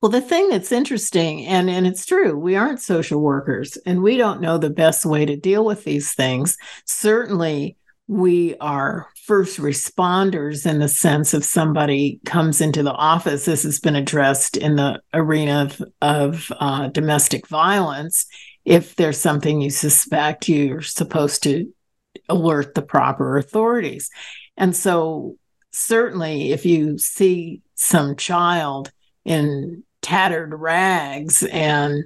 Well, 0.00 0.12
the 0.12 0.20
thing 0.20 0.48
that's 0.48 0.70
interesting, 0.70 1.44
and, 1.46 1.68
and 1.68 1.84
it's 1.84 2.06
true, 2.06 2.38
we 2.38 2.54
aren't 2.54 2.80
social 2.80 3.20
workers 3.20 3.76
and 3.84 4.00
we 4.02 4.16
don't 4.16 4.40
know 4.40 4.56
the 4.56 4.70
best 4.70 5.04
way 5.04 5.26
to 5.26 5.36
deal 5.36 5.64
with 5.64 5.82
these 5.82 6.14
things. 6.14 6.56
Certainly, 6.84 7.76
we 8.06 8.56
are 8.58 9.08
first 9.24 9.58
responders 9.58 10.64
in 10.64 10.78
the 10.78 10.88
sense 10.88 11.34
of 11.34 11.44
somebody 11.44 12.20
comes 12.24 12.60
into 12.60 12.82
the 12.82 12.92
office. 12.92 13.44
This 13.44 13.64
has 13.64 13.80
been 13.80 13.96
addressed 13.96 14.56
in 14.56 14.76
the 14.76 15.02
arena 15.12 15.64
of, 15.64 15.82
of 16.00 16.52
uh, 16.60 16.88
domestic 16.88 17.46
violence. 17.48 18.24
If 18.64 18.96
there's 18.96 19.18
something 19.18 19.60
you 19.60 19.70
suspect, 19.70 20.48
you're 20.48 20.80
supposed 20.80 21.42
to 21.42 21.70
alert 22.28 22.74
the 22.74 22.82
proper 22.82 23.36
authorities. 23.36 24.10
And 24.56 24.74
so, 24.74 25.36
certainly, 25.72 26.52
if 26.52 26.66
you 26.66 26.98
see 26.98 27.62
some 27.74 28.16
child 28.16 28.90
in 29.24 29.84
tattered 30.02 30.54
rags 30.54 31.42
and 31.44 32.04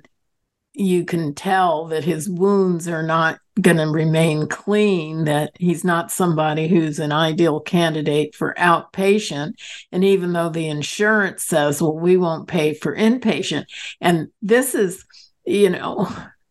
you 0.75 1.05
can 1.05 1.35
tell 1.35 1.87
that 1.89 2.05
his 2.05 2.29
wounds 2.29 2.89
are 2.89 3.03
not 3.03 3.39
going 3.61 3.77
to 3.77 3.87
remain 3.87 4.49
clean, 4.49 5.25
that 5.25 5.53
he's 5.59 5.85
not 5.85 6.11
somebody 6.11 6.69
who's 6.69 6.99
an 6.99 7.13
ideal 7.13 7.61
candidate 7.61 8.35
for 8.35 8.55
outpatient. 8.59 9.53
And 9.91 10.03
even 10.03 10.33
though 10.33 10.49
the 10.49 10.69
insurance 10.69 11.45
says, 11.45 11.83
well, 11.83 11.99
we 11.99 12.17
won't 12.17 12.49
pay 12.49 12.73
for 12.73 12.97
inpatient. 12.97 13.67
And 14.01 14.29
this 14.41 14.75
is, 14.75 15.05
you 15.45 15.69
know, 15.69 16.09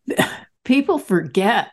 people 0.64 0.98
forget 0.98 1.72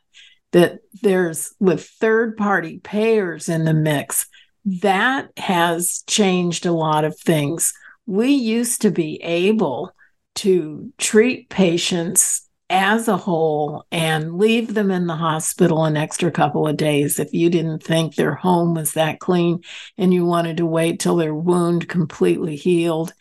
that 0.51 0.79
there's 1.01 1.53
with 1.59 1.85
third 1.85 2.37
party 2.37 2.79
payers 2.79 3.49
in 3.49 3.65
the 3.65 3.73
mix, 3.73 4.27
that 4.65 5.29
has 5.37 6.03
changed 6.07 6.65
a 6.65 6.71
lot 6.71 7.05
of 7.05 7.17
things. 7.19 7.73
We 8.05 8.29
used 8.29 8.81
to 8.81 8.91
be 8.91 9.21
able 9.23 9.93
to 10.35 10.91
treat 10.97 11.49
patients 11.49 12.49
as 12.69 13.07
a 13.07 13.17
whole 13.17 13.85
and 13.91 14.37
leave 14.37 14.73
them 14.73 14.91
in 14.91 15.07
the 15.07 15.15
hospital 15.15 15.85
an 15.85 15.97
extra 15.97 16.29
couple 16.29 16.67
of 16.67 16.77
days 16.77 17.19
if 17.19 17.33
you 17.33 17.49
didn't 17.49 17.81
think 17.81 18.13
their 18.13 18.35
home 18.35 18.75
was 18.75 18.93
that 18.93 19.19
clean 19.19 19.59
and 19.97 20.13
you 20.13 20.23
wanted 20.23 20.57
to 20.57 20.65
wait 20.65 20.99
till 20.99 21.15
their 21.15 21.33
wound 21.33 21.87
completely 21.89 22.55
healed 22.55 23.11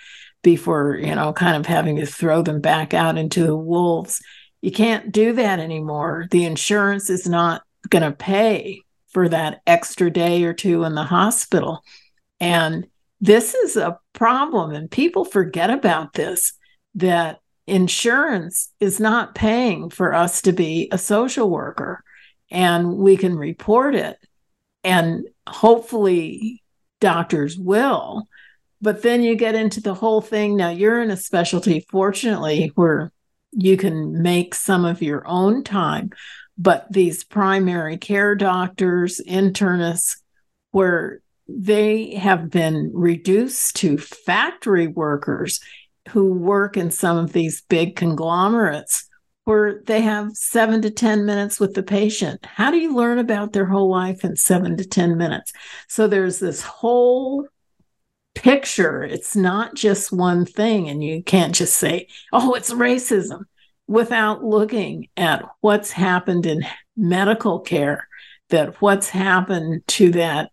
before 0.43 0.97
you 0.97 1.15
know 1.15 1.33
kind 1.33 1.57
of 1.57 1.65
having 1.65 1.97
to 1.97 2.05
throw 2.05 2.43
them 2.43 2.61
back 2.61 2.93
out 2.93 3.17
into 3.17 3.45
the 3.45 3.57
wolves 3.57 4.21
you 4.61 4.73
can't 4.73 5.13
do 5.13 5.33
that 5.35 5.61
anymore. 5.61 6.27
The 6.31 6.45
insurance 6.45 7.11
is 7.11 7.29
not 7.29 7.63
going 7.89 8.03
to 8.03 8.13
pay 8.13 8.83
for 9.09 9.29
that 9.29 9.63
extra 9.67 10.11
day 10.11 10.45
or 10.45 10.53
two 10.53 10.85
in 10.85 10.95
the 10.95 11.05
hospital. 11.05 11.83
And 12.41 12.87
this 13.21 13.55
is 13.55 13.77
a 13.77 13.99
problem 14.13 14.73
and 14.73 14.91
people 14.91 15.25
forget 15.25 15.71
about 15.71 16.13
this 16.13 16.53
that 16.95 17.41
insurance 17.67 18.73
is 18.81 18.99
not 18.99 19.35
paying 19.35 19.91
for 19.91 20.15
us 20.15 20.43
to 20.43 20.53
be 20.53 20.89
a 20.91 20.99
social 20.99 21.51
worker 21.51 22.03
and 22.51 22.97
we 22.97 23.17
can 23.17 23.37
report 23.37 23.95
it 23.95 24.19
and 24.85 25.27
hopefully 25.47 26.63
doctors 27.01 27.59
will. 27.59 28.27
But 28.81 29.03
then 29.03 29.23
you 29.23 29.35
get 29.35 29.55
into 29.55 29.81
the 29.81 29.95
whole 29.95 30.21
thing. 30.21 30.57
Now 30.57 30.71
you're 30.71 31.03
in 31.03 31.11
a 31.11 31.17
specialty 31.17 31.87
fortunately 31.91 32.73
where 32.75 33.13
you 33.53 33.77
can 33.77 34.23
make 34.23 34.55
some 34.55 34.85
of 34.85 35.03
your 35.03 35.27
own 35.27 35.65
time 35.65 36.11
but 36.59 36.87
these 36.91 37.23
primary 37.23 37.97
care 37.97 38.35
doctors, 38.35 39.21
internists, 39.27 40.17
where 40.73 41.21
they 41.47 42.17
have 42.17 42.51
been 42.51 42.91
reduced 42.93 43.77
to 43.77 43.97
factory 43.97 44.89
workers 44.89 45.61
who 46.09 46.33
work 46.33 46.77
in 46.77 46.91
some 46.91 47.17
of 47.17 47.33
these 47.33 47.63
big 47.63 47.97
conglomerates 47.97 49.09
where 49.45 49.83
they 49.87 50.03
have 50.03 50.37
seven 50.37 50.83
to 50.83 50.91
10 50.91 51.25
minutes 51.25 51.59
with 51.59 51.73
the 51.73 51.83
patient. 51.83 52.45
How 52.45 52.71
do 52.71 52.77
you 52.77 52.95
learn 52.95 53.19
about 53.19 53.53
their 53.53 53.65
whole 53.65 53.89
life 53.89 54.25
in 54.25 54.37
seven 54.37 54.77
to 54.77 54.85
10 54.85 55.17
minutes? 55.17 55.53
So 55.87 56.07
there's 56.07 56.39
this 56.39 56.61
whole 56.61 57.47
picture. 58.35 59.03
It's 59.03 59.35
not 59.35 59.75
just 59.75 60.13
one 60.13 60.47
thing, 60.47 60.89
and 60.89 61.03
you 61.03 61.23
can't 61.23 61.55
just 61.55 61.77
say, 61.77 62.09
oh, 62.33 62.55
it's 62.55 62.73
racism 62.73 63.43
without 63.87 64.45
looking 64.45 65.09
at 65.17 65.45
what's 65.61 65.91
happened 65.91 66.47
in 66.47 66.65
medical 66.97 67.59
care, 67.59 68.07
that 68.51 68.81
what's 68.81 69.09
happened 69.09 69.83
to 69.89 70.11
that 70.13 70.51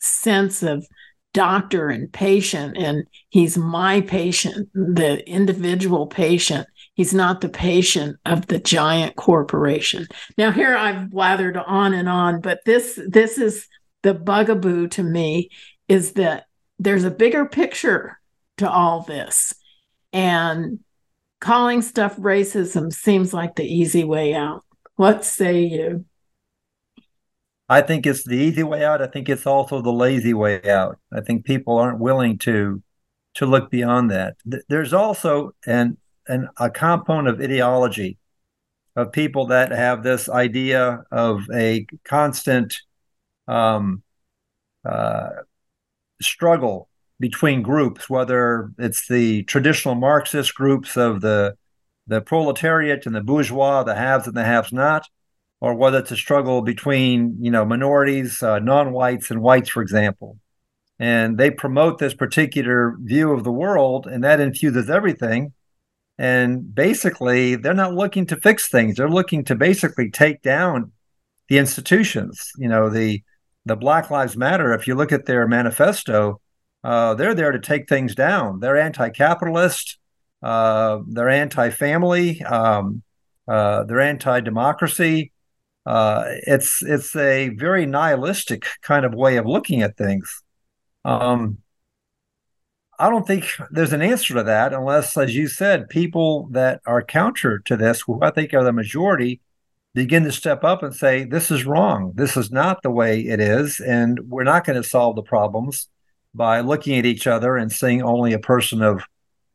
sense 0.00 0.62
of 0.62 0.86
doctor 1.32 1.88
and 1.88 2.12
patient, 2.12 2.76
and 2.76 3.04
he's 3.28 3.56
my 3.56 4.00
patient, 4.00 4.68
the 4.74 5.22
individual 5.28 6.06
patient. 6.06 6.66
He's 6.94 7.14
not 7.14 7.40
the 7.40 7.48
patient 7.48 8.16
of 8.26 8.46
the 8.46 8.58
giant 8.58 9.16
corporation. 9.16 10.06
Now, 10.36 10.50
here 10.50 10.76
I've 10.76 11.08
blathered 11.08 11.62
on 11.66 11.94
and 11.94 12.08
on, 12.08 12.40
but 12.40 12.60
this 12.66 12.98
this 13.08 13.38
is 13.38 13.68
the 14.02 14.14
bugaboo 14.14 14.88
to 14.88 15.02
me 15.02 15.50
is 15.88 16.12
that 16.12 16.46
there's 16.80 17.04
a 17.04 17.10
bigger 17.10 17.44
picture 17.44 18.18
to 18.56 18.68
all 18.68 19.02
this. 19.02 19.54
And 20.12 20.80
calling 21.40 21.82
stuff 21.82 22.16
racism 22.16 22.92
seems 22.92 23.32
like 23.32 23.54
the 23.54 23.64
easy 23.64 24.02
way 24.02 24.34
out. 24.34 24.64
What 24.96 25.24
say 25.24 25.62
you? 25.62 26.06
I 27.68 27.82
think 27.82 28.06
it's 28.06 28.24
the 28.24 28.36
easy 28.36 28.62
way 28.62 28.84
out. 28.84 29.00
I 29.00 29.06
think 29.06 29.28
it's 29.28 29.46
also 29.46 29.80
the 29.80 29.92
lazy 29.92 30.34
way 30.34 30.60
out. 30.68 30.98
I 31.12 31.20
think 31.20 31.44
people 31.44 31.78
aren't 31.78 32.00
willing 32.00 32.38
to 32.38 32.82
to 33.34 33.46
look 33.46 33.70
beyond 33.70 34.10
that. 34.10 34.36
There's 34.68 34.92
also 34.92 35.52
an 35.66 35.98
an 36.26 36.48
a 36.58 36.68
component 36.68 37.28
of 37.28 37.40
ideology 37.40 38.18
of 38.96 39.12
people 39.12 39.46
that 39.46 39.70
have 39.70 40.02
this 40.02 40.28
idea 40.28 41.04
of 41.12 41.42
a 41.54 41.86
constant 42.04 42.74
um, 43.46 44.02
uh, 44.84 45.28
struggle 46.20 46.88
between 47.18 47.62
groups, 47.62 48.08
whether 48.08 48.70
it's 48.78 49.06
the 49.06 49.42
traditional 49.44 49.94
Marxist 49.94 50.54
groups 50.54 50.96
of 50.96 51.20
the 51.20 51.54
the 52.06 52.20
proletariat 52.20 53.06
and 53.06 53.14
the 53.14 53.20
bourgeois, 53.20 53.84
the 53.84 53.94
haves 53.94 54.26
and 54.26 54.36
the 54.36 54.42
haves 54.42 54.72
not, 54.72 55.06
or 55.60 55.74
whether 55.74 55.98
it's 55.98 56.10
a 56.10 56.16
struggle 56.16 56.62
between 56.62 57.36
you 57.40 57.50
know 57.50 57.64
minorities, 57.64 58.42
uh, 58.42 58.58
non-whites 58.58 59.30
and 59.30 59.42
whites, 59.42 59.68
for 59.68 59.82
example. 59.82 60.38
And 60.98 61.38
they 61.38 61.50
promote 61.50 61.98
this 61.98 62.14
particular 62.14 62.96
view 63.00 63.32
of 63.32 63.44
the 63.44 63.52
world, 63.52 64.06
and 64.06 64.24
that 64.24 64.40
infuses 64.40 64.90
everything. 64.90 65.52
And 66.18 66.74
basically, 66.74 67.56
they're 67.56 67.72
not 67.74 67.94
looking 67.94 68.26
to 68.26 68.36
fix 68.36 68.68
things; 68.68 68.96
they're 68.96 69.08
looking 69.08 69.44
to 69.44 69.54
basically 69.54 70.10
take 70.10 70.42
down 70.42 70.92
the 71.48 71.58
institutions. 71.58 72.50
You 72.56 72.68
know, 72.68 72.88
the 72.88 73.22
the 73.64 73.76
Black 73.76 74.10
Lives 74.10 74.36
Matter. 74.36 74.72
If 74.72 74.86
you 74.86 74.94
look 74.94 75.12
at 75.12 75.26
their 75.26 75.46
manifesto, 75.46 76.40
uh, 76.82 77.14
they're 77.14 77.34
there 77.34 77.52
to 77.52 77.58
take 77.58 77.88
things 77.88 78.14
down. 78.14 78.60
They're 78.60 78.76
anti-capitalist. 78.78 79.98
Uh, 80.42 81.00
they're 81.06 81.28
anti-family. 81.28 82.42
Um, 82.42 83.02
uh, 83.46 83.84
they're 83.84 84.00
anti-democracy. 84.00 85.32
Uh, 85.86 86.24
it's 86.46 86.82
it's 86.82 87.16
a 87.16 87.48
very 87.50 87.86
nihilistic 87.86 88.66
kind 88.82 89.04
of 89.04 89.14
way 89.14 89.36
of 89.36 89.46
looking 89.46 89.82
at 89.82 89.96
things. 89.96 90.42
Um, 91.04 91.58
I 92.98 93.08
don't 93.08 93.26
think 93.26 93.46
there's 93.70 93.94
an 93.94 94.02
answer 94.02 94.34
to 94.34 94.42
that 94.42 94.74
unless, 94.74 95.16
as 95.16 95.34
you 95.34 95.48
said, 95.48 95.88
people 95.88 96.48
that 96.52 96.80
are 96.86 97.02
counter 97.02 97.58
to 97.60 97.76
this, 97.76 98.02
who 98.02 98.22
I 98.22 98.30
think 98.30 98.52
are 98.52 98.62
the 98.62 98.74
majority, 98.74 99.40
begin 99.94 100.24
to 100.24 100.32
step 100.32 100.64
up 100.64 100.82
and 100.82 100.94
say, 100.94 101.24
"This 101.24 101.50
is 101.50 101.66
wrong. 101.66 102.12
This 102.14 102.36
is 102.36 102.50
not 102.50 102.82
the 102.82 102.90
way 102.90 103.20
it 103.20 103.40
is, 103.40 103.80
and 103.80 104.20
we're 104.28 104.44
not 104.44 104.64
going 104.64 104.80
to 104.80 104.88
solve 104.88 105.16
the 105.16 105.22
problems 105.22 105.88
by 106.34 106.60
looking 106.60 106.98
at 106.98 107.06
each 107.06 107.26
other 107.26 107.56
and 107.56 107.72
seeing 107.72 108.02
only 108.02 108.32
a 108.32 108.38
person 108.38 108.82
of 108.82 109.02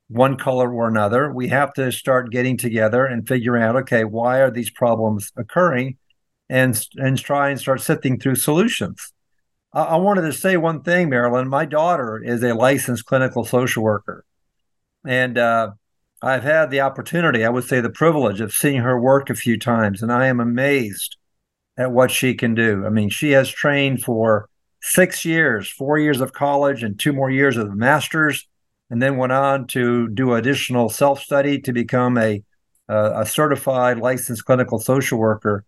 one 0.08 0.38
color 0.38 0.72
or 0.72 0.88
another. 0.88 1.32
We 1.32 1.48
have 1.50 1.74
to 1.76 1.92
start 1.92 2.32
getting 2.32 2.58
together 2.58 3.06
and 3.06 3.28
figuring 3.28 3.64
out, 3.64 3.76
okay, 3.78 4.04
why 4.04 4.40
are 4.40 4.52
these 4.52 4.70
problems 4.70 5.32
occurring, 5.36 5.98
and 6.50 6.80
and 6.98 7.18
try 7.18 7.50
and 7.50 7.60
start 7.60 7.82
sifting 7.82 8.20
through 8.20 8.36
solutions. 8.36 9.14
I, 9.74 9.84
I 9.84 9.96
wanted 9.98 10.22
to 10.24 10.34
say 10.34 10.58
one 10.58 10.84
thing, 10.84 11.10
Marilyn. 11.10 11.48
My 11.48 11.66
daughter 11.66 12.22
is 12.24 12.44
a 12.44 12.54
licensed 12.54 13.06
clinical 13.06 13.46
social 13.46 13.84
worker, 13.84 14.26
and 15.06 15.38
uh, 15.38 15.72
I've 16.22 16.44
had 16.44 16.70
the 16.70 16.82
opportunity, 16.82 17.44
I 17.44 17.50
would 17.50 17.66
say, 17.66 17.82
the 17.82 17.90
privilege 17.90 18.42
of 18.42 18.54
seeing 18.54 18.82
her 18.82 19.00
work 19.00 19.30
a 19.30 19.36
few 19.36 19.60
times, 19.60 20.02
and 20.02 20.12
I 20.12 20.28
am 20.28 20.40
amazed 20.40 21.18
at 21.78 21.92
what 21.92 22.12
she 22.12 22.34
can 22.34 22.56
do. 22.56 22.86
I 22.86 22.90
mean, 22.90 23.10
she 23.10 23.32
has 23.32 23.50
trained 23.50 24.02
for 24.02 24.50
six 24.82 25.26
years, 25.26 25.70
four 25.70 26.00
years 26.00 26.22
of 26.22 26.32
college, 26.34 26.84
and 26.84 26.98
two 26.98 27.12
more 27.12 27.30
years 27.30 27.58
of 27.58 27.68
the 27.68 27.76
master's, 27.76 28.48
and 28.90 29.02
then 29.02 29.18
went 29.18 29.34
on 29.34 29.68
to 29.68 30.08
do 30.10 30.34
additional 30.34 30.90
self 30.90 31.20
study 31.22 31.60
to 31.62 31.74
become 31.74 32.18
a, 32.18 32.44
a 32.88 33.26
certified 33.26 34.00
licensed 34.00 34.46
clinical 34.46 34.80
social 34.80 35.20
worker. 35.20 35.66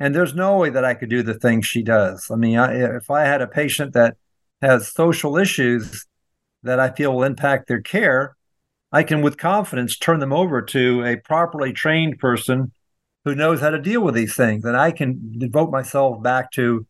And 0.00 0.14
there's 0.14 0.34
no 0.34 0.58
way 0.58 0.70
that 0.70 0.84
I 0.84 0.94
could 0.94 1.10
do 1.10 1.22
the 1.22 1.34
things 1.34 1.66
she 1.66 1.82
does. 1.82 2.30
I 2.30 2.36
mean, 2.36 2.58
I, 2.58 2.96
if 2.96 3.10
I 3.10 3.24
had 3.24 3.42
a 3.42 3.46
patient 3.46 3.92
that 3.94 4.16
has 4.62 4.92
social 4.92 5.36
issues 5.36 6.06
that 6.62 6.80
I 6.80 6.90
feel 6.90 7.12
will 7.12 7.24
impact 7.24 7.68
their 7.68 7.80
care, 7.80 8.34
I 8.94 9.02
can, 9.02 9.22
with 9.22 9.36
confidence, 9.36 9.98
turn 9.98 10.20
them 10.20 10.32
over 10.32 10.62
to 10.62 11.04
a 11.04 11.16
properly 11.16 11.72
trained 11.72 12.20
person 12.20 12.70
who 13.24 13.34
knows 13.34 13.60
how 13.60 13.70
to 13.70 13.80
deal 13.80 14.00
with 14.00 14.14
these 14.14 14.36
things. 14.36 14.64
And 14.64 14.76
I 14.76 14.92
can 14.92 15.36
devote 15.36 15.72
myself 15.72 16.22
back 16.22 16.52
to 16.52 16.86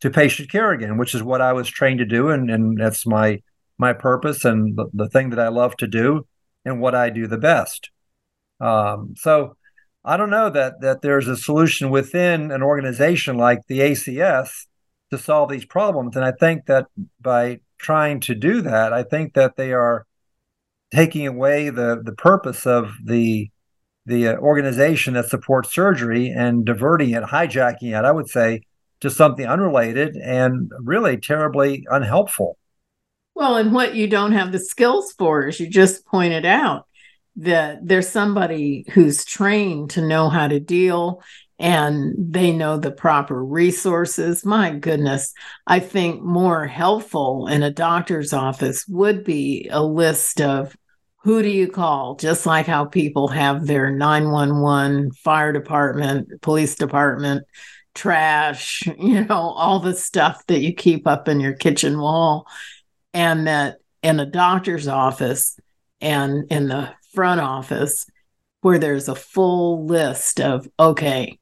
to 0.00 0.10
patient 0.10 0.48
care 0.48 0.70
again, 0.70 0.96
which 0.96 1.12
is 1.12 1.24
what 1.24 1.40
I 1.40 1.52
was 1.52 1.68
trained 1.68 1.98
to 1.98 2.04
do, 2.04 2.28
and 2.28 2.48
and 2.52 2.78
that's 2.78 3.04
my 3.04 3.42
my 3.78 3.92
purpose 3.92 4.44
and 4.44 4.76
the, 4.76 4.86
the 4.94 5.08
thing 5.08 5.30
that 5.30 5.40
I 5.40 5.48
love 5.48 5.76
to 5.78 5.88
do 5.88 6.24
and 6.64 6.80
what 6.80 6.94
I 6.94 7.10
do 7.10 7.26
the 7.26 7.36
best. 7.36 7.90
Um, 8.60 9.14
so 9.16 9.56
I 10.04 10.16
don't 10.16 10.30
know 10.30 10.50
that 10.50 10.80
that 10.82 11.02
there's 11.02 11.26
a 11.26 11.36
solution 11.36 11.90
within 11.90 12.52
an 12.52 12.62
organization 12.62 13.36
like 13.36 13.66
the 13.66 13.80
ACS 13.80 14.66
to 15.10 15.18
solve 15.18 15.50
these 15.50 15.64
problems, 15.64 16.14
and 16.14 16.24
I 16.24 16.30
think 16.30 16.66
that 16.66 16.86
by 17.20 17.58
trying 17.76 18.20
to 18.20 18.36
do 18.36 18.62
that, 18.62 18.92
I 18.92 19.02
think 19.02 19.34
that 19.34 19.56
they 19.56 19.72
are 19.72 20.06
taking 20.92 21.26
away 21.26 21.70
the 21.70 22.00
the 22.04 22.12
purpose 22.12 22.66
of 22.66 22.92
the 23.04 23.50
the 24.06 24.28
uh, 24.28 24.36
organization 24.36 25.14
that 25.14 25.28
supports 25.28 25.74
surgery 25.74 26.28
and 26.28 26.64
diverting 26.64 27.10
it, 27.10 27.22
hijacking 27.22 27.96
it. 27.98 28.04
I 28.04 28.10
would 28.10 28.28
say 28.28 28.62
to 29.00 29.10
something 29.10 29.46
unrelated 29.46 30.16
and 30.16 30.70
really 30.78 31.16
terribly 31.16 31.86
unhelpful. 31.90 32.58
Well, 33.34 33.56
and 33.56 33.72
what 33.72 33.94
you 33.94 34.06
don't 34.06 34.32
have 34.32 34.52
the 34.52 34.58
skills 34.58 35.14
for, 35.16 35.46
as 35.46 35.60
you 35.60 35.68
just 35.68 36.04
pointed 36.04 36.44
out, 36.44 36.86
that 37.36 37.78
there's 37.82 38.08
somebody 38.08 38.84
who's 38.92 39.24
trained 39.24 39.90
to 39.90 40.02
know 40.02 40.28
how 40.28 40.48
to 40.48 40.60
deal 40.60 41.22
and 41.60 42.14
they 42.16 42.52
know 42.52 42.78
the 42.78 42.90
proper 42.90 43.44
resources. 43.44 44.46
My 44.46 44.70
goodness, 44.70 45.34
I 45.66 45.78
think 45.78 46.22
more 46.22 46.66
helpful 46.66 47.48
in 47.48 47.62
a 47.62 47.70
doctor's 47.70 48.32
office 48.32 48.88
would 48.88 49.24
be 49.24 49.68
a 49.70 49.82
list 49.82 50.40
of 50.40 50.74
who 51.22 51.42
do 51.42 51.50
you 51.50 51.68
call, 51.68 52.16
just 52.16 52.46
like 52.46 52.64
how 52.64 52.86
people 52.86 53.28
have 53.28 53.66
their 53.66 53.90
911, 53.90 55.12
fire 55.12 55.52
department, 55.52 56.40
police 56.40 56.76
department 56.76 57.44
trash, 57.94 58.82
you 58.98 59.26
know, 59.26 59.34
all 59.34 59.80
the 59.80 59.94
stuff 59.94 60.46
that 60.46 60.60
you 60.60 60.72
keep 60.72 61.06
up 61.06 61.28
in 61.28 61.40
your 61.40 61.52
kitchen 61.52 62.00
wall. 62.00 62.46
And 63.12 63.46
that 63.46 63.76
in 64.02 64.18
a 64.18 64.24
doctor's 64.24 64.88
office 64.88 65.58
and 66.00 66.50
in 66.50 66.68
the 66.68 66.94
front 67.12 67.42
office, 67.42 68.06
where 68.62 68.78
there's 68.78 69.08
a 69.08 69.14
full 69.14 69.84
list 69.84 70.40
of, 70.40 70.66
okay, 70.78 71.39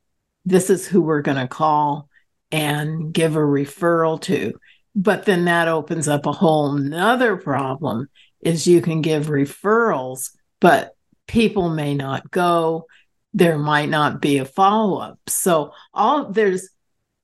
this 0.48 0.70
is 0.70 0.86
who 0.86 1.02
we're 1.02 1.22
going 1.22 1.38
to 1.38 1.48
call 1.48 2.08
and 2.50 3.12
give 3.12 3.36
a 3.36 3.40
referral 3.40 4.20
to. 4.22 4.54
But 4.94 5.24
then 5.24 5.44
that 5.44 5.68
opens 5.68 6.08
up 6.08 6.26
a 6.26 6.32
whole 6.32 6.72
nother 6.72 7.36
problem 7.36 8.08
is 8.40 8.66
you 8.66 8.80
can 8.80 9.02
give 9.02 9.26
referrals, 9.26 10.30
but 10.60 10.96
people 11.26 11.68
may 11.68 11.94
not 11.94 12.30
go 12.30 12.86
there 13.34 13.58
might 13.58 13.88
not 13.88 14.20
be 14.20 14.38
a 14.38 14.44
follow 14.44 14.98
up. 14.98 15.18
So 15.28 15.72
all 15.92 16.30
there's 16.30 16.68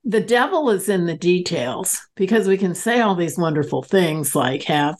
the 0.03 0.21
devil 0.21 0.69
is 0.69 0.87
in 0.87 1.07
the 1.07 1.17
details 1.17 1.99
because 2.15 2.47
we 2.47 2.57
can 2.57 2.75
say 2.75 3.01
all 3.01 3.15
these 3.15 3.37
wonderful 3.37 3.81
things 3.81 4.35
like 4.35 4.63
have 4.63 4.95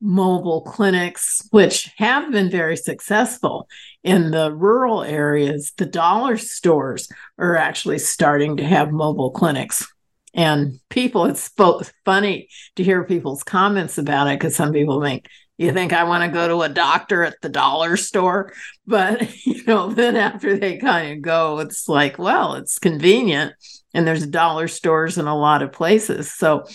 mobile 0.00 0.62
clinics, 0.62 1.46
which 1.50 1.90
have 1.96 2.32
been 2.32 2.50
very 2.50 2.76
successful 2.76 3.68
in 4.04 4.30
the 4.30 4.52
rural 4.52 5.02
areas. 5.02 5.72
The 5.76 5.86
dollar 5.86 6.36
stores 6.36 7.08
are 7.38 7.56
actually 7.56 7.98
starting 7.98 8.58
to 8.58 8.64
have 8.64 8.92
mobile 8.92 9.30
clinics. 9.30 9.90
And 10.34 10.78
people, 10.90 11.26
it's 11.26 11.48
both 11.48 11.92
funny 12.04 12.48
to 12.76 12.84
hear 12.84 13.04
people's 13.04 13.42
comments 13.42 13.98
about 13.98 14.28
it 14.28 14.38
because 14.38 14.54
some 14.54 14.72
people 14.72 15.00
think, 15.02 15.26
you 15.56 15.72
think 15.72 15.92
I 15.92 16.04
want 16.04 16.24
to 16.24 16.36
go 16.36 16.48
to 16.48 16.62
a 16.62 16.68
doctor 16.68 17.22
at 17.22 17.40
the 17.40 17.48
dollar 17.48 17.96
store? 17.96 18.52
But, 18.86 19.34
you 19.46 19.64
know, 19.64 19.92
then 19.92 20.16
after 20.16 20.58
they 20.58 20.76
kind 20.76 21.12
of 21.12 21.22
go, 21.22 21.60
it's 21.60 21.88
like, 21.88 22.18
well, 22.18 22.54
it's 22.54 22.78
convenient. 22.78 23.54
And 23.94 24.06
there's 24.06 24.26
dollar 24.26 24.66
stores 24.66 25.18
in 25.18 25.26
a 25.26 25.38
lot 25.38 25.62
of 25.62 25.72
places. 25.72 26.32
So 26.32 26.66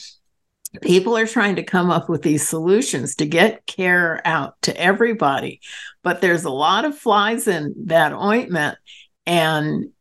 people 0.81 1.17
are 1.17 1.27
trying 1.27 1.55
to 1.55 1.63
come 1.63 1.89
up 1.89 2.09
with 2.09 2.21
these 2.21 2.47
solutions 2.47 3.15
to 3.15 3.25
get 3.25 3.65
care 3.65 4.21
out 4.25 4.61
to 4.61 4.75
everybody 4.79 5.59
but 6.03 6.21
there's 6.21 6.43
a 6.43 6.49
lot 6.49 6.85
of 6.85 6.97
flies 6.97 7.47
in 7.47 7.73
that 7.85 8.13
ointment. 8.13 8.77
And 9.25 9.91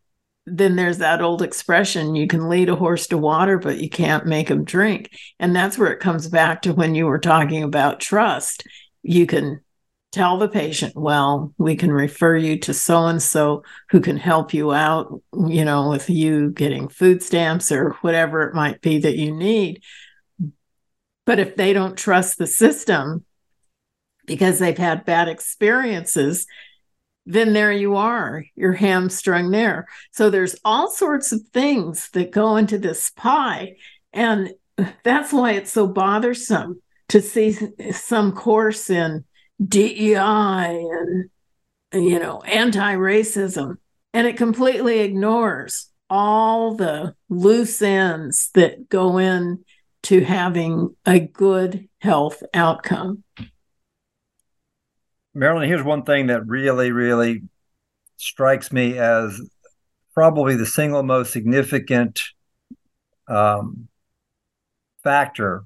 then 0.47 0.77
there's 0.77 0.99
that 0.99 1.21
old 1.21 1.43
expression 1.43 2.15
you 2.15 2.27
can 2.27 2.49
lead 2.49 2.71
a 2.71 2.75
horse 2.75 3.09
to 3.09 3.19
water 3.19 3.59
but 3.59 3.79
you 3.79 3.91
can't 3.91 4.27
make 4.27 4.49
him 4.49 4.65
drink. 4.65 5.11
And 5.39 5.55
that's 5.55 5.77
where 5.77 5.93
it 5.93 6.01
comes 6.01 6.29
back 6.29 6.63
to 6.63 6.73
when 6.73 6.95
you 6.95 7.07
were 7.07 7.19
talking 7.19 7.63
about 7.63 8.01
trust. 8.01 8.67
You 9.03 9.27
can 9.27 9.61
tell 10.11 10.39
the 10.39 10.49
patient 10.49 10.95
well 10.97 11.53
we 11.59 11.77
can 11.77 11.93
refer 11.93 12.35
you 12.35 12.59
to 12.59 12.73
so 12.73 13.05
and 13.05 13.23
so 13.23 13.63
who 13.91 14.01
can 14.01 14.17
help 14.17 14.55
you 14.55 14.73
out 14.73 15.23
you 15.47 15.63
know 15.63 15.91
with 15.91 16.09
you 16.09 16.51
getting 16.53 16.89
food 16.89 17.23
stamps 17.23 17.71
or 17.71 17.91
whatever 18.01 18.49
it 18.49 18.55
might 18.55 18.81
be 18.81 18.99
that 18.99 19.19
you 19.19 19.31
need 19.31 19.83
but 21.29 21.39
if 21.39 21.57
they 21.57 21.75
don't 21.75 21.99
trust 21.99 22.39
the 22.39 22.47
system 22.47 23.23
because 24.25 24.59
they've 24.59 24.79
had 24.79 25.05
bad 25.05 25.29
experiences, 25.29 26.47
then 27.27 27.53
there 27.53 27.71
you 27.71 27.97
are, 27.97 28.47
you're 28.57 28.73
hamstrung 28.73 29.51
there. 29.51 29.89
So 30.11 30.31
there's 30.31 30.57
all 30.65 30.91
sorts 30.91 31.31
of 31.33 31.43
things 31.53 32.09
that 32.15 32.31
go 32.31 32.57
into 32.57 32.79
this 32.79 33.11
pie. 33.11 33.77
And 34.11 34.55
that's 35.05 35.31
why 35.31 35.53
it's 35.53 35.71
so 35.71 35.87
bothersome 35.87 36.81
to 37.11 37.21
see 37.21 37.53
some 37.93 38.33
course 38.33 38.89
in 38.89 39.27
DEI 39.63 40.17
and, 40.17 41.29
you 41.93 42.19
know, 42.19 42.41
anti 42.41 42.95
racism. 42.95 43.77
And 44.15 44.27
it 44.27 44.39
completely 44.39 45.01
ignores 45.01 45.91
all 46.09 46.75
the 46.75 47.15
loose 47.29 47.83
ends 47.83 48.49
that 48.55 48.89
go 48.89 49.19
in 49.19 49.63
to 50.05 50.25
having 50.25 50.95
a 51.07 51.21
good 51.21 51.89
health 51.99 52.43
outcome. 52.55 53.25
Marilyn, 55.35 55.69
here's 55.69 55.83
one 55.83 56.05
thing 56.05 56.29
that 56.29 56.47
really, 56.47 56.91
really 56.91 57.43
strikes 58.17 58.73
me 58.73 58.99
as 58.99 59.41
probably 60.15 60.57
the 60.57 60.67
single 60.67 61.03
most 61.03 61.33
significant 61.33 62.21
um, 63.29 63.89
factor 65.05 65.65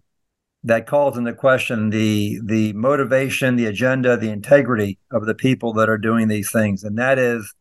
that 0.64 0.86
calls 0.86 1.16
into 1.16 1.32
question 1.32 1.90
the 1.90 2.40
the 2.44 2.72
motivation, 2.74 3.56
the 3.56 3.66
agenda, 3.66 4.16
the 4.16 4.30
integrity 4.30 4.98
of 5.10 5.26
the 5.26 5.34
people 5.34 5.72
that 5.72 5.88
are 5.88 5.98
doing 5.98 6.28
these 6.28 6.52
things, 6.52 6.84
and 6.84 6.98
that 6.98 7.18
is 7.18 7.54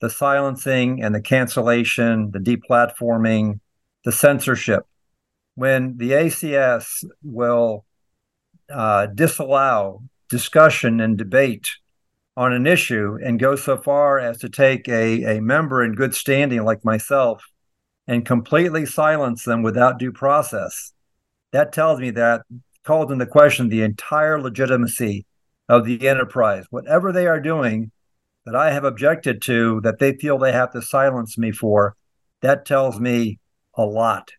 the 0.00 0.10
silencing 0.10 1.02
and 1.02 1.14
the 1.14 1.20
cancellation, 1.20 2.30
the 2.30 2.38
deplatforming, 2.38 3.60
the 4.04 4.12
censorship 4.12 4.86
when 5.56 5.96
the 5.96 6.12
ACS 6.12 7.04
will 7.24 7.84
uh, 8.70 9.06
disallow 9.06 10.02
discussion 10.28 11.00
and 11.00 11.18
debate 11.18 11.68
on 12.36 12.52
an 12.52 12.66
issue 12.66 13.18
and 13.24 13.40
go 13.40 13.56
so 13.56 13.76
far 13.76 14.18
as 14.18 14.38
to 14.38 14.48
take 14.48 14.88
a, 14.88 15.36
a 15.36 15.40
member 15.40 15.82
in 15.82 15.94
good 15.94 16.14
standing 16.14 16.62
like 16.62 16.84
myself 16.84 17.42
and 18.06 18.26
completely 18.26 18.84
silence 18.84 19.44
them 19.44 19.62
without 19.62 19.98
due 19.98 20.12
process, 20.12 20.92
that 21.52 21.72
tells 21.72 21.98
me 21.98 22.10
that 22.10 22.42
calls 22.84 23.10
into 23.10 23.26
question 23.26 23.68
the 23.68 23.82
entire 23.82 24.40
legitimacy 24.40 25.24
of 25.68 25.84
the 25.84 26.06
enterprise. 26.06 26.66
Whatever 26.70 27.12
they 27.12 27.26
are 27.26 27.40
doing 27.40 27.90
that 28.44 28.54
I 28.54 28.72
have 28.72 28.84
objected 28.84 29.42
to, 29.42 29.80
that 29.80 29.98
they 29.98 30.14
feel 30.14 30.38
they 30.38 30.52
have 30.52 30.72
to 30.72 30.82
silence 30.82 31.36
me 31.38 31.50
for, 31.50 31.96
that 32.42 32.66
tells 32.66 33.00
me 33.00 33.40
a 33.74 33.84
lot 33.84 34.30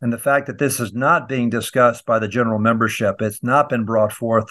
and 0.00 0.12
the 0.12 0.18
fact 0.18 0.46
that 0.46 0.58
this 0.58 0.78
is 0.78 0.92
not 0.92 1.28
being 1.28 1.50
discussed 1.50 2.06
by 2.06 2.18
the 2.18 2.28
general 2.28 2.58
membership, 2.58 3.20
it's 3.20 3.42
not 3.42 3.68
been 3.68 3.84
brought 3.84 4.12
forth 4.12 4.46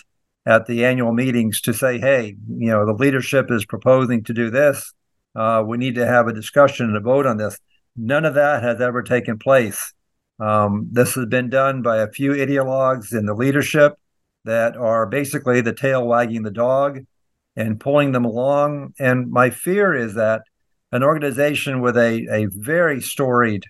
at 0.46 0.66
the 0.66 0.86
annual 0.86 1.14
meetings 1.14 1.62
to 1.62 1.74
say, 1.74 2.00
hey, 2.00 2.36
you 2.48 2.70
know, 2.70 2.86
the 2.86 2.94
leadership 2.94 3.52
is 3.52 3.66
proposing 3.66 4.24
to 4.24 4.34
do 4.34 4.50
this. 4.50 4.94
Uh, 5.36 5.64
we 5.66 5.78
need 5.78 5.96
to 5.96 6.06
have 6.06 6.28
a 6.28 6.34
discussion 6.34 6.88
and 6.88 6.98
a 6.98 7.02
vote 7.02 7.26
on 7.26 7.38
this. 7.38 7.60
None 7.96 8.26
of 8.26 8.34
that 8.36 8.64
has 8.64 8.82
ever 8.82 9.04
taken 9.04 9.38
place. 9.38 9.94
Um, 10.40 10.90
this 10.92 11.16
has 11.16 11.26
been 11.26 11.50
done 11.50 11.82
by 11.82 11.98
a 11.98 12.12
few 12.12 12.32
ideologues 12.32 13.12
in 13.12 13.26
the 13.26 13.34
leadership 13.34 13.94
that 14.46 14.78
are 14.78 15.06
basically 15.06 15.62
the 15.62 15.74
tail 15.74 16.06
wagging 16.06 16.44
the 16.44 16.52
dog 16.52 17.00
and 17.56 17.80
pulling 17.80 18.12
them 18.12 18.26
along. 18.26 18.94
And 19.00 19.32
my 19.32 19.50
fear 19.50 19.94
is 19.94 20.14
that 20.14 20.44
an 20.92 21.04
organization 21.04 21.82
with 21.82 21.98
a, 21.98 22.28
a 22.32 22.48
very 22.52 23.02
storied 23.02 23.66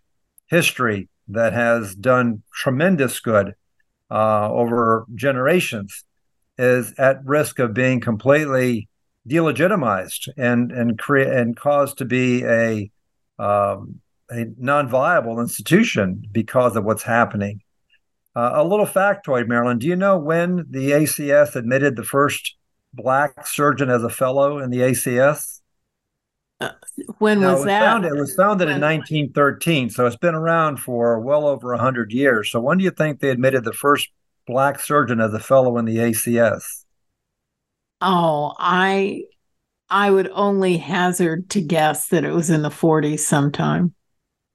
history 0.47 1.09
that 1.30 1.53
has 1.53 1.95
done 1.95 2.43
tremendous 2.53 3.19
good 3.19 3.55
uh, 4.09 4.49
over 4.51 5.05
generations 5.15 6.03
is 6.57 6.93
at 6.97 7.23
risk 7.25 7.59
of 7.59 7.73
being 7.73 7.99
completely 7.99 8.89
delegitimized 9.28 10.30
and 10.38 10.71
and 10.71 10.97
create 10.97 11.28
and 11.28 11.57
caused 11.57 11.97
to 11.97 12.05
be 12.05 12.43
a 12.45 12.89
um, 13.39 13.99
a 14.30 14.45
non-viable 14.57 15.39
institution 15.39 16.23
because 16.32 16.75
of 16.75 16.84
what's 16.84 17.03
happening. 17.03 17.61
Uh, 18.36 18.51
a 18.55 18.63
little 18.63 18.86
factoid, 18.86 19.47
Marilyn. 19.47 19.80
Do 19.80 19.88
you 19.88 19.95
know 19.95 20.17
when 20.17 20.65
the 20.69 20.91
ACS 20.91 21.55
admitted 21.55 21.95
the 21.95 22.03
first 22.03 22.55
black 22.93 23.47
surgeon 23.47 23.89
as 23.89 24.03
a 24.03 24.09
fellow 24.09 24.59
in 24.59 24.69
the 24.69 24.80
ACS? 24.80 25.57
When 27.20 27.41
was, 27.41 27.55
was 27.55 27.66
that? 27.66 27.82
Founded, 27.82 28.14
it 28.14 28.20
was 28.20 28.34
founded 28.36 28.68
when? 28.68 28.78
in 28.78 28.82
1913, 28.82 29.89
so 29.89 30.05
it's 30.05 30.16
been 30.16 30.36
around 30.36 30.78
for 30.78 31.20
well 31.20 31.45
over 31.45 31.70
100 31.70 32.12
years. 32.12 32.51
So 32.51 32.60
when 32.60 32.78
do 32.78 32.84
you 32.84 32.91
think 32.91 33.20
they 33.20 33.30
admitted 33.30 33.64
the 33.64 33.74
first 33.74 34.10
black 34.47 34.80
surgeon 34.80 35.20
as 35.20 35.34
a 35.34 35.39
fellow 35.39 35.78
in 35.78 35.86
the 35.86 35.97
ACS? 35.97 36.86
Oh, 38.01 38.53
I 38.58 39.24
I 39.89 40.12
would 40.12 40.30
only 40.34 40.78
hazard 40.78 41.49
to 41.51 41.62
guess 41.62 42.10
that 42.10 42.24
it 42.24 42.34
was 42.34 42.49
in 42.49 42.62
the 42.62 42.70
40s 42.70 43.20
sometime. 43.20 43.93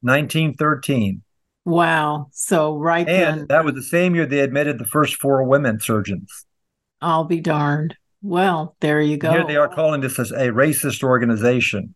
1913. 0.02 1.22
Wow. 1.64 2.28
So 2.32 2.76
right 2.76 3.08
and 3.08 3.40
then, 3.40 3.46
that 3.48 3.64
was 3.64 3.74
the 3.74 3.82
same 3.82 4.14
year 4.14 4.26
they 4.26 4.40
admitted 4.40 4.78
the 4.78 4.84
first 4.84 5.16
four 5.16 5.44
women 5.44 5.80
surgeons. 5.80 6.46
I'll 7.00 7.24
be 7.24 7.40
darned. 7.40 7.96
Well, 8.22 8.76
there 8.80 9.00
you 9.00 9.16
go. 9.16 9.32
Here 9.32 9.46
they 9.46 9.56
are 9.56 9.68
calling 9.68 10.00
this 10.00 10.18
as 10.18 10.30
a 10.30 10.48
racist 10.48 11.02
organization. 11.02 11.94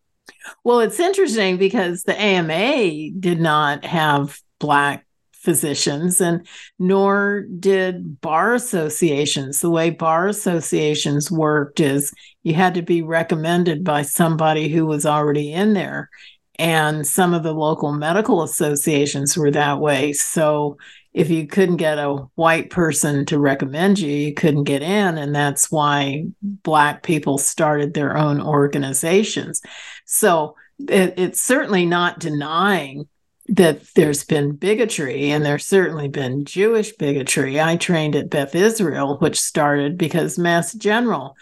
Well, 0.64 0.80
it's 0.80 1.00
interesting 1.00 1.56
because 1.56 2.02
the 2.02 2.20
AMA 2.20 3.12
did 3.20 3.40
not 3.40 3.84
have 3.84 4.38
black 4.58 5.06
physicians 5.32 6.20
and 6.20 6.44
nor 6.78 7.46
did 7.60 8.20
bar 8.20 8.54
associations. 8.54 9.60
The 9.60 9.70
way 9.70 9.90
bar 9.90 10.26
associations 10.26 11.30
worked 11.30 11.78
is 11.78 12.12
you 12.42 12.54
had 12.54 12.74
to 12.74 12.82
be 12.82 13.02
recommended 13.02 13.84
by 13.84 14.02
somebody 14.02 14.68
who 14.68 14.84
was 14.84 15.06
already 15.06 15.52
in 15.52 15.74
there. 15.74 16.10
And 16.58 17.06
some 17.06 17.34
of 17.34 17.44
the 17.44 17.52
local 17.52 17.92
medical 17.92 18.42
associations 18.42 19.36
were 19.36 19.52
that 19.52 19.78
way. 19.78 20.12
So 20.14 20.78
if 21.16 21.30
you 21.30 21.46
couldn't 21.46 21.78
get 21.78 21.98
a 21.98 22.28
white 22.34 22.68
person 22.68 23.24
to 23.24 23.38
recommend 23.38 23.98
you, 23.98 24.12
you 24.12 24.34
couldn't 24.34 24.64
get 24.64 24.82
in. 24.82 25.16
And 25.16 25.34
that's 25.34 25.72
why 25.72 26.26
Black 26.42 27.02
people 27.02 27.38
started 27.38 27.94
their 27.94 28.18
own 28.18 28.38
organizations. 28.38 29.62
So 30.04 30.56
it, 30.78 31.14
it's 31.16 31.40
certainly 31.40 31.86
not 31.86 32.18
denying 32.18 33.08
that 33.48 33.80
there's 33.94 34.24
been 34.24 34.56
bigotry, 34.56 35.30
and 35.30 35.42
there's 35.42 35.64
certainly 35.64 36.08
been 36.08 36.44
Jewish 36.44 36.92
bigotry. 36.96 37.62
I 37.62 37.76
trained 37.76 38.14
at 38.14 38.28
Beth 38.28 38.54
Israel, 38.54 39.16
which 39.16 39.40
started 39.40 39.96
because 39.96 40.38
Mass 40.38 40.74
General 40.74 41.34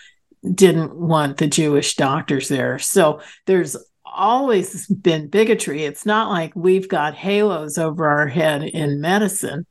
didn't 0.55 0.95
want 0.95 1.39
the 1.39 1.49
Jewish 1.49 1.97
doctors 1.97 2.49
there. 2.49 2.79
So 2.79 3.23
there's 3.47 3.77
always 4.15 4.87
been 4.87 5.29
bigotry. 5.29 5.85
It's 5.85 6.07
not 6.07 6.31
like 6.31 6.53
we've 6.55 6.89
got 6.89 7.15
halos 7.15 7.79
over 7.79 8.09
our 8.09 8.27
head 8.27 8.63
in 8.63 9.01
medicine, 9.01 9.67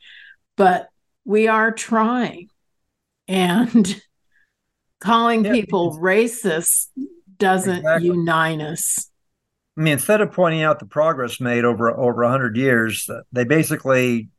but 0.55 0.87
we 1.25 1.47
are 1.47 1.71
trying. 1.71 2.49
And 3.27 4.01
calling 4.99 5.45
yeah, 5.45 5.51
people 5.51 5.97
racist 5.97 6.87
doesn't 7.37 7.77
exactly. 7.77 8.07
unite 8.07 8.61
us. 8.61 9.09
I 9.77 9.81
mean, 9.81 9.93
instead 9.93 10.21
of 10.21 10.31
pointing 10.31 10.61
out 10.61 10.79
the 10.79 10.85
progress 10.85 11.39
made 11.39 11.65
over 11.65 11.89
over 11.89 12.21
100 12.21 12.55
years, 12.55 13.09
they 13.31 13.43
basically 13.43 14.29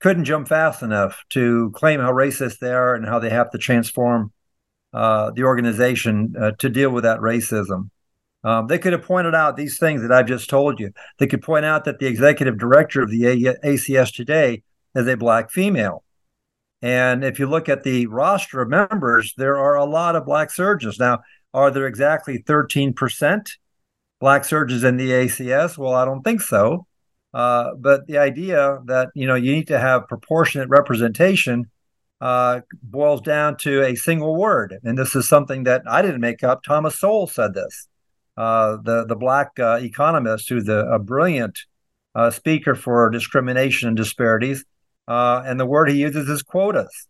couldn't 0.00 0.24
jump 0.24 0.48
fast 0.48 0.82
enough 0.82 1.24
to 1.30 1.70
claim 1.70 2.00
how 2.00 2.12
racist 2.12 2.58
they 2.58 2.72
are 2.72 2.94
and 2.94 3.06
how 3.06 3.18
they 3.18 3.30
have 3.30 3.50
to 3.52 3.58
transform 3.58 4.32
uh, 4.92 5.30
the 5.30 5.44
organization 5.44 6.34
uh, 6.38 6.50
to 6.58 6.68
deal 6.68 6.90
with 6.90 7.04
that 7.04 7.20
racism. 7.20 7.88
Um, 8.44 8.66
they 8.66 8.78
could 8.78 8.92
have 8.92 9.02
pointed 9.02 9.34
out 9.34 9.56
these 9.56 9.78
things 9.78 10.02
that 10.02 10.12
I've 10.12 10.26
just 10.26 10.50
told 10.50 10.80
you. 10.80 10.92
They 11.18 11.26
could 11.26 11.42
point 11.42 11.64
out 11.64 11.84
that 11.84 11.98
the 11.98 12.06
executive 12.06 12.58
director 12.58 13.02
of 13.02 13.10
the 13.10 13.26
a- 13.26 13.58
ACS 13.64 14.14
today 14.14 14.62
is 14.94 15.06
a 15.06 15.16
black 15.16 15.50
female. 15.50 16.02
And 16.80 17.24
if 17.24 17.38
you 17.38 17.46
look 17.46 17.68
at 17.68 17.84
the 17.84 18.06
roster 18.06 18.60
of 18.60 18.68
members, 18.68 19.34
there 19.36 19.56
are 19.56 19.76
a 19.76 19.84
lot 19.84 20.16
of 20.16 20.26
black 20.26 20.50
surgeons. 20.50 20.98
Now, 20.98 21.20
are 21.54 21.70
there 21.70 21.86
exactly 21.86 22.42
13% 22.42 23.52
black 24.20 24.44
surgeons 24.44 24.82
in 24.82 24.96
the 24.96 25.10
ACS? 25.10 25.78
Well, 25.78 25.94
I 25.94 26.04
don't 26.04 26.22
think 26.22 26.40
so. 26.40 26.86
Uh, 27.32 27.70
but 27.78 28.06
the 28.06 28.18
idea 28.18 28.80
that 28.84 29.08
you 29.14 29.26
know 29.26 29.34
you 29.34 29.52
need 29.52 29.68
to 29.68 29.78
have 29.78 30.08
proportionate 30.08 30.68
representation 30.68 31.70
uh, 32.20 32.60
boils 32.82 33.20
down 33.22 33.56
to 33.56 33.82
a 33.82 33.94
single 33.94 34.36
word, 34.36 34.78
and 34.84 34.98
this 34.98 35.16
is 35.16 35.28
something 35.28 35.64
that 35.64 35.82
I 35.88 36.02
didn't 36.02 36.20
make 36.20 36.44
up. 36.44 36.62
Thomas 36.62 36.98
Sowell 36.98 37.26
said 37.26 37.54
this, 37.54 37.88
the 38.36 39.04
the 39.06 39.16
black 39.16 39.50
uh, 39.58 39.78
economist 39.80 40.48
who's 40.48 40.68
a, 40.68 40.86
a 40.86 40.98
brilliant 40.98 41.58
uh, 42.14 42.30
speaker 42.30 42.74
for 42.74 43.10
discrimination 43.10 43.88
and 43.88 43.96
disparities, 43.96 44.64
uh, 45.08 45.42
and 45.44 45.58
the 45.58 45.66
word 45.66 45.90
he 45.90 46.00
uses 46.00 46.28
is 46.28 46.42
quotas. 46.42 47.08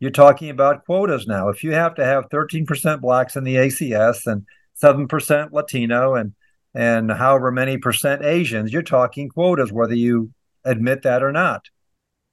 You're 0.00 0.10
talking 0.10 0.50
about 0.50 0.84
quotas 0.84 1.26
now. 1.26 1.48
If 1.48 1.62
you 1.62 1.72
have 1.72 1.94
to 1.94 2.04
have 2.04 2.28
13% 2.28 3.00
blacks 3.00 3.36
in 3.36 3.44
the 3.44 3.54
ACS 3.54 4.26
and 4.26 4.44
7% 4.82 5.52
Latino 5.52 6.14
and 6.14 6.34
and 6.74 7.10
however 7.10 7.52
many 7.52 7.76
percent 7.76 8.24
Asians, 8.24 8.72
you're 8.72 8.82
talking 8.82 9.28
quotas, 9.28 9.70
whether 9.70 9.94
you 9.94 10.32
admit 10.64 11.02
that 11.02 11.22
or 11.22 11.30
not. 11.30 11.66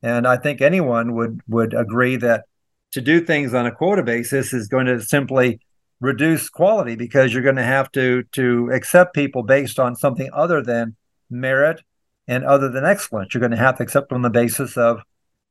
And 0.02 0.26
I 0.26 0.38
think 0.38 0.62
anyone 0.62 1.14
would 1.16 1.42
would 1.48 1.74
agree 1.74 2.16
that 2.18 2.46
to 2.94 3.02
do 3.02 3.24
things 3.24 3.54
on 3.54 3.66
a 3.66 3.72
quota 3.72 4.02
basis 4.02 4.54
is 4.54 4.68
going 4.68 4.86
to 4.86 5.02
simply 5.02 5.60
reduce 6.02 6.50
quality 6.50 6.96
because 6.96 7.34
you're 7.34 7.44
going 7.44 7.56
to 7.56 7.64
have 7.64 7.92
to 7.92 8.24
to 8.32 8.70
accept 8.72 9.14
people 9.14 9.44
based 9.44 9.80
on 9.80 9.96
something 9.96 10.30
other 10.34 10.62
than 10.62 10.96
merit 11.30 11.82
and 12.28 12.44
other 12.44 12.70
than 12.70 12.86
excellence. 12.86 13.34
You're 13.34 13.42
going 13.42 13.52
to 13.52 13.58
have 13.58 13.78
to 13.78 13.84
accept 13.84 14.12
on 14.12 14.22
the 14.22 14.30
basis 14.30 14.78
of 14.78 15.02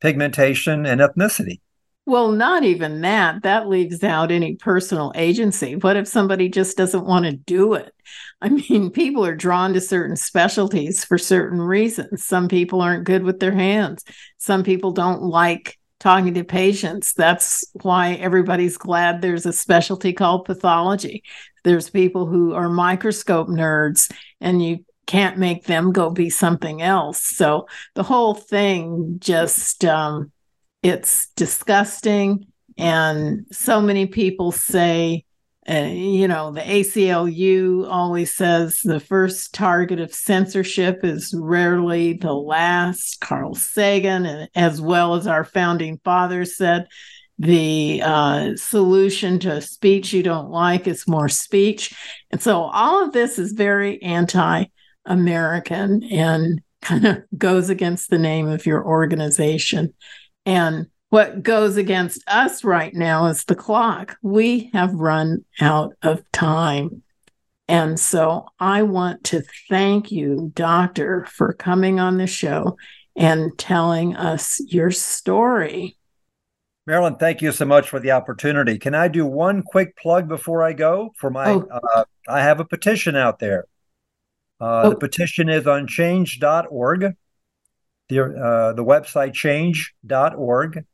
pigmentation 0.00 0.86
and 0.86 1.00
ethnicity. 1.00 1.60
Well, 2.06 2.32
not 2.32 2.64
even 2.64 3.02
that. 3.02 3.42
That 3.42 3.68
leaves 3.68 4.02
out 4.02 4.30
any 4.30 4.54
personal 4.54 5.12
agency. 5.14 5.76
What 5.76 5.98
if 5.98 6.08
somebody 6.08 6.48
just 6.48 6.74
doesn't 6.74 7.04
want 7.04 7.26
to 7.26 7.32
do 7.32 7.74
it? 7.74 7.92
I 8.40 8.48
mean, 8.48 8.90
people 8.92 9.26
are 9.26 9.34
drawn 9.34 9.74
to 9.74 9.80
certain 9.82 10.16
specialties 10.16 11.04
for 11.04 11.18
certain 11.18 11.60
reasons. 11.60 12.24
Some 12.24 12.48
people 12.48 12.80
aren't 12.80 13.04
good 13.04 13.24
with 13.24 13.40
their 13.40 13.52
hands. 13.52 14.04
Some 14.38 14.62
people 14.62 14.92
don't 14.92 15.20
like 15.20 15.77
talking 16.00 16.34
to 16.34 16.44
patients. 16.44 17.12
That's 17.14 17.64
why 17.82 18.14
everybody's 18.14 18.76
glad 18.76 19.20
there's 19.20 19.46
a 19.46 19.52
specialty 19.52 20.12
called 20.12 20.44
pathology. 20.44 21.22
There's 21.64 21.90
people 21.90 22.26
who 22.26 22.54
are 22.54 22.68
microscope 22.68 23.48
nerds, 23.48 24.12
and 24.40 24.62
you 24.62 24.84
can't 25.06 25.38
make 25.38 25.64
them 25.64 25.92
go 25.92 26.10
be 26.10 26.30
something 26.30 26.82
else. 26.82 27.20
So 27.22 27.66
the 27.94 28.02
whole 28.02 28.34
thing 28.34 29.16
just, 29.18 29.84
um, 29.84 30.30
it's 30.82 31.30
disgusting. 31.30 32.46
And 32.76 33.46
so 33.50 33.80
many 33.80 34.06
people 34.06 34.52
say, 34.52 35.24
uh, 35.68 35.90
you 35.92 36.26
know, 36.26 36.50
the 36.50 36.60
ACLU 36.60 37.86
always 37.90 38.34
says 38.34 38.80
the 38.82 39.00
first 39.00 39.52
target 39.52 40.00
of 40.00 40.14
censorship 40.14 41.04
is 41.04 41.34
rarely 41.36 42.14
the 42.14 42.32
last. 42.32 43.20
Carl 43.20 43.54
Sagan, 43.54 44.48
as 44.54 44.80
well 44.80 45.14
as 45.14 45.26
our 45.26 45.44
founding 45.44 46.00
fathers, 46.04 46.56
said 46.56 46.86
the 47.38 48.00
uh, 48.02 48.56
solution 48.56 49.38
to 49.40 49.60
speech 49.60 50.12
you 50.12 50.22
don't 50.22 50.50
like 50.50 50.86
is 50.86 51.06
more 51.06 51.28
speech. 51.28 51.94
And 52.30 52.42
so 52.42 52.62
all 52.62 53.04
of 53.04 53.12
this 53.12 53.38
is 53.38 53.52
very 53.52 54.02
anti 54.02 54.64
American 55.04 56.02
and 56.04 56.62
kind 56.82 57.04
of 57.04 57.22
goes 57.36 57.68
against 57.68 58.08
the 58.08 58.18
name 58.18 58.48
of 58.48 58.64
your 58.64 58.84
organization. 58.84 59.92
And 60.46 60.86
what 61.10 61.42
goes 61.42 61.76
against 61.76 62.22
us 62.28 62.64
right 62.64 62.94
now 62.94 63.26
is 63.26 63.44
the 63.44 63.54
clock. 63.54 64.16
We 64.22 64.70
have 64.72 64.94
run 64.94 65.44
out 65.60 65.94
of 66.02 66.22
time. 66.32 67.02
And 67.66 67.98
so 68.00 68.46
I 68.58 68.82
want 68.82 69.24
to 69.24 69.42
thank 69.68 70.10
you, 70.10 70.52
Doctor, 70.54 71.26
for 71.26 71.52
coming 71.52 72.00
on 72.00 72.18
the 72.18 72.26
show 72.26 72.76
and 73.14 73.56
telling 73.58 74.16
us 74.16 74.60
your 74.66 74.90
story. 74.90 75.96
Marilyn, 76.86 77.16
thank 77.16 77.42
you 77.42 77.52
so 77.52 77.66
much 77.66 77.88
for 77.88 78.00
the 78.00 78.12
opportunity. 78.12 78.78
Can 78.78 78.94
I 78.94 79.08
do 79.08 79.26
one 79.26 79.62
quick 79.62 79.96
plug 79.96 80.28
before 80.28 80.62
I 80.62 80.72
go? 80.72 81.12
For 81.16 81.30
my, 81.30 81.50
oh. 81.50 81.68
uh, 81.70 82.04
I 82.26 82.40
have 82.40 82.60
a 82.60 82.64
petition 82.64 83.14
out 83.14 83.38
there. 83.38 83.66
Uh, 84.58 84.82
oh. 84.84 84.90
The 84.90 84.96
petition 84.96 85.50
is 85.50 85.66
on 85.66 85.86
change.org 85.86 87.14
the 88.08 88.24
uh, 88.24 88.72
the 88.72 88.84
website 88.84 89.34
change.org. 89.34 90.84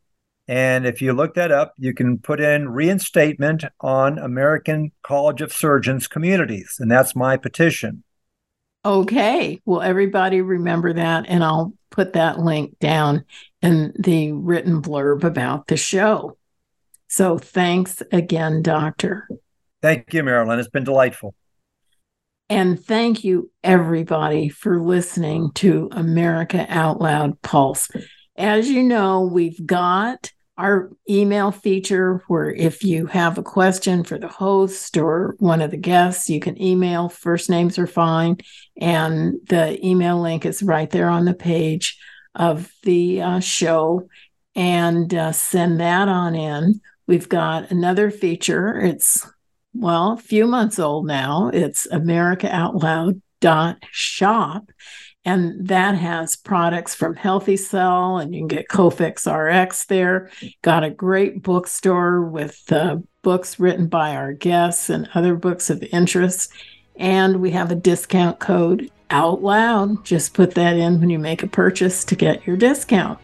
And 0.47 0.86
if 0.86 1.01
you 1.01 1.12
look 1.12 1.34
that 1.34 1.51
up, 1.51 1.74
you 1.78 1.95
can 1.95 2.18
put 2.18 2.40
in 2.40 2.68
reinstatement 2.68 3.64
on 3.80 4.18
American 4.18 4.92
College 5.03 5.40
of 5.40 5.53
Surgeons 5.53 6.07
communities. 6.07 6.76
And 6.78 6.90
that's 6.90 7.16
my 7.16 7.36
petition. 7.36 8.05
Okay. 8.84 9.61
Well, 9.64 9.80
everybody 9.80 10.42
remember 10.42 10.92
that. 10.92 11.24
And 11.28 11.42
I'll 11.42 11.72
put 11.90 12.12
that 12.12 12.38
link 12.38 12.78
down 12.78 13.24
in 13.62 13.95
the 13.99 14.32
written 14.32 14.82
blurb 14.82 15.24
about 15.24 15.68
the 15.68 15.78
show. 15.78 16.36
So 17.09 17.38
thanks 17.38 18.03
again, 18.12 18.61
Doctor. 18.61 19.26
Thank 19.80 20.12
you, 20.12 20.22
Marilyn. 20.22 20.59
It's 20.59 20.68
been 20.68 20.84
delightful. 20.84 21.34
And 22.51 22.82
thank 22.82 23.24
you, 23.24 23.51
everybody, 23.62 24.51
for 24.51 24.82
listening 24.82 25.53
to 25.55 25.88
America 25.92 26.66
Out 26.68 27.01
Loud 27.01 27.40
Pulse. 27.40 27.88
As 28.37 28.68
you 28.68 28.82
know, 28.82 29.22
we've 29.22 29.64
got 29.64 30.30
our 30.57 30.91
email 31.09 31.51
feature 31.51 32.22
where 32.28 32.51
if 32.51 32.85
you 32.85 33.07
have 33.07 33.39
a 33.39 33.43
question 33.43 34.05
for 34.05 34.18
the 34.18 34.28
host 34.28 34.97
or 34.97 35.35
one 35.39 35.61
of 35.61 35.70
the 35.70 35.76
guests, 35.76 36.30
you 36.30 36.41
can 36.41 36.61
email. 36.61 37.09
First 37.09 37.51
names 37.51 37.78
are 37.78 37.87
fine. 37.87 38.39
And 38.80 39.35
the 39.49 39.85
email 39.85 40.20
link 40.20 40.47
is 40.47 40.62
right 40.62 40.91
there 40.91 41.09
on 41.09 41.24
the 41.24 41.35
page 41.35 41.99
of 42.35 42.72
the 42.82 43.22
uh, 43.22 43.41
show. 43.41 44.09
And 44.55 45.12
uh, 45.12 45.32
send 45.32 45.80
that 45.80 46.09
on 46.09 46.37
in. 46.37 46.80
We've 47.07 47.28
got 47.28 47.70
another 47.70 48.11
feature. 48.11 48.78
It's 48.80 49.26
well, 49.74 50.12
a 50.12 50.16
few 50.16 50.47
months 50.47 50.78
old 50.78 51.07
now. 51.07 51.51
It's 51.53 51.87
America 51.87 52.49
And 55.25 55.68
that 55.68 55.95
has 55.95 56.37
products 56.37 56.95
from 56.95 57.16
healthy 57.16 57.57
cell 57.57 58.18
and 58.18 58.35
you 58.35 58.41
can 58.41 58.49
get 58.49 58.68
cofix 58.68 59.27
rx 59.27 59.87
there 59.87 60.31
got 60.61 60.85
a 60.85 60.91
great 60.91 61.43
bookstore 61.43 62.22
with 62.22 62.70
uh, 62.70 62.99
books 63.22 63.59
written 63.59 63.87
by 63.87 64.14
our 64.14 64.35
guests 64.35 64.91
and 64.91 65.09
other 65.14 65.35
books 65.35 65.70
of 65.70 65.83
interest 65.93 66.53
and 66.97 67.41
we 67.41 67.51
have 67.51 67.70
a 67.70 67.75
discount 67.75 68.39
code 68.39 68.91
out 69.09 69.43
loud 69.43 70.05
just 70.05 70.35
put 70.35 70.55
that 70.55 70.77
in 70.77 71.01
when 71.01 71.09
you 71.09 71.18
make 71.18 71.43
a 71.43 71.49
purchase 71.49 72.05
to 72.05 72.14
get 72.14 72.47
your 72.47 72.57
discount 72.57 73.18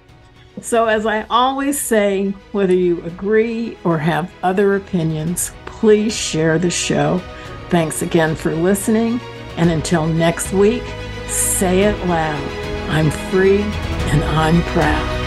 so 0.63 0.87
as 0.87 1.05
i 1.05 1.23
always 1.29 1.79
say 1.79 2.31
whether 2.53 2.75
you 2.75 3.03
agree 3.05 3.77
or 3.85 3.99
have 3.99 4.33
other 4.43 4.77
opinions 4.77 5.53
please 5.81 6.15
share 6.15 6.59
the 6.59 6.69
show. 6.69 7.23
Thanks 7.71 8.03
again 8.03 8.37
for 8.37 8.55
listening. 8.55 9.19
And 9.57 9.71
until 9.71 10.07
next 10.07 10.53
week, 10.53 10.83
say 11.31 11.85
it 11.85 11.99
loud 12.07 12.61
I'm 12.91 13.11
free 13.31 13.62
and 13.62 14.24
I'm 14.24 14.61
proud. 14.72 15.20